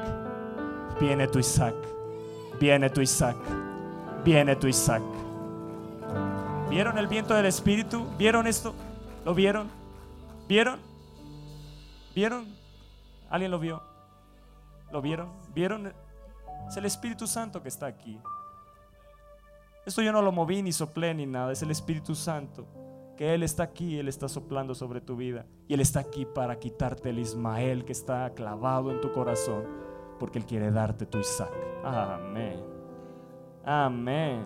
viene 0.99 1.29
tu 1.29 1.39
Isaac, 1.39 1.75
viene 2.59 2.89
tu 2.89 2.99
Isaac 2.99 3.37
viene 4.23 4.55
tu 4.55 4.67
Isaac. 4.67 5.03
¿Vieron 6.69 6.97
el 6.97 7.07
viento 7.07 7.33
del 7.33 7.45
Espíritu? 7.45 8.05
¿Vieron 8.17 8.45
esto? 8.45 8.73
¿Lo 9.25 9.33
vieron? 9.33 9.69
¿Vieron? 10.47 10.79
¿Vieron? 12.13 12.45
¿Alguien 13.29 13.51
lo 13.51 13.59
vio? 13.59 13.81
¿Lo 14.91 15.01
vieron? 15.01 15.29
¿Vieron? 15.53 15.93
Es 16.67 16.77
el 16.77 16.85
Espíritu 16.85 17.27
Santo 17.27 17.61
que 17.61 17.69
está 17.69 17.85
aquí. 17.85 18.19
Esto 19.85 20.01
yo 20.01 20.11
no 20.11 20.21
lo 20.21 20.31
moví 20.31 20.61
ni 20.61 20.73
soplé 20.73 21.13
ni 21.13 21.25
nada, 21.25 21.53
es 21.53 21.61
el 21.61 21.71
Espíritu 21.71 22.15
Santo. 22.15 22.67
Que 23.15 23.33
Él 23.33 23.43
está 23.43 23.63
aquí, 23.63 23.97
Él 23.97 24.09
está 24.09 24.27
soplando 24.27 24.75
sobre 24.75 24.99
tu 24.99 25.15
vida. 25.15 25.45
Y 25.67 25.73
Él 25.73 25.79
está 25.79 26.01
aquí 26.01 26.25
para 26.25 26.59
quitarte 26.59 27.09
el 27.09 27.19
Ismael 27.19 27.85
que 27.85 27.93
está 27.93 28.29
clavado 28.33 28.91
en 28.91 28.99
tu 28.99 29.11
corazón, 29.11 29.63
porque 30.19 30.39
Él 30.39 30.45
quiere 30.45 30.71
darte 30.71 31.05
tu 31.05 31.19
Isaac. 31.19 31.51
Amén. 31.83 32.76
Amén. 33.69 34.45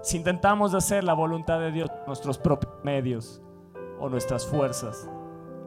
Si 0.00 0.16
intentamos 0.16 0.72
hacer 0.72 1.04
la 1.04 1.12
voluntad 1.12 1.60
de 1.60 1.70
Dios 1.70 1.90
nuestros 2.06 2.38
propios 2.38 2.72
medios 2.82 3.42
o 4.00 4.08
nuestras 4.08 4.46
fuerzas, 4.46 5.10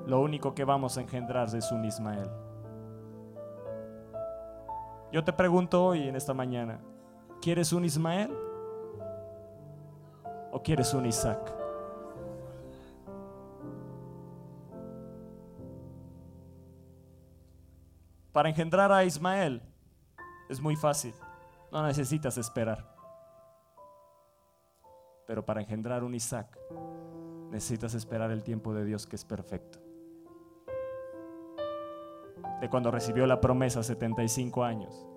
lo 0.07 0.21
único 0.21 0.55
que 0.55 0.63
vamos 0.63 0.97
a 0.97 1.01
engendrar 1.01 1.55
es 1.55 1.71
un 1.71 1.85
Ismael. 1.85 2.31
Yo 5.11 5.23
te 5.23 5.33
pregunto 5.33 5.85
hoy 5.85 6.07
en 6.07 6.15
esta 6.15 6.33
mañana, 6.33 6.79
¿Quieres 7.47 7.71
un 7.71 7.85
Ismael? 7.85 8.29
¿O 10.51 10.61
quieres 10.61 10.93
un 10.93 11.05
Isaac? 11.05 11.39
Para 18.33 18.49
engendrar 18.49 18.91
a 18.91 19.05
Ismael 19.05 19.61
es 20.49 20.59
muy 20.59 20.75
fácil, 20.75 21.13
no 21.71 21.87
necesitas 21.87 22.37
esperar. 22.37 22.93
Pero 25.25 25.45
para 25.45 25.61
engendrar 25.61 26.03
un 26.03 26.15
Isaac 26.15 26.59
necesitas 27.49 27.93
esperar 27.93 28.29
el 28.31 28.43
tiempo 28.43 28.73
de 28.73 28.83
Dios 28.83 29.07
que 29.07 29.15
es 29.15 29.23
perfecto. 29.23 29.79
De 32.59 32.69
cuando 32.69 32.91
recibió 32.91 33.25
la 33.25 33.39
promesa 33.39 33.81
75 33.83 34.65
años 34.65 35.07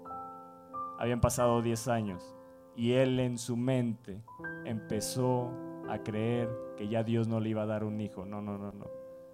habían 1.00 1.22
pasado 1.22 1.62
10 1.62 1.88
años 1.88 2.36
y 2.76 2.92
él 2.92 3.18
en 3.20 3.38
su 3.38 3.56
mente 3.56 4.22
empezó 4.66 5.50
a 5.88 5.98
creer 6.02 6.50
que 6.76 6.88
ya 6.88 7.02
Dios 7.02 7.26
no 7.26 7.40
le 7.40 7.48
iba 7.48 7.62
a 7.62 7.66
dar 7.66 7.84
un 7.84 8.00
hijo. 8.02 8.26
No, 8.26 8.42
no, 8.42 8.58
no, 8.58 8.70
no. 8.70 8.86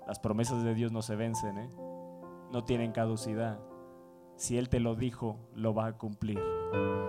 Las 0.07 0.21
promesas 0.21 0.63
de 0.63 0.75
Dios 0.75 0.93
no 0.93 1.03
se 1.03 1.17
vencen, 1.17 1.59
¿eh? 1.59 1.71
No 2.53 2.63
tienen 2.65 2.93
caducidad. 2.93 3.59
Si 4.37 4.57
Él 4.57 4.69
te 4.69 4.79
lo 4.79 4.95
dijo, 4.95 5.39
lo 5.55 5.75
va 5.75 5.87
a 5.87 5.99
cumplir. 5.99 6.41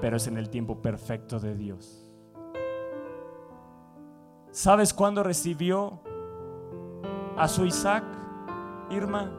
Pero 0.01 0.18
es 0.18 0.26
en 0.26 0.38
el 0.38 0.49
tiempo 0.49 0.82
perfecto 0.82 1.39
de 1.39 1.55
Dios. 1.55 2.03
¿Sabes 4.49 4.91
cuándo 4.91 5.22
recibió 5.22 6.01
a 7.38 7.47
su 7.47 7.64
Isaac, 7.64 8.03
Irma? 8.89 9.32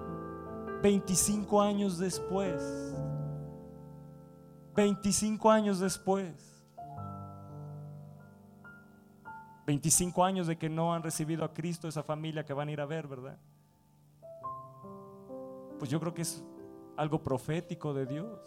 25 0.81 1.61
años 1.61 1.99
después. 1.99 2.88
25 4.79 5.51
años 5.51 5.81
después. 5.81 6.33
25 9.67 10.25
años 10.25 10.47
de 10.47 10.57
que 10.57 10.69
no 10.69 10.95
han 10.95 11.03
recibido 11.03 11.45
a 11.45 11.53
Cristo, 11.53 11.89
esa 11.89 12.05
familia 12.05 12.45
que 12.45 12.53
van 12.53 12.69
a 12.69 12.71
ir 12.71 12.81
a 12.81 12.87
ver, 12.87 13.09
¿verdad? 13.09 13.37
Pues 15.81 15.91
yo 15.91 15.99
creo 15.99 16.15
que 16.15 16.23
es 16.23 16.45
algo 16.97 17.21
profético 17.21 17.93
de 17.93 18.07
Dios. 18.07 18.39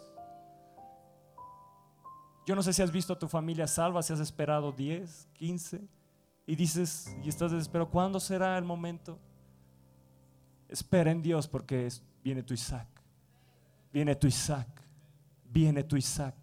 Yo 2.46 2.54
no 2.54 2.62
sé 2.62 2.72
si 2.72 2.80
has 2.80 2.90
visto 2.90 3.12
a 3.12 3.18
tu 3.18 3.28
familia 3.28 3.66
salva, 3.66 4.02
si 4.02 4.14
has 4.14 4.20
esperado 4.20 4.72
10, 4.72 5.28
15 5.34 5.86
y 6.46 6.56
dices 6.56 7.14
y 7.22 7.28
estás 7.28 7.52
desesperado, 7.52 7.90
¿cuándo 7.90 8.18
será 8.18 8.56
el 8.56 8.64
momento? 8.64 9.18
Espera 10.66 11.10
en 11.10 11.20
Dios 11.20 11.46
porque 11.46 11.90
viene 12.24 12.42
tu 12.42 12.54
Isaac. 12.54 12.88
Viene 13.92 14.16
tu 14.16 14.26
Isaac 14.26 14.81
viene 15.52 15.84
tu 15.84 15.96
Isaac. 15.96 16.34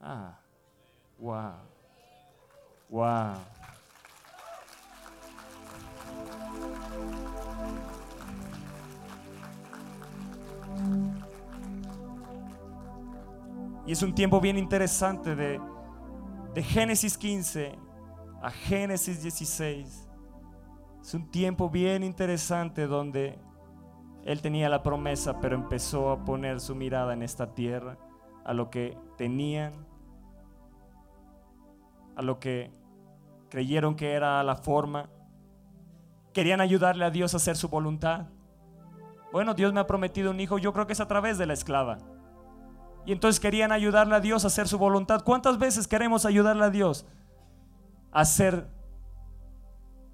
Ah, 0.00 0.38
wow, 1.18 1.54
Wow. 2.90 3.34
Y 13.86 13.92
es 13.92 14.02
un 14.02 14.14
tiempo 14.14 14.40
bien 14.40 14.56
interesante 14.56 15.34
de, 15.34 15.60
de 16.54 16.62
Génesis 16.62 17.18
15 17.18 17.78
a 18.42 18.50
Génesis 18.50 19.22
16. 19.22 20.08
Es 21.02 21.14
un 21.14 21.30
tiempo 21.30 21.68
bien 21.68 22.02
interesante 22.02 22.86
donde 22.86 23.38
él 24.24 24.40
tenía 24.40 24.70
la 24.70 24.82
promesa, 24.82 25.38
pero 25.40 25.54
empezó 25.54 26.10
a 26.10 26.24
poner 26.24 26.60
su 26.60 26.74
mirada 26.74 27.12
en 27.12 27.22
esta 27.22 27.54
tierra, 27.54 27.98
a 28.44 28.54
lo 28.54 28.70
que 28.70 28.96
tenían, 29.16 29.74
a 32.16 32.22
lo 32.22 32.40
que 32.40 32.70
creyeron 33.50 33.96
que 33.96 34.12
era 34.12 34.42
la 34.42 34.56
forma. 34.56 35.10
Querían 36.32 36.62
ayudarle 36.62 37.04
a 37.04 37.10
Dios 37.10 37.34
a 37.34 37.36
hacer 37.36 37.56
su 37.56 37.68
voluntad. 37.68 38.26
Bueno, 39.30 39.52
Dios 39.52 39.74
me 39.74 39.80
ha 39.80 39.86
prometido 39.86 40.30
un 40.30 40.40
hijo, 40.40 40.56
yo 40.58 40.72
creo 40.72 40.86
que 40.86 40.94
es 40.94 41.00
a 41.00 41.08
través 41.08 41.36
de 41.36 41.46
la 41.46 41.52
esclava. 41.52 41.98
Y 43.04 43.12
entonces 43.12 43.40
querían 43.40 43.72
ayudarle 43.72 44.14
a 44.14 44.20
Dios 44.20 44.44
a 44.44 44.46
hacer 44.46 44.68
su 44.68 44.78
voluntad. 44.78 45.22
¿Cuántas 45.22 45.58
veces 45.58 45.86
queremos 45.86 46.24
ayudarle 46.24 46.64
a 46.64 46.70
Dios 46.70 47.06
a 48.10 48.20
hacer 48.20 48.68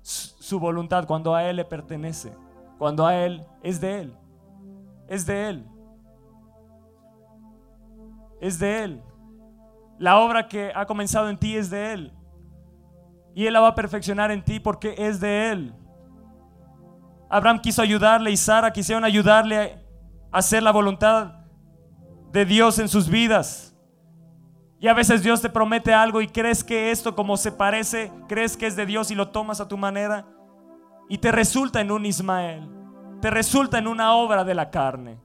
su 0.02 0.58
voluntad 0.58 1.06
cuando 1.06 1.34
a 1.36 1.44
Él 1.44 1.56
le 1.56 1.64
pertenece? 1.64 2.32
Cuando 2.80 3.06
a 3.06 3.14
Él 3.14 3.44
es 3.62 3.78
de 3.78 4.00
Él. 4.00 4.16
Es 5.06 5.26
de 5.26 5.48
Él. 5.50 5.66
Es 8.40 8.58
de 8.58 8.84
Él. 8.84 9.02
La 9.98 10.18
obra 10.18 10.48
que 10.48 10.72
ha 10.74 10.86
comenzado 10.86 11.28
en 11.28 11.36
ti 11.36 11.54
es 11.54 11.68
de 11.68 11.92
Él. 11.92 12.12
Y 13.34 13.44
Él 13.44 13.52
la 13.52 13.60
va 13.60 13.68
a 13.68 13.74
perfeccionar 13.74 14.30
en 14.30 14.42
ti 14.42 14.60
porque 14.60 14.94
es 14.96 15.20
de 15.20 15.50
Él. 15.50 15.74
Abraham 17.28 17.60
quiso 17.60 17.82
ayudarle 17.82 18.30
y 18.30 18.38
Sara 18.38 18.72
quisieron 18.72 19.04
ayudarle 19.04 19.84
a 20.32 20.38
hacer 20.38 20.62
la 20.62 20.72
voluntad 20.72 21.34
de 22.32 22.46
Dios 22.46 22.78
en 22.78 22.88
sus 22.88 23.10
vidas. 23.10 23.76
Y 24.80 24.88
a 24.88 24.94
veces 24.94 25.22
Dios 25.22 25.42
te 25.42 25.50
promete 25.50 25.92
algo 25.92 26.22
y 26.22 26.28
crees 26.28 26.64
que 26.64 26.90
esto 26.90 27.14
como 27.14 27.36
se 27.36 27.52
parece, 27.52 28.10
crees 28.26 28.56
que 28.56 28.66
es 28.66 28.74
de 28.74 28.86
Dios 28.86 29.10
y 29.10 29.14
lo 29.14 29.28
tomas 29.28 29.60
a 29.60 29.68
tu 29.68 29.76
manera 29.76 30.24
y 31.10 31.18
te 31.18 31.32
resulta 31.32 31.80
en 31.80 31.90
un 31.90 32.06
Ismael, 32.06 32.70
te 33.20 33.30
resulta 33.30 33.78
en 33.78 33.88
una 33.88 34.14
obra 34.14 34.44
de 34.44 34.54
la 34.54 34.70
carne. 34.70 35.18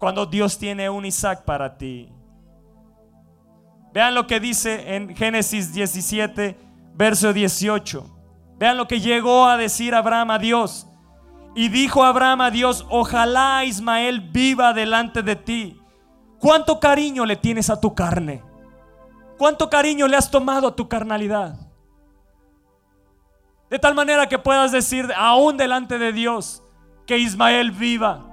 Cuando 0.00 0.26
Dios 0.26 0.58
tiene 0.58 0.90
un 0.90 1.06
Isaac 1.06 1.44
para 1.44 1.78
ti. 1.78 2.12
Vean 3.94 4.16
lo 4.16 4.26
que 4.26 4.40
dice 4.40 4.96
en 4.96 5.14
Génesis 5.14 5.72
17, 5.72 6.58
verso 6.94 7.32
18. 7.32 8.04
Vean 8.58 8.76
lo 8.76 8.88
que 8.88 8.98
llegó 8.98 9.46
a 9.46 9.56
decir 9.56 9.94
Abraham 9.94 10.32
a 10.32 10.38
Dios. 10.40 10.88
Y 11.54 11.68
dijo 11.68 12.02
Abraham 12.02 12.40
a 12.40 12.50
Dios, 12.50 12.84
ojalá 12.90 13.64
Ismael 13.64 14.20
viva 14.20 14.72
delante 14.72 15.22
de 15.22 15.36
ti. 15.36 15.80
¿Cuánto 16.40 16.80
cariño 16.80 17.24
le 17.24 17.36
tienes 17.36 17.70
a 17.70 17.80
tu 17.80 17.94
carne? 17.94 18.42
¿Cuánto 19.38 19.70
cariño 19.70 20.08
le 20.08 20.16
has 20.16 20.28
tomado 20.32 20.66
a 20.66 20.74
tu 20.74 20.88
carnalidad? 20.88 21.67
De 23.70 23.78
tal 23.78 23.94
manera 23.94 24.26
que 24.26 24.38
puedas 24.38 24.72
decir 24.72 25.12
aún 25.16 25.56
delante 25.56 25.98
de 25.98 26.12
Dios 26.12 26.62
que 27.06 27.18
Ismael 27.18 27.70
viva. 27.70 28.24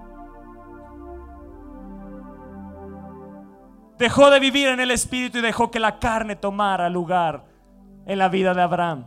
Dejó 3.98 4.30
de 4.30 4.40
vivir 4.40 4.68
en 4.68 4.80
el 4.80 4.92
espíritu 4.92 5.38
y 5.38 5.42
dejó 5.42 5.72
que 5.72 5.80
la 5.80 6.00
carne 6.00 6.36
tomara 6.36 6.90
lugar 6.90 7.46
en 8.06 8.20
la 8.20 8.28
vida 8.28 8.54
de 8.54 8.62
Abraham. 8.62 9.06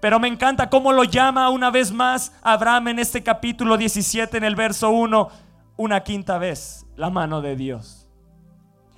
Pero 0.00 0.18
me 0.18 0.28
encanta 0.28 0.70
cómo 0.70 0.92
lo 0.92 1.04
llama 1.04 1.50
una 1.50 1.70
vez 1.70 1.92
más 1.92 2.32
Abraham 2.42 2.88
en 2.88 2.98
este 3.00 3.22
capítulo 3.22 3.76
17, 3.76 4.38
en 4.38 4.44
el 4.44 4.56
verso 4.56 4.90
1, 4.90 5.28
una 5.76 6.00
quinta 6.02 6.38
vez, 6.38 6.86
la 6.96 7.10
mano 7.10 7.40
de 7.40 7.56
Dios. 7.56 8.08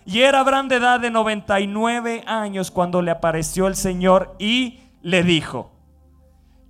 Y 0.04 0.20
era 0.20 0.40
Abraham 0.40 0.68
de 0.68 0.76
edad 0.76 1.00
de 1.00 1.10
99 1.10 2.24
años 2.26 2.70
cuando 2.70 3.02
le 3.02 3.10
apareció 3.10 3.66
el 3.66 3.76
Señor 3.76 4.34
y 4.38 4.81
le 5.02 5.22
dijo, 5.22 5.70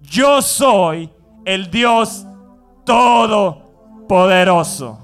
yo 0.01 0.43
soy 0.43 1.09
el 1.45 1.71
Dios 1.71 2.27
todopoderoso. 2.85 4.99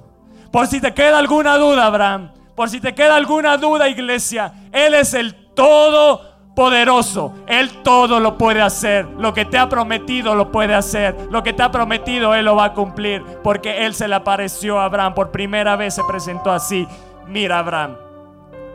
Por 0.50 0.66
si 0.66 0.80
te 0.80 0.92
queda 0.94 1.18
alguna 1.18 1.56
duda, 1.56 1.86
Abraham, 1.86 2.32
por 2.54 2.68
si 2.68 2.80
te 2.80 2.94
queda 2.94 3.16
alguna 3.16 3.56
duda, 3.56 3.88
iglesia, 3.88 4.52
Él 4.72 4.94
es 4.94 5.14
el 5.14 5.34
todo 5.54 6.26
poderoso. 6.56 7.34
Él 7.46 7.70
todo 7.84 8.18
lo 8.18 8.36
puede 8.36 8.60
hacer. 8.60 9.06
Lo 9.16 9.32
que 9.32 9.44
te 9.44 9.56
ha 9.58 9.68
prometido 9.68 10.34
lo 10.34 10.50
puede 10.50 10.74
hacer. 10.74 11.14
Lo 11.30 11.44
que 11.44 11.52
te 11.52 11.62
ha 11.62 11.70
prometido 11.70 12.34
Él 12.34 12.46
lo 12.46 12.56
va 12.56 12.64
a 12.64 12.74
cumplir. 12.74 13.22
Porque 13.44 13.86
Él 13.86 13.94
se 13.94 14.08
le 14.08 14.16
apareció 14.16 14.80
a 14.80 14.86
Abraham. 14.86 15.14
Por 15.14 15.30
primera 15.30 15.76
vez 15.76 15.94
se 15.94 16.02
presentó 16.02 16.50
así. 16.50 16.88
Mira 17.28 17.60
Abraham, 17.60 17.96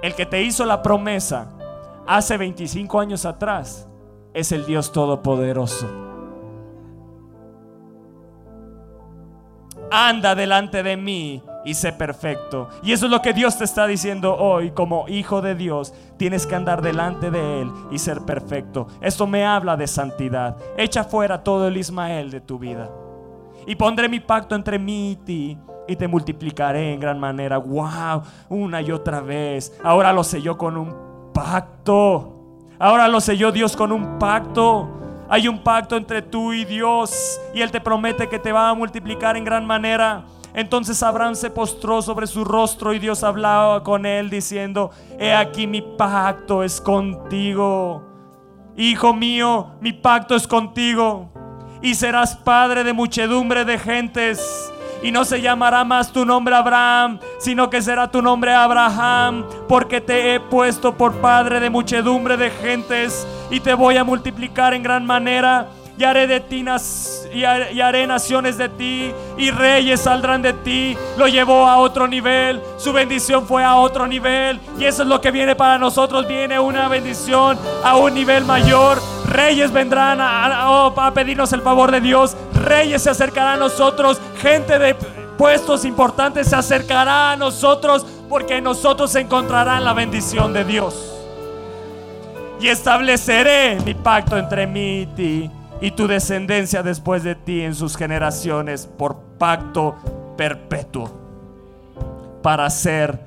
el 0.01 0.15
que 0.15 0.25
te 0.25 0.41
hizo 0.41 0.65
la 0.65 0.81
promesa 0.81 1.49
hace 2.07 2.37
25 2.37 3.01
años 3.01 3.25
atrás 3.25 3.89
es 4.33 4.51
el 4.51 4.65
Dios 4.65 4.91
Todopoderoso. 4.91 5.87
Anda 9.91 10.33
delante 10.33 10.81
de 10.81 10.97
mí 10.97 11.43
y 11.65 11.75
sé 11.75 11.93
perfecto. 11.93 12.69
Y 12.81 12.93
eso 12.93 13.05
es 13.05 13.11
lo 13.11 13.21
que 13.21 13.33
Dios 13.33 13.57
te 13.57 13.63
está 13.63 13.85
diciendo 13.85 14.35
hoy 14.35 14.71
como 14.71 15.07
hijo 15.07 15.41
de 15.41 15.55
Dios. 15.55 15.93
Tienes 16.17 16.47
que 16.47 16.55
andar 16.55 16.81
delante 16.81 17.29
de 17.29 17.61
Él 17.61 17.71
y 17.91 17.99
ser 17.99 18.21
perfecto. 18.21 18.87
Esto 19.01 19.27
me 19.27 19.45
habla 19.45 19.77
de 19.77 19.87
santidad. 19.87 20.57
Echa 20.77 21.03
fuera 21.03 21.43
todo 21.43 21.67
el 21.67 21.77
Ismael 21.77 22.31
de 22.31 22.41
tu 22.41 22.57
vida. 22.57 22.89
Y 23.67 23.75
pondré 23.75 24.09
mi 24.09 24.19
pacto 24.19 24.55
entre 24.55 24.79
mí 24.79 25.11
y 25.11 25.15
ti. 25.17 25.57
Y 25.87 25.95
te 25.95 26.07
multiplicaré 26.07 26.93
en 26.93 26.99
gran 26.99 27.19
manera. 27.19 27.57
Wow, 27.57 28.23
una 28.49 28.81
y 28.81 28.91
otra 28.91 29.21
vez. 29.21 29.77
Ahora 29.83 30.11
lo 30.11 30.23
selló 30.23 30.57
con 30.57 30.75
un 30.75 31.31
pacto. 31.33 32.42
Ahora 32.79 33.07
lo 33.07 33.21
selló 33.21 33.51
Dios 33.51 33.75
con 33.75 33.91
un 33.91 34.19
pacto. 34.19 34.89
Hay 35.29 35.47
un 35.47 35.63
pacto 35.63 35.95
entre 35.95 36.21
tú 36.21 36.53
y 36.53 36.65
Dios. 36.65 37.39
Y 37.53 37.61
Él 37.61 37.71
te 37.71 37.81
promete 37.81 38.27
que 38.27 38.39
te 38.39 38.51
va 38.51 38.69
a 38.69 38.73
multiplicar 38.73 39.37
en 39.37 39.45
gran 39.45 39.65
manera. 39.65 40.25
Entonces 40.53 41.01
Abraham 41.01 41.35
se 41.35 41.49
postró 41.49 42.01
sobre 42.01 42.27
su 42.27 42.45
rostro 42.45 42.93
y 42.93 42.99
Dios 42.99 43.23
hablaba 43.23 43.83
con 43.83 44.05
él 44.05 44.29
diciendo, 44.29 44.91
he 45.17 45.33
aquí 45.33 45.65
mi 45.65 45.81
pacto 45.81 46.63
es 46.63 46.79
contigo. 46.79 48.03
Hijo 48.77 49.13
mío, 49.13 49.71
mi 49.81 49.93
pacto 49.93 50.35
es 50.35 50.47
contigo. 50.47 51.31
Y 51.81 51.95
serás 51.95 52.35
padre 52.35 52.83
de 52.83 52.93
muchedumbre 52.93 53.65
de 53.65 53.79
gentes. 53.79 54.71
Y 55.03 55.11
no 55.11 55.25
se 55.25 55.41
llamará 55.41 55.83
más 55.83 56.11
tu 56.11 56.25
nombre 56.25 56.55
Abraham, 56.55 57.19
sino 57.37 57.69
que 57.69 57.81
será 57.81 58.09
tu 58.09 58.21
nombre 58.21 58.53
Abraham, 58.53 59.45
porque 59.67 59.99
te 59.99 60.33
he 60.33 60.39
puesto 60.39 60.95
por 60.95 61.13
padre 61.15 61.59
de 61.59 61.69
muchedumbre 61.69 62.37
de 62.37 62.49
gentes 62.49 63.27
y 63.51 63.59
te 63.59 63.73
voy 63.73 63.97
a 63.97 64.03
multiplicar 64.05 64.73
en 64.73 64.81
gran 64.81 65.05
manera 65.05 65.67
y 65.97 66.03
haré 66.03 66.25
de 66.25 66.39
ti 66.39 66.65
y 67.33 67.43
haré 67.43 68.07
naciones 68.07 68.57
de 68.57 68.69
ti 68.69 69.13
y 69.37 69.51
reyes 69.51 70.01
saldrán 70.01 70.41
de 70.41 70.53
ti. 70.53 70.97
Lo 71.17 71.27
llevó 71.27 71.67
a 71.67 71.77
otro 71.77 72.07
nivel, 72.07 72.61
su 72.77 72.91
bendición 72.93 73.45
fue 73.45 73.63
a 73.63 73.75
otro 73.75 74.07
nivel 74.07 74.59
y 74.79 74.85
eso 74.85 75.03
es 75.03 75.09
lo 75.09 75.21
que 75.21 75.31
viene 75.31 75.55
para 75.55 75.77
nosotros. 75.77 76.27
Viene 76.27 76.59
una 76.59 76.87
bendición 76.87 77.57
a 77.83 77.95
un 77.97 78.13
nivel 78.13 78.45
mayor. 78.45 78.99
Reyes 79.27 79.71
vendrán 79.71 80.19
a, 80.19 80.71
oh, 80.71 81.13
pedirnos 81.13 81.53
el 81.53 81.61
favor 81.61 81.91
de 81.91 82.01
Dios. 82.01 82.35
Reyes 82.53 83.03
se 83.03 83.11
acercarán 83.11 83.55
a 83.55 83.57
nosotros. 83.57 84.19
Gente 84.41 84.79
de 84.79 84.95
puestos 85.37 85.85
importantes 85.85 86.49
se 86.49 86.55
acercará 86.55 87.31
a 87.31 87.35
nosotros 87.35 88.05
porque 88.29 88.61
nosotros 88.61 89.11
se 89.11 89.21
encontrará 89.21 89.79
la 89.79 89.93
bendición 89.93 90.53
de 90.53 90.63
Dios. 90.63 91.09
Y 92.59 92.69
estableceré 92.69 93.77
mi 93.85 93.93
pacto 93.93 94.37
entre 94.37 94.65
mí 94.65 95.01
y 95.01 95.05
ti 95.07 95.51
y 95.81 95.91
tu 95.91 96.07
descendencia 96.07 96.83
después 96.83 97.23
de 97.23 97.35
ti 97.35 97.61
en 97.61 97.75
sus 97.75 97.97
generaciones 97.97 98.87
por 98.87 99.17
pacto 99.37 99.95
perpetuo 100.37 101.11
para 102.41 102.69
ser 102.69 103.19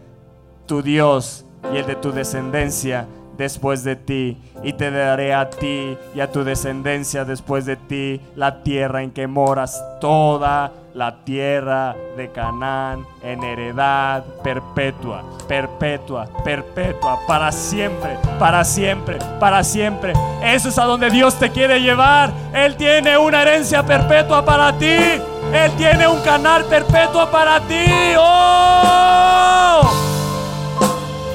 tu 0.66 0.82
Dios 0.82 1.44
y 1.72 1.78
el 1.78 1.86
de 1.86 1.96
tu 1.96 2.12
descendencia 2.12 3.06
después 3.36 3.84
de 3.84 3.96
ti, 3.96 4.38
y 4.62 4.72
te 4.72 4.90
daré 4.90 5.34
a 5.34 5.50
ti 5.50 5.96
y 6.14 6.20
a 6.20 6.30
tu 6.32 6.42
descendencia 6.42 7.24
después 7.24 7.66
de 7.66 7.76
ti 7.76 8.20
la 8.34 8.62
tierra 8.62 9.02
en 9.02 9.10
que 9.10 9.26
moras, 9.26 9.82
toda 10.00 10.72
la 10.96 11.14
tierra 11.24 11.94
de 12.16 12.32
Canaán 12.32 13.06
en 13.22 13.44
heredad 13.44 14.24
perpetua, 14.42 15.22
perpetua, 15.46 16.26
perpetua, 16.42 17.18
para 17.26 17.52
siempre, 17.52 18.18
para 18.38 18.64
siempre, 18.64 19.18
para 19.38 19.62
siempre. 19.62 20.14
Eso 20.42 20.70
es 20.70 20.78
a 20.78 20.84
donde 20.84 21.10
Dios 21.10 21.38
te 21.38 21.50
quiere 21.50 21.82
llevar. 21.82 22.32
Él 22.54 22.76
tiene 22.76 23.18
una 23.18 23.42
herencia 23.42 23.82
perpetua 23.82 24.42
para 24.42 24.72
ti. 24.78 24.86
Él 24.86 25.70
tiene 25.76 26.08
un 26.08 26.22
canal 26.22 26.64
perpetuo 26.64 27.30
para 27.30 27.60
ti. 27.60 27.84
¡Oh! 28.18 29.82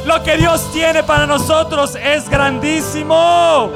Lo 0.07 0.23
que 0.23 0.37
Dios 0.37 0.71
tiene 0.73 1.03
para 1.03 1.27
nosotros 1.27 1.95
es 2.03 2.27
grandísimo. 2.27 3.69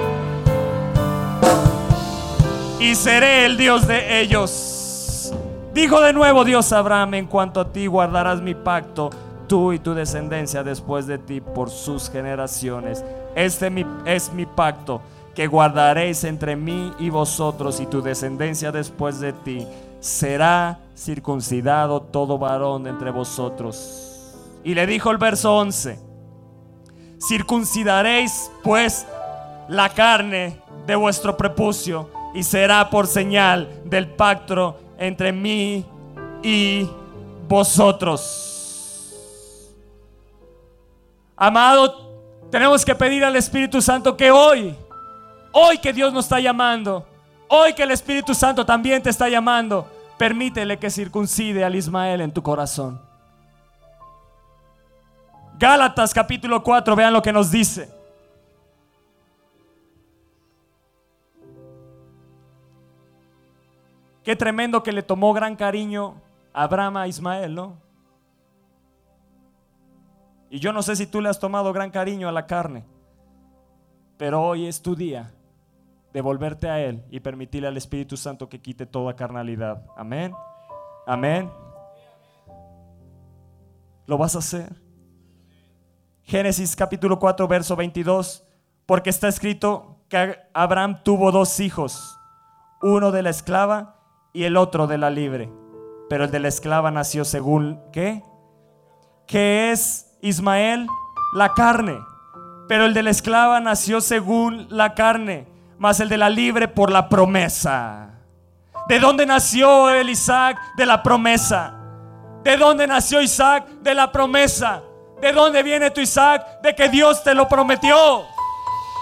Y 2.80 2.96
seré 2.96 3.46
el 3.46 3.56
Dios 3.56 3.86
de 3.86 4.22
ellos. 4.22 4.75
Dijo 5.76 6.00
de 6.00 6.14
nuevo 6.14 6.46
Dios 6.46 6.72
a 6.72 6.78
Abraham, 6.78 7.16
en 7.16 7.26
cuanto 7.26 7.60
a 7.60 7.74
ti 7.74 7.88
guardarás 7.88 8.42
mi 8.42 8.56
pacto, 8.56 9.10
tú 9.46 9.74
y 9.74 9.80
tu 9.80 9.94
descendencia 9.94 10.64
después 10.64 11.06
de 11.06 11.18
ti 11.18 11.42
por 11.42 11.70
sus 11.70 12.10
generaciones. 12.10 13.04
Este 13.36 13.70
es 14.06 14.32
mi 14.32 14.46
pacto 14.46 15.02
que 15.36 15.48
guardaréis 15.48 16.24
entre 16.24 16.56
mí 16.56 16.94
y 16.98 17.10
vosotros 17.10 17.82
y 17.82 17.88
tu 17.88 18.02
descendencia 18.02 18.72
después 18.72 19.20
de 19.20 19.34
ti. 19.34 19.68
Será 20.00 20.80
circuncidado 20.96 22.04
todo 22.04 22.38
varón 22.38 22.88
entre 22.88 23.12
vosotros. 23.12 24.34
Y 24.64 24.76
le 24.76 24.88
dijo 24.88 25.12
el 25.12 25.18
verso 25.18 25.58
11, 25.58 26.00
circuncidaréis 27.20 28.50
pues 28.64 29.06
la 29.68 29.90
carne 29.90 30.58
de 30.88 30.96
vuestro 30.96 31.36
prepucio 31.36 32.10
y 32.34 32.44
será 32.44 32.90
por 32.90 33.08
señal 33.08 33.82
del 33.84 34.08
pacto 34.08 34.85
entre 34.98 35.32
mí 35.32 35.86
y 36.43 36.89
vosotros. 37.48 38.52
Amado, 41.36 42.16
tenemos 42.50 42.86
que 42.86 42.96
pedir 42.96 43.24
al 43.24 43.36
Espíritu 43.36 43.82
Santo 43.82 44.16
que 44.16 44.32
hoy 44.32 44.76
Hoy 45.58 45.78
que 45.78 45.93
Dios 45.93 46.12
nos 46.12 46.26
está 46.26 46.41
llamando, 46.41 47.08
hoy 47.48 47.72
que 47.72 47.84
el 47.84 47.91
Espíritu 47.91 48.36
Santo 48.36 48.66
también 48.66 49.02
te 49.02 49.10
está 49.10 49.30
llamando, 49.30 49.89
permítele 50.18 50.78
que 50.78 50.89
circuncide 50.89 51.64
al 51.64 51.76
Ismael 51.76 52.20
en 52.20 52.34
tu 52.34 52.43
corazón. 52.43 53.02
Gálatas 55.58 56.14
capítulo 56.14 56.62
4, 56.62 56.93
vean 56.93 57.14
lo 57.14 57.22
que 57.22 57.32
nos 57.32 57.52
dice. 57.52 57.89
Qué 64.26 64.36
tremendo 64.36 64.82
que 64.82 64.92
le 64.92 65.04
tomó 65.04 65.34
gran 65.34 65.56
cariño 65.56 66.20
a 66.52 66.64
Abraham 66.64 66.98
a 66.98 67.08
Ismael, 67.08 67.54
¿no? 67.54 67.78
Y 70.50 70.58
yo 70.58 70.74
no 70.74 70.82
sé 70.82 70.96
si 70.96 71.06
tú 71.06 71.22
le 71.22 71.30
has 71.30 71.40
tomado 71.40 71.72
gran 71.72 71.92
cariño 71.92 72.28
a 72.28 72.32
la 72.32 72.48
carne, 72.48 72.84
pero 74.18 74.42
hoy 74.42 74.66
es 74.66 74.82
tu 74.82 74.96
día 74.96 75.32
devolverte 76.12 76.68
a 76.68 76.80
Él 76.82 77.06
y 77.12 77.20
permitirle 77.20 77.68
al 77.68 77.78
Espíritu 77.78 78.18
Santo 78.18 78.50
que 78.50 78.60
quite 78.60 78.88
toda 78.88 79.16
carnalidad. 79.16 79.86
Amén. 79.96 80.34
Amén. 81.06 81.52
¿Lo 84.08 84.18
vas 84.18 84.36
a 84.36 84.40
hacer? 84.40 84.74
Génesis 86.24 86.76
capítulo 86.76 87.20
4, 87.20 87.48
verso 87.48 87.76
22. 87.76 88.44
Porque 88.88 89.12
está 89.12 89.28
escrito 89.28 90.00
que 90.10 90.36
Abraham 90.52 91.04
tuvo 91.04 91.32
dos 91.32 91.60
hijos, 91.60 92.18
uno 92.82 93.12
de 93.12 93.22
la 93.22 93.30
esclava 93.30 93.95
y 94.36 94.44
el 94.44 94.58
otro 94.58 94.86
de 94.86 94.98
la 94.98 95.10
libre. 95.10 95.50
Pero 96.10 96.26
el 96.26 96.32
de 96.32 96.40
la 96.40 96.50
esclava 96.50 96.92
nació 96.92 97.26
según, 97.26 97.80
¿qué? 97.92 98.24
Que 99.26 99.72
es 99.72 100.18
Ismael 100.22 100.88
la 101.34 101.54
carne. 101.54 101.98
Pero 102.68 102.86
el 102.86 102.94
de 102.94 103.04
la 103.04 103.10
esclava 103.10 103.60
nació 103.60 104.02
según 104.02 104.68
la 104.70 104.94
carne 104.94 105.48
más 105.78 106.00
el 106.00 106.10
de 106.10 106.18
la 106.18 106.30
libre 106.30 106.68
por 106.68 106.92
la 106.92 107.10
promesa. 107.10 108.10
¿De 108.88 109.00
dónde 109.00 109.26
nació 109.26 109.90
el 109.90 110.10
Isaac? 110.10 110.58
De 110.78 110.86
la 110.86 111.02
promesa. 111.02 111.74
¿De 112.44 112.58
dónde 112.58 112.88
nació 112.88 113.22
Isaac? 113.22 113.66
De 113.82 113.94
la 113.94 114.12
promesa. 114.12 114.82
¿De 115.22 115.32
dónde 115.32 115.64
viene 115.64 115.92
tu 115.92 116.02
Isaac? 116.02 116.62
De 116.62 116.76
que 116.76 116.90
Dios 116.90 117.24
te 117.24 117.34
lo 117.34 117.48
prometió. 117.48 118.26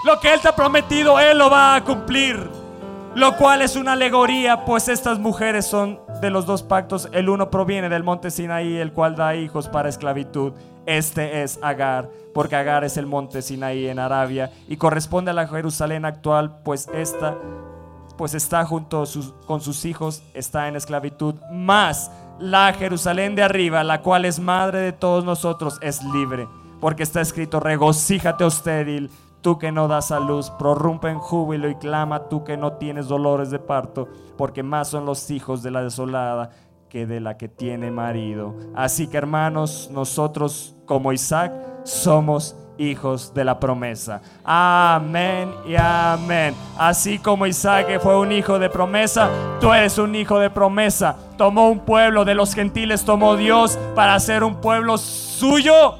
Lo 0.04 0.20
que 0.20 0.32
Él 0.32 0.40
te 0.40 0.48
ha 0.48 0.56
prometido, 0.56 1.18
Él 1.18 1.38
lo 1.38 1.50
va 1.50 1.76
a 1.76 1.84
cumplir. 1.84 2.63
Lo 3.14 3.36
cual 3.36 3.62
es 3.62 3.76
una 3.76 3.92
alegoría, 3.92 4.64
pues 4.64 4.88
estas 4.88 5.20
mujeres 5.20 5.66
son 5.66 6.00
de 6.20 6.30
los 6.30 6.46
dos 6.46 6.64
pactos. 6.64 7.08
El 7.12 7.28
uno 7.28 7.48
proviene 7.48 7.88
del 7.88 8.02
monte 8.02 8.30
Sinaí, 8.30 8.76
el 8.76 8.92
cual 8.92 9.14
da 9.14 9.36
hijos 9.36 9.68
para 9.68 9.88
esclavitud. 9.88 10.52
Este 10.84 11.42
es 11.42 11.60
Agar, 11.62 12.10
porque 12.34 12.56
Agar 12.56 12.82
es 12.82 12.96
el 12.96 13.06
monte 13.06 13.40
Sinaí 13.40 13.86
en 13.86 14.00
Arabia 14.00 14.50
y 14.66 14.76
corresponde 14.76 15.30
a 15.30 15.34
la 15.34 15.46
Jerusalén 15.46 16.04
actual, 16.04 16.58
pues 16.64 16.88
esta 16.92 17.36
pues 18.16 18.34
está 18.34 18.64
junto 18.64 19.04
con 19.46 19.60
sus 19.60 19.84
hijos, 19.84 20.22
está 20.34 20.68
en 20.68 20.76
esclavitud, 20.76 21.34
más 21.50 22.10
la 22.38 22.72
Jerusalén 22.72 23.34
de 23.34 23.42
arriba, 23.42 23.84
la 23.84 24.02
cual 24.02 24.24
es 24.24 24.38
madre 24.38 24.80
de 24.80 24.92
todos 24.92 25.24
nosotros, 25.24 25.78
es 25.80 26.02
libre, 26.04 26.46
porque 26.80 27.02
está 27.02 27.20
escrito, 27.20 27.60
regocíjate, 27.60 28.46
estéril, 28.46 29.10
tú 29.44 29.58
que 29.58 29.70
no 29.70 29.88
das 29.88 30.10
a 30.10 30.20
luz, 30.20 30.50
prorrumpe 30.50 31.10
en 31.10 31.18
júbilo 31.18 31.68
y 31.68 31.74
clama 31.74 32.30
tú 32.30 32.44
que 32.44 32.56
no 32.56 32.72
tienes 32.72 33.08
dolores 33.08 33.50
de 33.50 33.58
parto, 33.58 34.08
porque 34.38 34.62
más 34.62 34.88
son 34.88 35.04
los 35.04 35.30
hijos 35.30 35.62
de 35.62 35.70
la 35.70 35.82
desolada 35.82 36.48
que 36.88 37.04
de 37.04 37.20
la 37.20 37.36
que 37.36 37.46
tiene 37.46 37.90
marido. 37.90 38.54
Así 38.74 39.06
que 39.06 39.18
hermanos, 39.18 39.90
nosotros 39.92 40.74
como 40.86 41.12
Isaac 41.12 41.52
somos 41.84 42.56
hijos 42.78 43.34
de 43.34 43.44
la 43.44 43.60
promesa. 43.60 44.22
Amén 44.42 45.52
y 45.68 45.74
amén. 45.76 46.54
Así 46.78 47.18
como 47.18 47.46
Isaac 47.46 48.00
fue 48.00 48.18
un 48.18 48.32
hijo 48.32 48.58
de 48.58 48.70
promesa, 48.70 49.28
tú 49.60 49.74
eres 49.74 49.98
un 49.98 50.14
hijo 50.14 50.38
de 50.38 50.48
promesa. 50.48 51.16
Tomó 51.36 51.68
un 51.68 51.80
pueblo 51.80 52.24
de 52.24 52.34
los 52.34 52.54
gentiles, 52.54 53.04
tomó 53.04 53.36
Dios 53.36 53.78
para 53.94 54.18
ser 54.20 54.42
un 54.42 54.62
pueblo 54.62 54.96
suyo, 54.96 55.96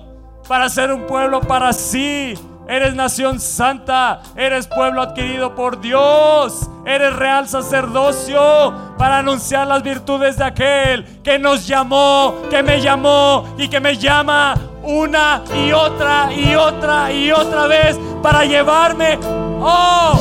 para 0.49 0.70
ser 0.70 0.90
un 0.90 1.07
pueblo 1.07 1.42
para 1.42 1.74
sí. 1.74 2.38
Eres 2.66 2.94
nación 2.94 3.40
santa, 3.40 4.22
eres 4.36 4.66
pueblo 4.66 5.02
adquirido 5.02 5.54
por 5.54 5.80
Dios, 5.82 6.70
eres 6.86 7.14
real 7.14 7.46
sacerdocio 7.46 8.72
para 8.96 9.18
anunciar 9.18 9.66
las 9.66 9.82
virtudes 9.82 10.38
de 10.38 10.44
aquel 10.44 11.04
que 11.22 11.38
nos 11.38 11.66
llamó, 11.66 12.34
que 12.48 12.62
me 12.62 12.80
llamó 12.80 13.46
y 13.58 13.68
que 13.68 13.80
me 13.80 13.98
llama 13.98 14.54
una 14.82 15.42
y 15.54 15.72
otra 15.72 16.32
y 16.32 16.54
otra 16.54 17.12
y 17.12 17.30
otra 17.32 17.66
vez 17.66 17.98
para 18.22 18.46
llevarme, 18.46 19.18
oh, 19.60 20.18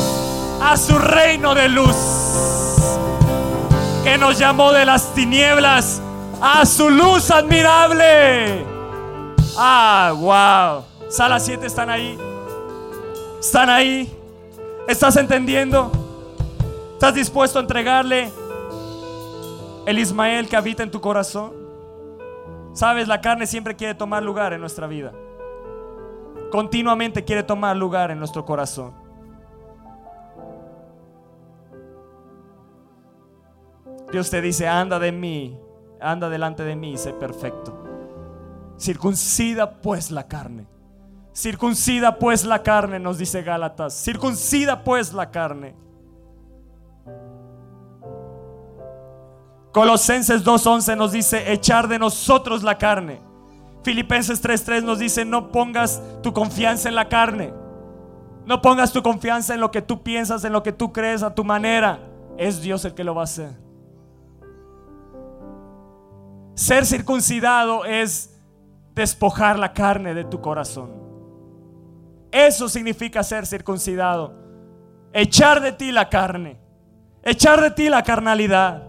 a 0.62 0.76
su 0.76 0.98
reino 0.98 1.56
de 1.56 1.70
luz. 1.70 1.96
Que 4.04 4.18
nos 4.18 4.38
llamó 4.38 4.74
de 4.74 4.86
las 4.86 5.14
tinieblas 5.14 6.02
a 6.42 6.66
su 6.66 6.90
luz 6.90 7.32
admirable. 7.32 8.66
Ah, 9.58 10.12
wow. 10.14 11.10
Sala 11.10 11.40
7 11.40 11.66
están 11.66 11.90
ahí. 11.90 12.18
¿Están 13.44 13.70
ahí? 13.70 14.10
¿Estás 14.88 15.18
entendiendo? 15.18 15.92
¿Estás 16.94 17.14
dispuesto 17.14 17.60
a 17.60 17.62
entregarle 17.62 18.32
el 19.86 20.00
Ismael 20.00 20.48
que 20.48 20.56
habita 20.56 20.82
en 20.82 20.90
tu 20.90 21.02
corazón? 21.02 21.52
Sabes, 22.72 23.10
la 23.10 23.20
carne 23.20 23.46
siempre 23.46 23.76
quiere 23.76 23.96
tomar 23.96 24.24
lugar 24.24 24.54
en 24.54 24.62
nuestra 24.62 24.88
vida. 24.88 25.12
Continuamente 26.54 27.26
quiere 27.26 27.44
tomar 27.44 27.76
lugar 27.76 28.12
en 28.12 28.18
nuestro 28.18 28.46
corazón. 28.46 28.94
Dios 34.10 34.30
te 34.30 34.42
dice, 34.42 34.70
anda 34.70 35.00
de 35.00 35.12
mí, 35.12 35.60
anda 36.00 36.30
delante 36.30 36.64
de 36.64 36.78
mí 36.78 36.96
sé 36.96 37.12
perfecto. 37.12 37.78
Circuncida 38.78 39.82
pues 39.82 40.12
la 40.12 40.30
carne 40.30 40.73
Circuncida 41.34 42.20
pues 42.20 42.46
la 42.46 42.62
carne, 42.62 43.00
nos 43.00 43.18
dice 43.18 43.42
Gálatas. 43.42 43.94
Circuncida 43.94 44.84
pues 44.84 45.14
la 45.14 45.32
carne. 45.32 45.76
Colosenses 49.72 50.46
2.11 50.46 50.96
nos 50.96 51.12
dice 51.12 51.52
echar 51.52 51.88
de 51.88 51.98
nosotros 51.98 52.62
la 52.62 52.78
carne. 52.78 53.20
Filipenses 53.84 54.44
3.3 54.44 54.84
nos 54.84 55.00
dice 55.00 55.26
no 55.26 55.52
pongas 55.52 56.02
tu 56.22 56.32
confianza 56.32 56.88
en 56.88 56.96
la 56.96 57.10
carne. 57.10 57.52
No 58.46 58.62
pongas 58.62 58.94
tu 58.94 59.02
confianza 59.02 59.56
en 59.56 59.60
lo 59.60 59.72
que 59.72 59.82
tú 59.82 60.04
piensas, 60.04 60.44
en 60.44 60.54
lo 60.54 60.62
que 60.62 60.72
tú 60.72 60.94
crees 60.94 61.24
a 61.24 61.34
tu 61.34 61.44
manera. 61.44 62.00
Es 62.38 62.62
Dios 62.62 62.86
el 62.86 62.94
que 62.94 63.04
lo 63.04 63.16
va 63.16 63.22
a 63.22 63.24
hacer. 63.24 63.58
Ser 66.54 66.86
circuncidado 66.86 67.86
es 67.86 68.40
despojar 68.94 69.58
la 69.58 69.74
carne 69.74 70.14
de 70.14 70.24
tu 70.24 70.40
corazón. 70.40 71.03
Eso 72.34 72.68
significa 72.68 73.22
ser 73.22 73.46
circuncidado. 73.46 74.34
Echar 75.14 75.62
de 75.62 75.72
ti 75.72 75.92
la 75.92 76.10
carne. 76.10 76.60
Echar 77.22 77.62
de 77.62 77.70
ti 77.70 77.90
la 77.90 78.02
carnalidad. 78.02 78.82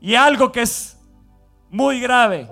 Y 0.00 0.16
algo 0.16 0.50
que 0.50 0.62
es 0.62 0.98
muy 1.70 2.00
grave. 2.00 2.50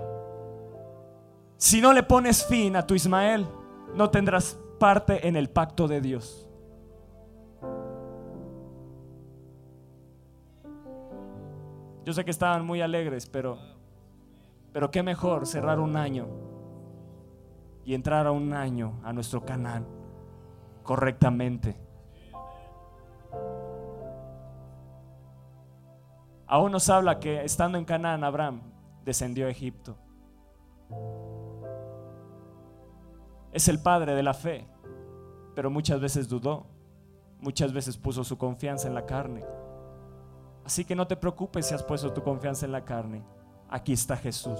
Si 1.57 1.81
no 1.81 1.91
le 1.91 2.01
pones 2.01 2.45
fin 2.45 2.77
a 2.77 2.87
tu 2.87 2.95
Ismael, 2.95 3.45
no 3.93 4.09
tendrás 4.09 4.57
parte 4.79 5.27
en 5.27 5.35
el 5.35 5.49
pacto 5.49 5.89
de 5.89 5.99
Dios. 5.99 6.47
Yo 12.05 12.13
sé 12.13 12.23
que 12.23 12.31
estaban 12.31 12.65
muy 12.65 12.79
alegres, 12.79 13.27
pero 13.27 13.76
Pero 14.77 14.91
qué 14.91 15.01
mejor 15.01 15.47
cerrar 15.47 15.79
un 15.79 15.97
año 15.97 16.27
y 17.83 17.95
entrar 17.95 18.27
a 18.27 18.31
un 18.31 18.53
año 18.53 19.01
a 19.03 19.11
nuestro 19.11 19.43
Canaán 19.43 19.87
correctamente. 20.83 21.81
Aún 26.45 26.71
nos 26.71 26.87
habla 26.91 27.17
que 27.17 27.43
estando 27.43 27.79
en 27.79 27.85
Canaán, 27.85 28.23
Abraham 28.23 28.61
descendió 29.03 29.47
a 29.47 29.49
Egipto. 29.49 29.97
Es 33.51 33.67
el 33.69 33.81
padre 33.81 34.13
de 34.13 34.21
la 34.21 34.35
fe, 34.35 34.67
pero 35.55 35.71
muchas 35.71 35.99
veces 35.99 36.29
dudó, 36.29 36.67
muchas 37.39 37.73
veces 37.73 37.97
puso 37.97 38.23
su 38.23 38.37
confianza 38.37 38.87
en 38.87 38.93
la 38.93 39.07
carne. 39.07 39.43
Así 40.63 40.85
que 40.85 40.95
no 40.95 41.07
te 41.07 41.15
preocupes 41.15 41.65
si 41.65 41.73
has 41.73 41.81
puesto 41.81 42.13
tu 42.13 42.21
confianza 42.21 42.67
en 42.67 42.73
la 42.73 42.85
carne. 42.85 43.36
Aquí 43.69 43.93
está 43.93 44.15
Jesús, 44.15 44.59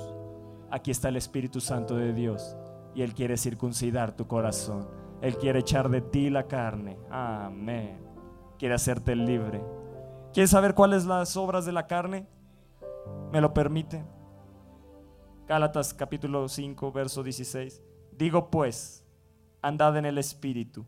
aquí 0.70 0.92
está 0.92 1.10
el 1.10 1.16
Espíritu 1.16 1.62
Santo 1.62 1.96
de 1.96 2.14
Dios 2.14 2.58
y 2.94 3.02
Él 3.04 3.14
quiere 3.14 3.38
circuncidar 3.38 4.16
tu 4.16 4.28
corazón. 4.28 4.88
Él 5.22 5.38
quiere 5.38 5.60
echar 5.60 5.90
de 5.90 6.02
ti 6.02 6.30
la 6.30 6.48
carne. 6.48 6.98
Amén. 7.10 8.00
Quiere 8.60 8.76
hacerte 8.76 9.16
libre. 9.16 9.64
¿Quieres 10.34 10.52
saber 10.52 10.74
cuáles 10.74 11.06
las 11.06 11.38
obras 11.38 11.66
de 11.66 11.72
la 11.72 11.88
carne? 11.88 12.28
¿Me 13.32 13.42
lo 13.42 13.54
permite? 13.54 14.04
Gálatas 15.48 15.94
capítulo 15.94 16.48
5, 16.50 16.92
verso 16.92 17.24
16. 17.24 17.82
Digo 18.12 18.50
pues, 18.50 19.06
andad 19.62 19.96
en 19.98 20.06
el 20.06 20.18
Espíritu 20.18 20.86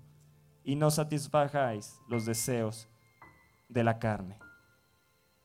y 0.64 0.76
no 0.76 0.92
satisfagáis 0.92 2.00
los 2.08 2.26
deseos 2.26 2.90
de 3.70 3.84
la 3.84 4.00
carne. 4.00 4.40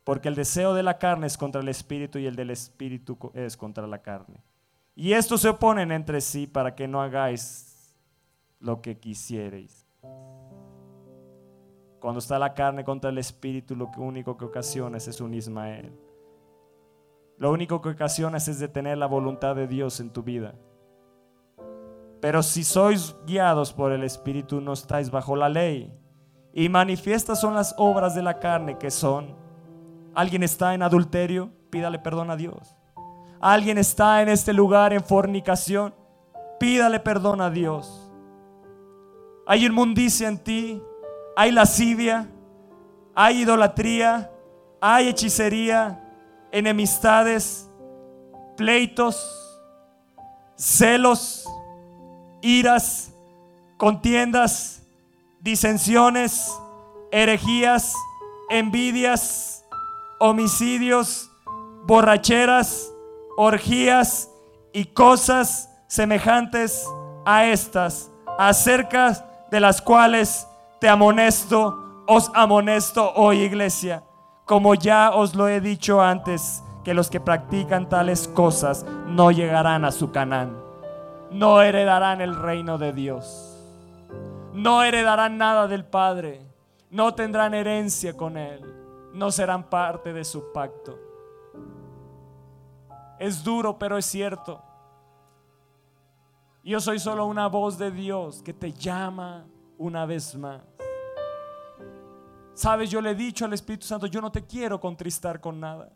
Porque 0.04 0.28
el 0.28 0.34
deseo 0.34 0.74
de 0.74 0.82
la 0.82 0.98
carne 0.98 1.26
es 1.26 1.36
contra 1.36 1.62
el 1.62 1.68
Espíritu 1.68 2.18
y 2.18 2.26
el 2.26 2.36
del 2.36 2.50
Espíritu 2.50 3.18
es 3.34 3.56
contra 3.56 3.86
la 3.86 4.02
carne. 4.02 4.44
Y 4.94 5.12
estos 5.12 5.40
se 5.40 5.48
oponen 5.48 5.90
entre 5.90 6.20
sí 6.20 6.46
para 6.46 6.74
que 6.74 6.86
no 6.86 7.02
hagáis 7.02 7.94
lo 8.60 8.80
que 8.80 8.98
quisierais. 8.98 9.86
Cuando 12.00 12.18
está 12.18 12.38
la 12.38 12.52
carne 12.54 12.84
contra 12.84 13.10
el 13.10 13.18
espíritu, 13.18 13.74
lo 13.74 13.90
único 13.96 14.36
que 14.36 14.44
ocasiona 14.44 14.98
es 14.98 15.20
un 15.22 15.32
Ismael. 15.32 15.90
Lo 17.38 17.50
único 17.50 17.80
que 17.80 17.88
ocasiona 17.88 18.36
es 18.36 18.58
detener 18.58 18.98
la 18.98 19.06
voluntad 19.06 19.56
de 19.56 19.66
Dios 19.66 19.98
en 20.00 20.10
tu 20.10 20.22
vida. 20.22 20.54
Pero 22.20 22.42
si 22.42 22.62
sois 22.62 23.16
guiados 23.26 23.72
por 23.72 23.90
el 23.92 24.04
Espíritu, 24.04 24.60
no 24.60 24.74
estáis 24.74 25.10
bajo 25.10 25.34
la 25.34 25.48
ley. 25.48 25.92
Y 26.52 26.68
manifiestas 26.68 27.40
son 27.40 27.54
las 27.54 27.74
obras 27.76 28.14
de 28.14 28.22
la 28.22 28.38
carne 28.38 28.78
que 28.78 28.90
son. 28.90 29.34
¿Alguien 30.14 30.42
está 30.42 30.74
en 30.74 30.82
adulterio? 30.82 31.50
Pídale 31.70 31.98
perdón 31.98 32.30
a 32.30 32.36
Dios. 32.36 32.76
¿Alguien 33.40 33.78
está 33.78 34.22
en 34.22 34.28
este 34.28 34.52
lugar 34.52 34.92
en 34.92 35.02
fornicación? 35.02 35.94
Pídale 36.58 37.00
perdón 37.00 37.40
a 37.40 37.50
Dios. 37.50 38.10
Hay 39.46 39.66
inmundicia 39.66 40.28
en 40.28 40.38
ti, 40.38 40.82
hay 41.36 41.50
lascivia, 41.50 42.28
hay 43.14 43.42
idolatría, 43.42 44.30
hay 44.80 45.08
hechicería, 45.08 46.00
enemistades, 46.52 47.68
pleitos, 48.56 49.60
celos, 50.56 51.46
iras, 52.40 53.12
contiendas, 53.76 54.82
disensiones, 55.40 56.50
herejías, 57.10 57.92
envidias, 58.48 59.53
homicidios, 60.18 61.30
borracheras, 61.86 62.92
orgías 63.36 64.30
y 64.72 64.86
cosas 64.86 65.70
semejantes 65.86 66.88
a 67.24 67.46
estas, 67.46 68.10
acerca 68.38 69.46
de 69.50 69.60
las 69.60 69.80
cuales 69.80 70.46
te 70.80 70.88
amonesto, 70.88 72.04
os 72.06 72.30
amonesto 72.34 73.12
hoy 73.14 73.42
iglesia, 73.42 74.02
como 74.44 74.74
ya 74.74 75.10
os 75.10 75.34
lo 75.34 75.48
he 75.48 75.60
dicho 75.60 76.02
antes, 76.02 76.62
que 76.84 76.94
los 76.94 77.08
que 77.08 77.20
practican 77.20 77.88
tales 77.88 78.28
cosas 78.28 78.84
no 79.06 79.30
llegarán 79.30 79.84
a 79.84 79.90
su 79.90 80.12
Canaán, 80.12 80.58
no 81.30 81.62
heredarán 81.62 82.20
el 82.20 82.34
reino 82.36 82.76
de 82.76 82.92
Dios, 82.92 83.56
no 84.52 84.82
heredarán 84.82 85.38
nada 85.38 85.66
del 85.66 85.84
Padre, 85.84 86.42
no 86.90 87.14
tendrán 87.14 87.54
herencia 87.54 88.16
con 88.16 88.36
Él, 88.36 88.73
no 89.14 89.30
serán 89.30 89.70
parte 89.70 90.12
de 90.12 90.24
su 90.24 90.52
pacto. 90.52 90.98
Es 93.18 93.42
duro, 93.44 93.78
pero 93.78 93.96
es 93.96 94.04
cierto. 94.04 94.60
Yo 96.64 96.80
soy 96.80 96.98
solo 96.98 97.26
una 97.26 97.46
voz 97.46 97.78
de 97.78 97.90
Dios 97.90 98.42
que 98.42 98.52
te 98.52 98.72
llama 98.72 99.46
una 99.78 100.04
vez 100.04 100.34
más. 100.34 100.62
Sabes, 102.54 102.90
yo 102.90 103.00
le 103.00 103.10
he 103.10 103.14
dicho 103.14 103.44
al 103.44 103.52
Espíritu 103.52 103.86
Santo, 103.86 104.06
yo 104.06 104.20
no 104.20 104.32
te 104.32 104.44
quiero 104.44 104.80
contristar 104.80 105.40
con 105.40 105.60
nada. 105.60 105.92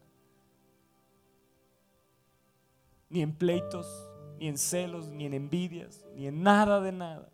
Ni 3.09 3.23
en 3.23 3.35
pleitos, 3.35 3.87
ni 4.39 4.49
en 4.49 4.59
celos, 4.59 5.09
ni 5.09 5.27
en 5.27 5.35
envidias, 5.35 6.05
ni 6.15 6.29
en 6.29 6.43
nada 6.43 6.81
de 6.81 6.93
nada. 6.93 7.31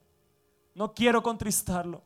No 0.74 0.94
quiero 0.94 1.22
contristarlo. 1.22 2.02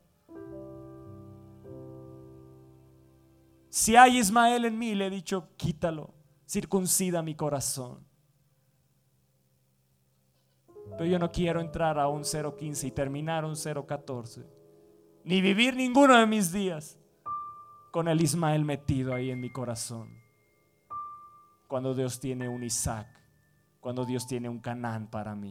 Si 3.71 3.97
hay 3.97 4.19
Ismael 4.19 4.64
en 4.64 4.79
mí, 4.79 4.95
le 4.95 5.07
he 5.07 5.11
dicho, 5.11 5.51
quítalo, 5.57 6.14
circuncida 6.47 7.23
mi 7.23 7.35
corazón. 7.35 8.07
Pero 10.93 11.05
yo 11.05 11.19
no 11.19 11.31
quiero 11.31 11.61
entrar 11.61 11.99
a 11.99 12.09
un 12.09 12.23
0.15 12.23 12.89
y 12.89 12.91
terminar 12.91 13.45
un 13.45 13.55
0.14. 13.55 14.47
Ni 15.25 15.41
vivir 15.41 15.77
ninguno 15.77 16.16
de 16.16 16.27
mis 16.27 16.51
días 16.51 16.99
con 17.91 18.09
el 18.09 18.21
Ismael 18.21 18.64
metido 18.64 19.14
ahí 19.14 19.31
en 19.31 19.41
mi 19.41 19.53
corazón. 19.53 20.09
Cuando 21.66 21.95
Dios 21.95 22.19
tiene 22.19 22.49
un 22.49 22.62
Isaac, 22.62 23.07
cuando 23.81 24.05
Dios 24.05 24.27
tiene 24.27 24.49
un 24.49 24.59
Canaán 24.59 25.09
para 25.09 25.35
mí. 25.35 25.51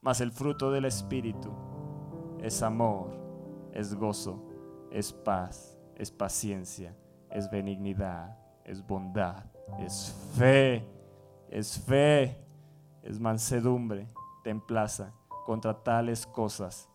Mas 0.00 0.20
el 0.20 0.32
fruto 0.32 0.70
del 0.70 0.86
Espíritu 0.86 1.52
es 2.40 2.62
amor, 2.62 3.19
es 3.72 3.94
gozo, 3.94 4.42
es 4.90 5.12
paz, 5.12 5.78
es 5.96 6.10
paciencia, 6.10 6.94
es 7.30 7.50
benignidad, 7.50 8.36
es 8.64 8.86
bondad, 8.86 9.44
es 9.78 10.14
fe, 10.36 10.84
es 11.48 11.78
fe, 11.78 12.36
es 13.02 13.18
mansedumbre, 13.18 14.06
templaza. 14.42 15.12
Contra 15.46 15.74
tales 15.82 16.26
cosas 16.26 16.88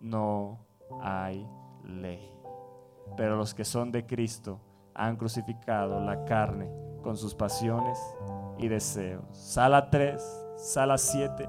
no 0.00 0.64
hay 1.00 1.46
ley. 1.84 2.30
Pero 3.16 3.36
los 3.36 3.54
que 3.54 3.64
son 3.64 3.90
de 3.90 4.06
Cristo 4.06 4.60
han 4.94 5.16
crucificado 5.16 5.98
la 6.00 6.24
carne 6.24 6.70
con 7.02 7.16
sus 7.16 7.34
pasiones 7.34 7.98
y 8.58 8.68
deseos. 8.68 9.24
Sala 9.32 9.90
3, 9.90 10.22
sala 10.56 10.98
7, 10.98 11.48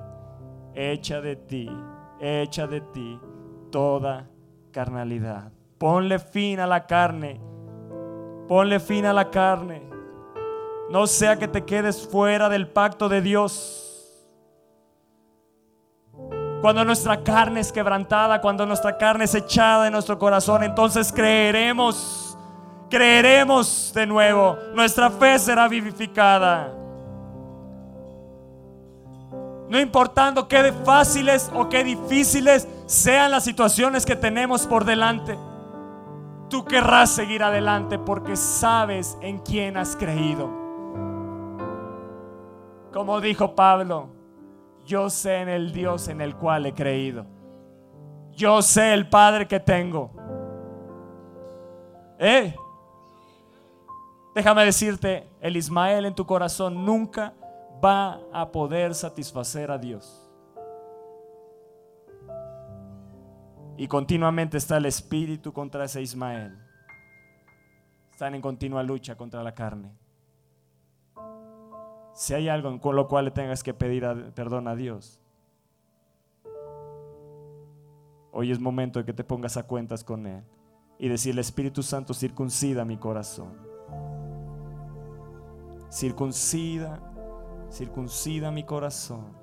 echa 0.74 1.22
de 1.22 1.36
ti, 1.36 1.70
echa 2.20 2.66
de 2.66 2.82
ti 2.82 3.20
toda 3.72 4.31
carnalidad. 4.72 5.52
Ponle 5.78 6.20
fin 6.20 6.60
a 6.60 6.68
la 6.68 6.86
carne, 6.86 7.40
ponle 8.48 8.80
fin 8.80 9.06
a 9.06 9.14
la 9.14 9.30
carne. 9.30 9.84
No 10.90 11.08
sea 11.08 11.38
que 11.38 11.48
te 11.48 11.64
quedes 11.64 12.08
fuera 12.08 12.50
del 12.50 12.68
pacto 12.68 13.08
de 13.10 13.22
Dios 13.22 13.82
cuando 16.62 16.86
nuestra 16.86 17.24
carne 17.24 17.60
es 17.60 17.72
quebrantada, 17.72 18.40
cuando 18.40 18.68
nuestra 18.68 18.96
carne 18.96 19.26
es 19.26 19.34
echada 19.34 19.88
en 19.88 19.94
nuestro 19.94 20.20
corazón, 20.20 20.64
entonces 20.64 21.12
creeremos, 21.12 22.38
creeremos 22.88 23.92
de 23.96 24.06
nuevo. 24.06 24.58
Nuestra 24.76 25.10
fe 25.10 25.40
será 25.40 25.68
vivificada. 25.68 26.72
No 29.68 29.80
importando 29.80 30.48
qué 30.48 30.72
fáciles 30.86 31.50
o 31.56 31.68
qué 31.68 31.84
difíciles 31.84 32.68
sean 32.92 33.32
las 33.32 33.46
situaciones 33.46 34.06
que 34.06 34.18
tenemos 34.18 34.68
por 34.68 34.84
delante, 34.84 35.38
tú 36.50 36.66
querrás 36.66 37.10
seguir 37.10 37.42
adelante 37.42 37.98
porque 37.98 38.36
sabes 38.36 39.18
en 39.22 39.40
quién 39.40 39.78
has 39.78 39.96
creído. 39.96 40.50
Como 42.92 43.22
dijo 43.22 43.56
Pablo, 43.56 44.10
yo 44.86 45.10
sé 45.10 45.38
en 45.38 45.48
el 45.48 45.72
Dios 45.72 46.10
en 46.10 46.20
el 46.20 46.36
cual 46.36 46.66
he 46.66 46.74
creído. 46.74 47.26
Yo 48.34 48.62
sé 48.62 48.94
el 48.94 49.08
Padre 49.08 49.48
que 49.48 49.62
tengo. 49.62 50.12
¿Eh? 52.20 52.54
Déjame 54.36 54.66
decirte, 54.66 55.30
el 55.40 55.56
Ismael 55.56 56.04
en 56.04 56.14
tu 56.14 56.26
corazón 56.26 56.84
nunca 56.84 57.34
va 57.84 58.20
a 58.34 58.52
poder 58.52 58.94
satisfacer 58.96 59.72
a 59.72 59.78
Dios. 59.78 60.21
Y 63.82 63.88
continuamente 63.88 64.58
está 64.60 64.78
el 64.78 64.86
espíritu 64.86 65.52
contra 65.52 65.86
ese 65.86 66.04
Ismael. 66.04 66.56
están 68.12 68.36
en 68.36 68.42
continua 68.42 68.84
lucha 68.84 69.16
contra 69.16 69.42
la 69.42 69.56
carne. 69.56 69.92
Si 72.14 72.36
hay 72.36 72.48
algo 72.48 72.80
con 72.80 72.96
lo 72.96 73.08
cual 73.08 73.26
le 73.26 73.32
tengas 73.32 73.64
que 73.64 73.74
pedir 73.74 74.06
perdón 74.36 74.68
a 74.68 74.76
Dios, 74.76 75.20
hoy 78.32 78.52
es 78.52 78.60
momento 78.60 79.00
de 79.00 79.06
que 79.06 79.14
te 79.14 79.24
pongas 79.24 79.58
a 79.58 79.64
cuentas 79.64 80.04
con 80.04 80.28
Él 80.28 80.44
y 81.00 81.08
decirle, 81.08 81.42
Espíritu 81.42 81.82
Santo, 81.82 82.14
circuncida 82.14 82.86
mi 82.86 82.98
corazón. 82.98 83.58
Circuncida, 85.90 87.02
circuncida 87.72 88.52
mi 88.52 88.64
corazón. 88.64 89.41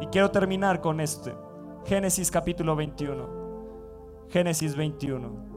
Y 0.00 0.06
quiero 0.06 0.30
terminar 0.30 0.80
con 0.80 1.00
este. 1.00 1.34
Génesis 1.84 2.30
capítulo 2.30 2.76
21. 2.76 4.26
Génesis 4.28 4.76
21. 4.76 5.56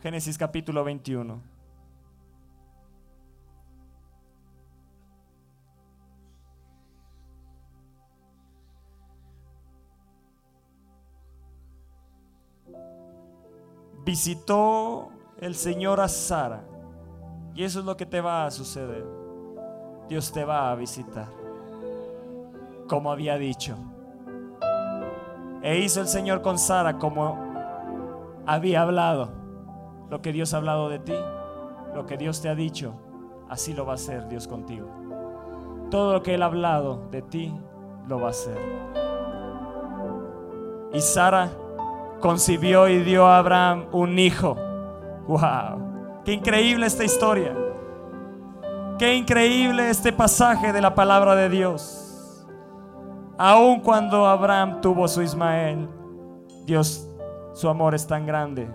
Génesis 0.00 0.38
capítulo 0.38 0.84
21. 0.84 1.58
visitó 14.08 15.10
el 15.38 15.54
Señor 15.54 16.00
a 16.00 16.08
Sara. 16.08 16.67
Y 17.58 17.64
eso 17.64 17.80
es 17.80 17.84
lo 17.84 17.96
que 17.96 18.06
te 18.06 18.20
va 18.20 18.46
a 18.46 18.52
suceder. 18.52 19.04
Dios 20.08 20.30
te 20.30 20.44
va 20.44 20.70
a 20.70 20.76
visitar. 20.76 21.26
Como 22.86 23.10
había 23.10 23.36
dicho. 23.36 23.76
E 25.60 25.80
hizo 25.80 26.00
el 26.00 26.06
Señor 26.06 26.40
con 26.40 26.56
Sara 26.56 26.98
como 26.98 27.36
había 28.46 28.82
hablado. 28.82 29.32
Lo 30.08 30.22
que 30.22 30.32
Dios 30.32 30.54
ha 30.54 30.58
hablado 30.58 30.88
de 30.88 31.00
ti, 31.00 31.16
lo 31.96 32.06
que 32.06 32.16
Dios 32.16 32.40
te 32.40 32.48
ha 32.48 32.54
dicho, 32.54 32.94
así 33.48 33.74
lo 33.74 33.84
va 33.84 33.90
a 33.90 33.96
hacer 33.96 34.28
Dios 34.28 34.46
contigo. 34.46 34.86
Todo 35.90 36.12
lo 36.12 36.22
que 36.22 36.34
Él 36.34 36.44
ha 36.44 36.46
hablado 36.46 37.08
de 37.10 37.22
ti, 37.22 37.52
lo 38.06 38.20
va 38.20 38.28
a 38.28 38.30
hacer. 38.30 38.56
Y 40.92 41.00
Sara 41.00 41.50
concibió 42.20 42.86
y 42.86 43.02
dio 43.02 43.26
a 43.26 43.38
Abraham 43.38 43.86
un 43.90 44.16
hijo. 44.16 44.54
¡Wow! 45.26 45.87
¡Qué 46.24 46.32
increíble 46.32 46.86
esta 46.86 47.04
historia! 47.04 47.56
¡Qué 48.98 49.14
increíble 49.14 49.90
este 49.90 50.12
pasaje 50.12 50.72
de 50.72 50.80
la 50.80 50.94
palabra 50.94 51.34
de 51.34 51.48
Dios! 51.48 52.46
Aun 53.38 53.80
cuando 53.80 54.26
Abraham 54.26 54.80
tuvo 54.80 55.06
su 55.06 55.22
Ismael, 55.22 55.88
Dios, 56.66 57.08
su 57.52 57.68
amor 57.68 57.94
es 57.94 58.06
tan 58.06 58.26
grande, 58.26 58.68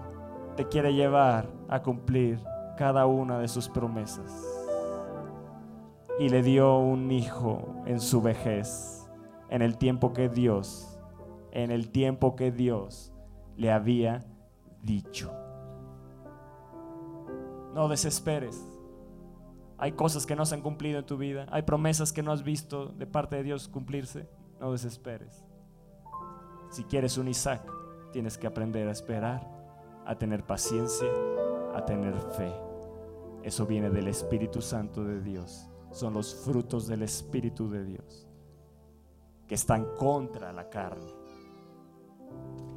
te 0.56 0.68
quiere 0.70 0.94
llevar 0.94 1.50
a 1.68 1.82
cumplir 1.82 2.40
cada 2.78 3.06
una 3.06 3.40
de 3.40 3.50
sus 3.50 3.68
promesas. 3.68 4.32
Y 6.18 6.30
le 6.30 6.42
dio 6.42 6.78
un 6.78 7.12
hijo 7.12 7.84
en 7.86 8.00
su 8.00 8.22
vejez, 8.22 9.10
en 9.50 9.62
el 9.62 9.78
tiempo 9.78 10.14
que 10.14 10.30
Dios, 10.30 10.98
en 11.52 11.70
el 11.70 11.90
tiempo 11.90 12.38
que 12.38 12.52
Dios 12.52 13.14
le 13.58 13.70
había 13.70 14.22
dicho. 14.82 15.43
No 17.74 17.88
desesperes. 17.88 18.64
Hay 19.78 19.94
cosas 19.94 20.26
que 20.26 20.36
no 20.36 20.46
se 20.46 20.56
han 20.56 20.62
cumplido 20.62 21.00
en 21.00 21.06
tu 21.06 21.18
vida. 21.18 21.48
Hay 21.52 21.64
promesas 21.64 22.14
que 22.14 22.24
no 22.24 22.32
has 22.32 22.44
visto 22.44 22.88
de 22.88 23.08
parte 23.08 23.36
de 23.36 23.44
Dios 23.44 23.68
cumplirse. 23.68 24.30
No 24.60 24.72
desesperes. 24.72 25.44
Si 26.70 26.84
quieres 26.84 27.18
un 27.18 27.28
Isaac, 27.28 27.64
tienes 28.12 28.38
que 28.38 28.48
aprender 28.48 28.88
a 28.88 28.92
esperar, 28.92 29.48
a 30.06 30.16
tener 30.16 30.46
paciencia, 30.46 31.10
a 31.76 31.84
tener 31.86 32.14
fe. 32.38 32.54
Eso 33.44 33.66
viene 33.66 33.90
del 33.90 34.08
Espíritu 34.08 34.62
Santo 34.62 35.04
de 35.04 35.22
Dios. 35.22 35.68
Son 35.92 36.14
los 36.14 36.34
frutos 36.34 36.88
del 36.88 37.04
Espíritu 37.04 37.70
de 37.70 37.84
Dios 37.84 38.28
que 39.48 39.56
están 39.56 39.86
contra 39.98 40.54
la 40.54 40.70
carne. 40.70 41.12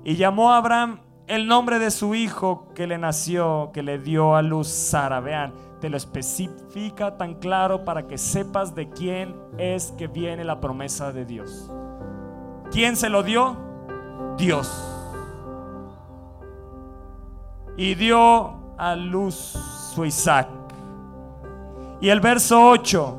Y 0.04 0.16
llamó 0.16 0.52
a 0.52 0.58
Abraham 0.58 1.00
el 1.26 1.46
nombre 1.46 1.78
de 1.78 1.90
su 1.90 2.14
hijo 2.14 2.68
que 2.74 2.86
le 2.86 2.98
nació, 2.98 3.70
que 3.72 3.82
le 3.82 3.98
dio 3.98 4.36
a 4.36 4.42
luz 4.42 4.68
Sara. 4.68 5.20
Vean, 5.20 5.52
te 5.80 5.90
lo 5.90 5.96
especifica 5.96 7.16
tan 7.16 7.34
claro 7.34 7.84
para 7.84 8.06
que 8.06 8.16
sepas 8.16 8.74
de 8.74 8.88
quién 8.88 9.34
es 9.58 9.92
que 9.98 10.06
viene 10.06 10.44
la 10.44 10.60
promesa 10.60 11.12
de 11.12 11.24
Dios. 11.24 11.70
¿Quién 12.70 12.96
se 12.96 13.08
lo 13.08 13.22
dio? 13.22 13.56
Dios. 14.36 14.70
Y 17.76 17.94
dio 17.94 18.74
a 18.78 18.94
luz 18.94 19.34
su 19.94 20.04
Isaac. 20.04 20.48
Y 22.00 22.08
el 22.08 22.20
verso 22.20 22.68
8 22.68 23.18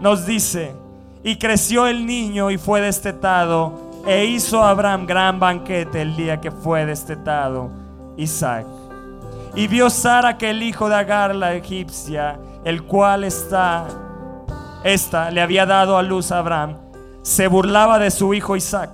nos 0.00 0.26
dice, 0.26 0.74
y 1.22 1.36
creció 1.36 1.86
el 1.86 2.06
niño 2.06 2.50
y 2.50 2.58
fue 2.58 2.80
destetado 2.80 3.85
e 4.06 4.24
hizo 4.24 4.62
Abraham 4.62 5.04
gran 5.04 5.40
banquete 5.40 6.00
el 6.00 6.14
día 6.14 6.40
que 6.40 6.52
fue 6.52 6.86
destetado 6.86 7.70
Isaac. 8.16 8.64
Y 9.56 9.66
vio 9.66 9.90
Sara 9.90 10.38
que 10.38 10.50
el 10.50 10.62
hijo 10.62 10.88
de 10.88 10.94
Agar, 10.94 11.34
la 11.34 11.54
egipcia, 11.54 12.38
el 12.64 12.84
cual 12.84 13.24
está, 13.24 13.86
esta 14.84 15.30
le 15.30 15.40
había 15.40 15.66
dado 15.66 15.98
a 15.98 16.02
luz 16.02 16.30
a 16.30 16.38
Abraham, 16.38 16.76
se 17.22 17.48
burlaba 17.48 17.98
de 17.98 18.12
su 18.12 18.32
hijo 18.32 18.54
Isaac. 18.54 18.90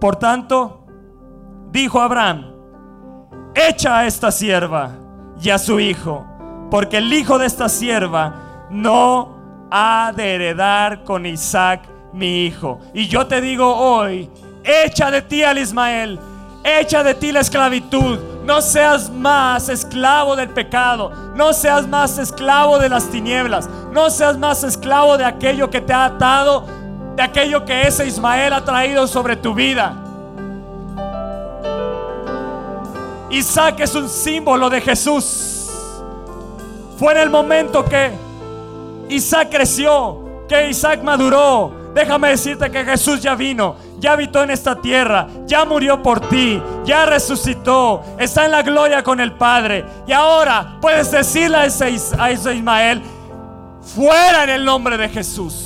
Por 0.00 0.16
tanto, 0.16 0.84
dijo 1.70 2.00
Abraham, 2.00 2.52
echa 3.54 3.98
a 3.98 4.06
esta 4.06 4.32
sierva 4.32 4.90
y 5.40 5.50
a 5.50 5.58
su 5.58 5.78
hijo, 5.78 6.26
porque 6.70 6.98
el 6.98 7.12
hijo 7.12 7.38
de 7.38 7.46
esta 7.46 7.68
sierva 7.68 8.66
no 8.70 9.36
ha 9.70 10.12
de 10.16 10.34
heredar 10.34 11.04
con 11.04 11.24
Isaac 11.24 11.95
mi 12.16 12.46
hijo. 12.46 12.80
Y 12.94 13.06
yo 13.06 13.26
te 13.26 13.40
digo 13.40 13.76
hoy, 13.76 14.28
echa 14.64 15.10
de 15.10 15.22
ti 15.22 15.42
al 15.44 15.58
Ismael, 15.58 16.18
echa 16.64 17.02
de 17.02 17.14
ti 17.14 17.30
la 17.30 17.40
esclavitud. 17.40 18.18
No 18.44 18.62
seas 18.62 19.10
más 19.10 19.68
esclavo 19.68 20.36
del 20.36 20.48
pecado, 20.50 21.10
no 21.34 21.52
seas 21.52 21.86
más 21.86 22.16
esclavo 22.18 22.78
de 22.78 22.88
las 22.88 23.10
tinieblas, 23.10 23.68
no 23.92 24.08
seas 24.08 24.38
más 24.38 24.62
esclavo 24.62 25.18
de 25.18 25.24
aquello 25.24 25.68
que 25.68 25.80
te 25.80 25.92
ha 25.92 26.06
atado, 26.06 26.64
de 27.16 27.22
aquello 27.22 27.64
que 27.64 27.82
ese 27.82 28.06
Ismael 28.06 28.52
ha 28.52 28.64
traído 28.64 29.06
sobre 29.06 29.36
tu 29.36 29.52
vida. 29.52 29.96
Isaac 33.30 33.80
es 33.80 33.94
un 33.94 34.08
símbolo 34.08 34.70
de 34.70 34.80
Jesús. 34.80 35.68
Fue 36.96 37.12
en 37.12 37.18
el 37.18 37.30
momento 37.30 37.84
que 37.84 38.12
Isaac 39.08 39.48
creció, 39.50 40.44
que 40.48 40.70
Isaac 40.70 41.02
maduró, 41.02 41.72
Déjame 41.96 42.28
decirte 42.28 42.70
que 42.70 42.84
Jesús 42.84 43.22
ya 43.22 43.34
vino, 43.34 43.76
ya 43.98 44.12
habitó 44.12 44.42
en 44.42 44.50
esta 44.50 44.76
tierra, 44.76 45.28
ya 45.46 45.64
murió 45.64 46.02
por 46.02 46.20
ti, 46.28 46.62
ya 46.84 47.06
resucitó, 47.06 48.04
está 48.18 48.44
en 48.44 48.50
la 48.50 48.60
gloria 48.60 49.02
con 49.02 49.18
el 49.18 49.32
Padre. 49.32 49.82
Y 50.06 50.12
ahora 50.12 50.76
puedes 50.82 51.10
decirle 51.10 51.56
a 51.56 51.64
ese, 51.64 51.90
Ismael, 51.90 53.00
fuera 53.80 54.44
en 54.44 54.50
el 54.50 54.64
nombre 54.66 54.98
de 54.98 55.08
Jesús. 55.08 55.64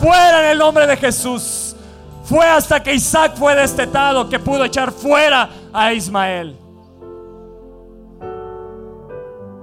Fuera 0.00 0.44
en 0.44 0.50
el 0.52 0.58
nombre 0.58 0.86
de 0.86 0.96
Jesús. 0.96 1.74
Fue 2.22 2.46
hasta 2.46 2.80
que 2.80 2.94
Isaac 2.94 3.32
fue 3.34 3.56
destetado 3.56 4.28
que 4.28 4.38
pudo 4.38 4.64
echar 4.64 4.92
fuera 4.92 5.50
a 5.72 5.92
Ismael. 5.92 6.56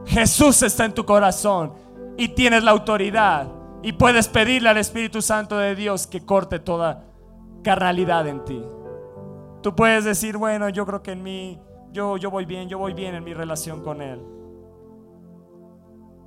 Jesús 0.07 0.61
está 0.61 0.83
en 0.83 0.93
tu 0.93 1.05
corazón 1.05 1.71
y 2.17 2.27
tienes 2.27 2.65
la 2.65 2.71
autoridad 2.71 3.56
y 3.82 3.93
puedes 3.93 4.28
pedirle 4.28 4.69
al 4.69 4.78
Espíritu 4.78 5.21
Santo 5.21 5.57
de 5.57 5.75
Dios 5.75 6.07
que 6.07 6.25
corte 6.25 6.59
toda 6.59 7.05
carnalidad 7.63 8.28
en 8.28 8.43
ti. 8.45 8.63
Tú 9.61 9.75
puedes 9.75 10.05
decir, 10.05 10.38
bueno, 10.38 10.69
yo 10.69 10.86
creo 10.86 11.03
que 11.03 11.11
en 11.11 11.23
mí, 11.23 11.59
yo, 11.91 12.17
yo 12.17 12.32
voy 12.32 12.45
bien, 12.45 12.69
yo 12.69 12.78
voy 12.78 12.93
bien 12.93 13.15
en 13.15 13.23
mi 13.23 13.34
relación 13.34 13.84
con 13.84 14.01
Él. 14.01 14.21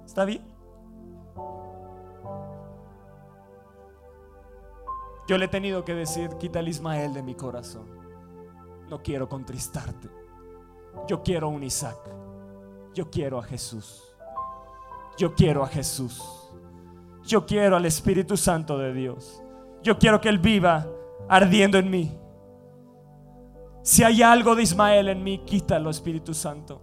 ¿Está 0.05 0.25
bien? 0.25 0.43
Yo 5.29 5.39
le 5.39 5.45
he 5.45 5.49
tenido 5.49 5.85
que 5.85 5.95
decir, 5.95 6.31
quita 6.39 6.59
el 6.59 6.69
Ismael 6.69 7.15
de 7.15 7.23
mi 7.23 7.37
corazón. 7.37 7.87
No 8.89 9.01
quiero 9.01 9.29
contristarte. 9.29 10.09
Yo 11.07 11.23
quiero 11.23 11.49
un 11.49 11.63
Isaac. 11.63 11.99
Yo 12.95 13.09
quiero 13.11 13.39
a 13.39 13.43
Jesús. 13.45 14.03
Yo 15.17 15.35
quiero 15.35 15.63
a 15.63 15.69
Jesús. 15.69 16.40
Yo 17.31 17.47
quiero 17.47 17.77
al 17.77 17.87
Espíritu 17.87 18.37
Santo 18.37 18.77
de 18.77 18.93
Dios. 18.93 19.41
Yo 19.85 19.97
quiero 19.97 20.21
que 20.21 20.29
Él 20.29 20.41
viva 20.41 20.85
ardiendo 21.29 21.79
en 21.79 21.89
mí. 21.89 22.19
Si 23.83 24.03
hay 24.03 24.21
algo 24.21 24.57
de 24.57 24.65
Ismael 24.65 25.09
en 25.09 25.23
mí, 25.23 25.39
quítalo, 25.47 25.91
Espíritu 25.91 26.35
Santo. 26.35 26.83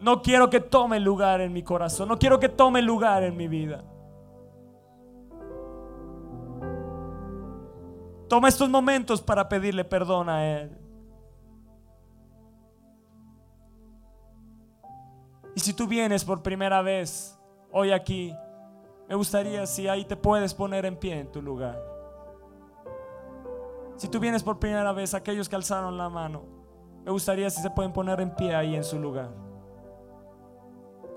No 0.00 0.22
quiero 0.22 0.48
que 0.48 0.60
tome 0.60 0.98
lugar 0.98 1.42
en 1.42 1.52
mi 1.52 1.62
corazón. 1.62 2.08
No 2.08 2.18
quiero 2.18 2.40
que 2.40 2.48
tome 2.48 2.80
lugar 2.80 3.22
en 3.22 3.36
mi 3.36 3.48
vida. 3.48 3.84
Toma 8.30 8.48
estos 8.48 8.70
momentos 8.70 9.20
para 9.20 9.46
pedirle 9.46 9.84
perdón 9.84 10.30
a 10.30 10.58
Él. 10.58 10.78
Y 15.54 15.60
si 15.60 15.74
tú 15.74 15.86
vienes 15.86 16.24
por 16.24 16.42
primera 16.42 16.80
vez 16.80 17.38
hoy 17.70 17.90
aquí, 17.92 18.34
me 19.08 19.14
gustaría 19.14 19.66
si 19.66 19.88
ahí 19.88 20.04
te 20.04 20.16
puedes 20.16 20.52
poner 20.54 20.84
en 20.84 20.96
pie 20.96 21.20
en 21.20 21.30
tu 21.30 21.40
lugar. 21.40 21.80
Si 23.96 24.08
tú 24.08 24.20
vienes 24.20 24.42
por 24.42 24.58
primera 24.58 24.92
vez, 24.92 25.14
aquellos 25.14 25.48
que 25.48 25.56
alzaron 25.56 25.96
la 25.96 26.08
mano, 26.08 26.42
me 27.04 27.10
gustaría 27.10 27.48
si 27.48 27.62
se 27.62 27.70
pueden 27.70 27.92
poner 27.92 28.20
en 28.20 28.34
pie 28.34 28.54
ahí 28.54 28.74
en 28.74 28.84
su 28.84 28.98
lugar. 28.98 29.30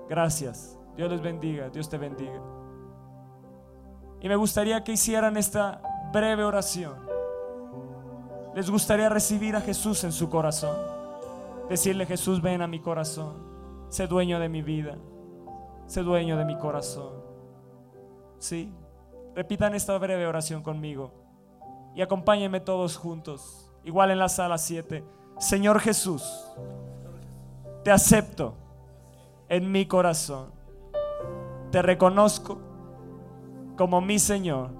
Gracias. 0.08 0.78
Dios 0.96 1.10
les 1.10 1.20
bendiga. 1.20 1.68
Dios 1.68 1.88
te 1.88 1.98
bendiga. 1.98 2.40
Y 4.20 4.28
me 4.28 4.36
gustaría 4.36 4.82
que 4.84 4.92
hicieran 4.92 5.36
esta 5.36 5.82
breve 6.12 6.44
oración. 6.44 6.94
Les 8.54 8.70
gustaría 8.70 9.08
recibir 9.08 9.56
a 9.56 9.60
Jesús 9.60 10.04
en 10.04 10.12
su 10.12 10.28
corazón. 10.28 10.76
Decirle, 11.68 12.06
Jesús, 12.06 12.42
ven 12.42 12.62
a 12.62 12.66
mi 12.66 12.80
corazón. 12.80 13.34
Sé 13.88 14.06
dueño 14.06 14.40
de 14.40 14.48
mi 14.48 14.62
vida. 14.62 14.96
Sé 15.86 16.02
dueño 16.02 16.36
de 16.36 16.44
mi 16.44 16.58
corazón. 16.58 17.29
Sí. 18.40 18.72
Repitan 19.36 19.74
esta 19.76 19.96
breve 19.98 20.26
oración 20.26 20.62
conmigo. 20.62 21.12
Y 21.94 22.02
acompáñenme 22.02 22.58
todos 22.58 22.96
juntos. 22.96 23.70
Igual 23.84 24.10
en 24.10 24.18
la 24.18 24.28
sala 24.28 24.58
7. 24.58 25.04
Señor 25.38 25.80
Jesús, 25.80 26.46
te 27.84 27.90
acepto 27.90 28.54
en 29.48 29.70
mi 29.70 29.86
corazón. 29.86 30.50
Te 31.70 31.80
reconozco 31.82 32.58
como 33.76 34.00
mi 34.00 34.18
Señor 34.18 34.70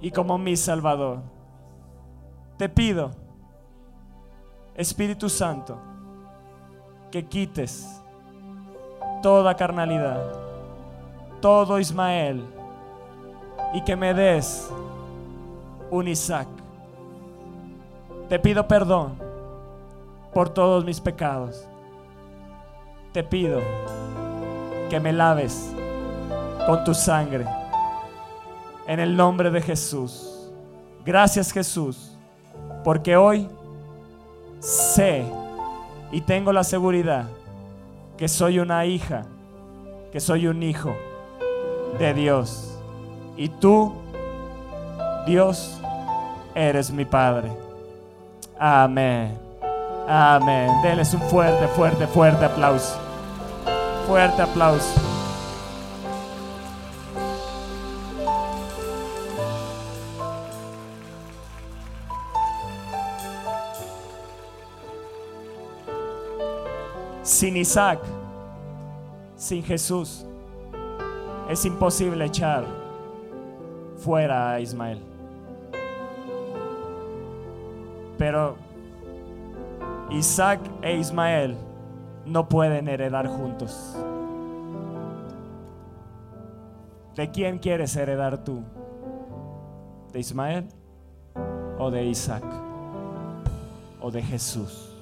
y 0.00 0.10
como 0.10 0.38
mi 0.38 0.56
Salvador. 0.56 1.22
Te 2.56 2.68
pido, 2.68 3.10
Espíritu 4.74 5.28
Santo, 5.28 5.78
que 7.10 7.26
quites 7.26 8.00
toda 9.22 9.56
carnalidad, 9.56 10.22
todo 11.40 11.80
Ismael, 11.80 12.53
y 13.74 13.82
que 13.82 13.96
me 13.96 14.14
des 14.14 14.70
un 15.90 16.06
Isaac. 16.08 16.46
Te 18.28 18.38
pido 18.38 18.66
perdón 18.66 19.18
por 20.32 20.48
todos 20.48 20.84
mis 20.84 21.00
pecados. 21.00 21.66
Te 23.12 23.22
pido 23.22 23.60
que 24.88 25.00
me 25.00 25.12
laves 25.12 25.72
con 26.66 26.84
tu 26.84 26.94
sangre. 26.94 27.46
En 28.86 29.00
el 29.00 29.16
nombre 29.16 29.50
de 29.50 29.60
Jesús. 29.60 30.50
Gracias 31.04 31.52
Jesús. 31.52 32.16
Porque 32.84 33.16
hoy 33.16 33.48
sé 34.60 35.24
y 36.12 36.20
tengo 36.20 36.52
la 36.52 36.62
seguridad 36.62 37.26
que 38.16 38.28
soy 38.28 38.60
una 38.60 38.86
hija, 38.86 39.24
que 40.12 40.20
soy 40.20 40.46
un 40.46 40.62
hijo 40.62 40.94
de 41.98 42.14
Dios. 42.14 42.73
Y 43.36 43.48
tú, 43.48 43.92
Dios, 45.26 45.80
eres 46.54 46.90
mi 46.90 47.04
Padre. 47.04 47.50
Amén. 48.58 49.36
Amén. 50.06 50.70
Denles 50.82 51.12
un 51.14 51.20
fuerte, 51.22 51.66
fuerte, 51.68 52.06
fuerte 52.06 52.44
aplauso. 52.44 52.96
Fuerte 54.06 54.42
aplauso. 54.42 55.00
Sin 67.22 67.56
Isaac, 67.56 67.98
sin 69.36 69.64
Jesús, 69.64 70.24
es 71.48 71.64
imposible 71.64 72.26
echar 72.26 72.83
fuera 74.04 74.52
a 74.52 74.60
Ismael. 74.60 75.00
Pero 78.18 78.56
Isaac 80.10 80.60
e 80.82 80.96
Ismael 80.96 81.56
no 82.26 82.46
pueden 82.48 82.86
heredar 82.88 83.26
juntos. 83.26 83.96
¿De 87.16 87.30
quién 87.30 87.58
quieres 87.58 87.96
heredar 87.96 88.44
tú? 88.44 88.62
¿De 90.12 90.20
Ismael 90.20 90.68
o 91.78 91.90
de 91.90 92.04
Isaac? 92.04 92.44
¿O 94.02 94.10
de 94.10 94.22
Jesús? 94.22 94.93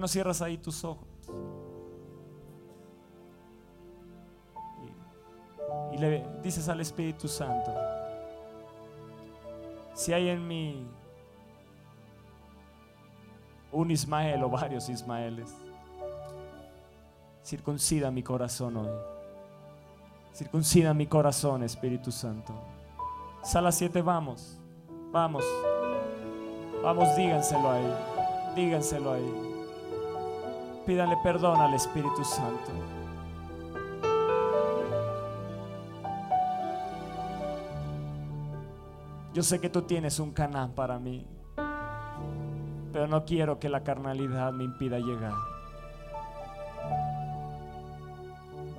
No 0.00 0.08
cierras 0.08 0.42
ahí 0.42 0.58
tus 0.58 0.82
ojos? 0.84 1.06
Y, 5.92 5.98
le 5.98 6.26
dices 6.42 6.68
al 6.68 6.80
Espíritu 6.80 7.28
Santo, 7.28 7.72
si 9.94 10.12
hay 10.12 10.30
en 10.30 10.46
mí 10.46 10.86
un 13.70 13.90
Ismael 13.90 14.42
o 14.42 14.48
varios 14.48 14.88
Ismaeles, 14.88 15.54
circuncida 17.44 18.10
mi 18.10 18.22
corazón 18.22 18.76
hoy. 18.76 18.88
Circuncida 20.32 20.94
mi 20.94 21.06
corazón, 21.06 21.62
Espíritu 21.62 22.10
Santo. 22.10 22.54
Sala 23.42 23.72
7, 23.72 24.00
vamos. 24.00 24.58
Vamos. 25.12 25.44
Vamos, 26.82 27.14
díganselo 27.16 27.70
ahí. 27.70 27.94
Díganselo 28.54 29.12
ahí. 29.12 29.49
Pídanle 30.90 31.18
perdón 31.18 31.60
al 31.60 31.72
Espíritu 31.72 32.24
Santo. 32.24 32.72
Yo 39.32 39.40
sé 39.44 39.60
que 39.60 39.70
tú 39.70 39.82
tienes 39.82 40.18
un 40.18 40.32
canán 40.32 40.72
para 40.72 40.98
mí, 40.98 41.24
pero 42.92 43.06
no 43.06 43.24
quiero 43.24 43.60
que 43.60 43.68
la 43.68 43.84
carnalidad 43.84 44.50
me 44.52 44.64
impida 44.64 44.98
llegar. 44.98 45.34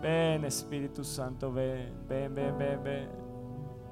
Ven 0.01 0.43
Espíritu 0.43 1.05
Santo, 1.05 1.49
ven, 1.53 1.93
ven, 2.09 2.35
ven, 2.35 2.57
ven, 2.57 2.83
ven. 2.83 3.09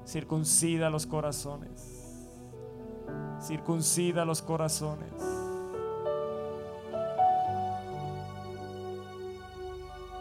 Circuncida 0.04 0.90
los 0.90 1.06
corazones. 1.06 2.28
Circuncida 3.40 4.26
los 4.26 4.42
corazones. 4.42 5.39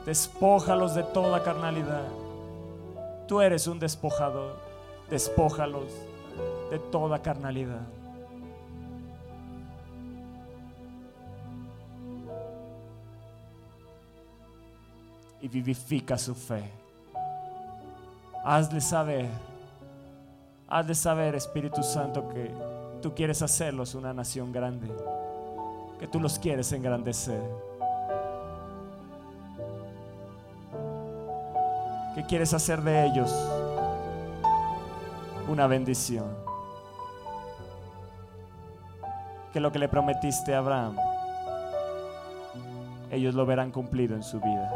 Despójalos 0.10 0.96
de 0.96 1.04
toda 1.04 1.44
carnalidad. 1.44 2.08
Tú 3.28 3.42
eres 3.42 3.68
un 3.68 3.78
despojador. 3.78 4.56
Despójalos 5.08 5.94
de 6.72 6.80
toda 6.80 7.22
carnalidad. 7.22 7.86
Y 15.42 15.48
vivifica 15.48 16.18
su 16.18 16.34
fe. 16.34 16.64
Hazle 18.44 18.82
saber, 18.82 19.28
hazle 20.68 20.96
saber, 20.96 21.36
Espíritu 21.36 21.84
Santo, 21.84 22.28
que 22.30 22.52
tú 23.04 23.14
quieres 23.14 23.44
hacerlos 23.44 23.94
una 23.94 24.12
nación 24.12 24.52
grande, 24.52 24.88
que 26.00 26.08
tú 26.08 26.20
los 26.20 26.40
quieres 26.40 26.72
engrandecer. 26.72 27.69
Que 32.20 32.26
quieres 32.26 32.54
hacer 32.54 32.82
de 32.82 33.06
ellos 33.06 33.34
una 35.48 35.68
bendición. 35.68 36.26
Que 39.54 39.62
lo 39.62 39.72
que 39.72 39.80
le 39.80 39.88
prometiste 39.88 40.54
a 40.54 40.58
Abraham, 40.58 40.98
ellos 43.10 43.34
lo 43.36 43.46
verán 43.46 43.72
cumplido 43.72 44.18
en 44.18 44.24
su 44.24 44.38
vida. 44.42 44.70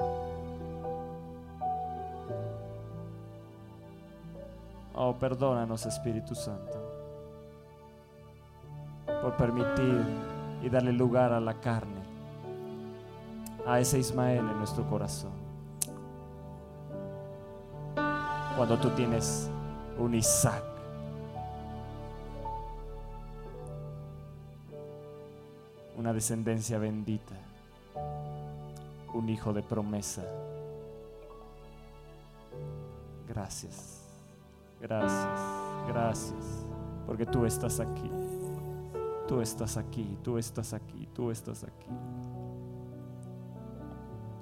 Oh, 4.95 5.13
perdónanos 5.19 5.85
Espíritu 5.85 6.35
Santo 6.35 6.79
por 9.21 9.35
permitir 9.35 10.01
y 10.61 10.69
darle 10.69 10.93
lugar 10.93 11.33
a 11.33 11.41
la 11.41 11.55
carne, 11.55 12.03
a 13.67 13.81
ese 13.81 13.99
Ismael 13.99 14.47
en 14.49 14.57
nuestro 14.59 14.89
corazón. 14.89 15.42
Cuando 18.65 18.81
tú 18.81 18.95
tienes 18.95 19.49
un 19.99 20.15
Isaac. 20.15 20.63
Una 25.97 26.13
descendencia 26.13 26.77
bendita, 26.77 27.35
un 29.13 29.27
hijo 29.27 29.51
de 29.51 29.63
promesa. 29.63 30.23
Gracias, 33.27 33.99
gracias, 34.79 35.39
gracias, 35.89 36.65
porque 37.05 37.25
tú 37.25 37.45
estás 37.45 37.81
aquí, 37.81 38.09
tú 39.27 39.41
estás 39.41 39.75
aquí, 39.75 40.17
tú 40.23 40.37
estás 40.37 40.71
aquí, 40.71 41.09
tú 41.13 41.31
estás 41.31 41.65
aquí. 41.65 41.89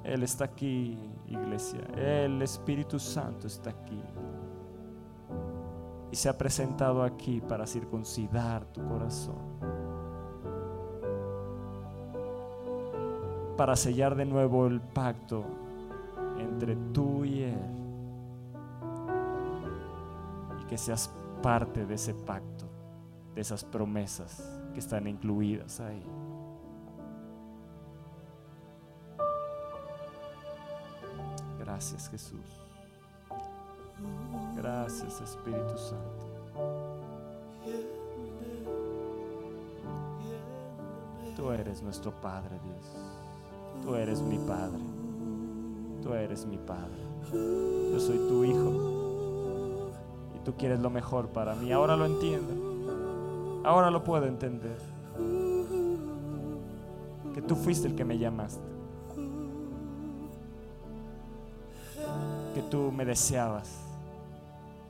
Él 0.03 0.23
está 0.23 0.45
aquí, 0.45 0.98
iglesia. 1.28 1.82
El 1.95 2.41
Espíritu 2.41 2.99
Santo 2.99 3.48
está 3.48 3.69
aquí. 3.69 4.02
Y 6.11 6.15
se 6.15 6.28
ha 6.28 6.38
presentado 6.38 7.03
aquí 7.03 7.40
para 7.41 7.68
circuncidar 7.68 8.65
tu 8.65 8.86
corazón. 8.88 9.36
Para 13.56 13.76
sellar 13.76 14.15
de 14.15 14.26
nuevo 14.26 14.65
el 14.65 14.82
pacto 14.82 15.45
entre 16.40 16.76
tú 16.94 17.23
y 17.23 17.44
Él. 17.44 17.60
Y 20.61 20.65
que 20.65 20.78
seas 20.78 21.14
parte 21.44 21.86
de 21.86 21.94
ese 21.94 22.14
pacto, 22.14 22.65
de 23.36 23.41
esas 23.41 23.64
promesas 23.64 24.61
que 24.73 24.80
están 24.80 25.07
incluidas 25.07 25.80
ahí. 25.80 26.03
Gracias 31.82 32.10
Jesús. 32.10 32.45
Gracias 34.56 35.20
Espíritu 35.20 35.76
Santo. 35.80 36.28
Tú 41.36 41.49
eres 41.49 41.82
nuestro 41.82 42.12
Padre 42.12 42.60
Dios. 42.64 43.84
Tú 43.84 43.95
eres 43.95 44.22
mi 44.22 44.38
Padre. 44.38 44.78
Tú 46.03 46.14
eres 46.14 46.45
mi 46.45 46.60
Padre. 46.60 47.02
Yo 47.34 47.99
soy 47.99 48.18
tu 48.28 48.44
Hijo. 48.44 49.90
Y 50.36 50.45
tú 50.45 50.53
quieres 50.53 50.80
lo 50.82 50.91
mejor 50.91 51.30
para 51.30 51.56
mí. 51.56 51.72
Ahora 51.72 51.95
lo 51.95 52.06
entiendo. 52.06 53.64
Ahora 53.64 53.90
lo 53.90 54.03
puedo 54.03 54.28
entender. 54.28 54.78
Que 57.34 57.41
tú 57.41 57.56
fuiste 57.56 57.88
el 57.88 57.95
que 57.95 58.06
me 58.06 58.20
llamaste. 58.20 58.70
Tú 62.72 62.91
me 62.91 63.06
deseabas. 63.06 63.69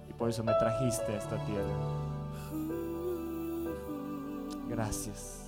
Y 0.09 0.13
por 0.13 0.29
eso 0.29 0.43
me 0.43 0.53
trajiste 0.53 1.11
a 1.11 1.17
esta 1.17 1.37
tierra. 1.45 1.75
Gracias. 4.69 5.41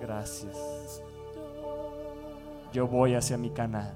Gracias. 0.00 1.02
Yo 2.72 2.86
voy 2.86 3.14
hacia 3.14 3.36
mi 3.36 3.50
canal. 3.50 3.92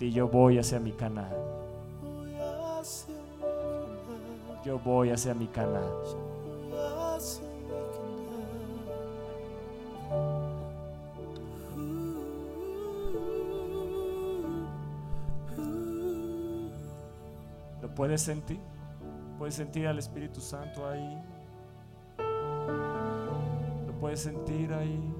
Y 0.00 0.10
yo 0.12 0.28
voy 0.28 0.58
hacia 0.58 0.78
mi 0.78 0.92
canal. 0.92 1.34
Yo 4.64 4.78
voy 4.78 5.10
hacia 5.10 5.32
mi 5.34 5.46
canal. 5.46 6.27
Puedes 18.18 18.22
sentir? 18.22 18.60
¿Puedes 19.38 19.54
sentir 19.54 19.86
al 19.86 19.98
Espíritu 19.98 20.40
Santo 20.40 20.88
ahí? 20.88 21.22
¿Lo 23.86 23.92
puedes 24.00 24.20
sentir 24.20 24.72
ahí? 24.72 25.17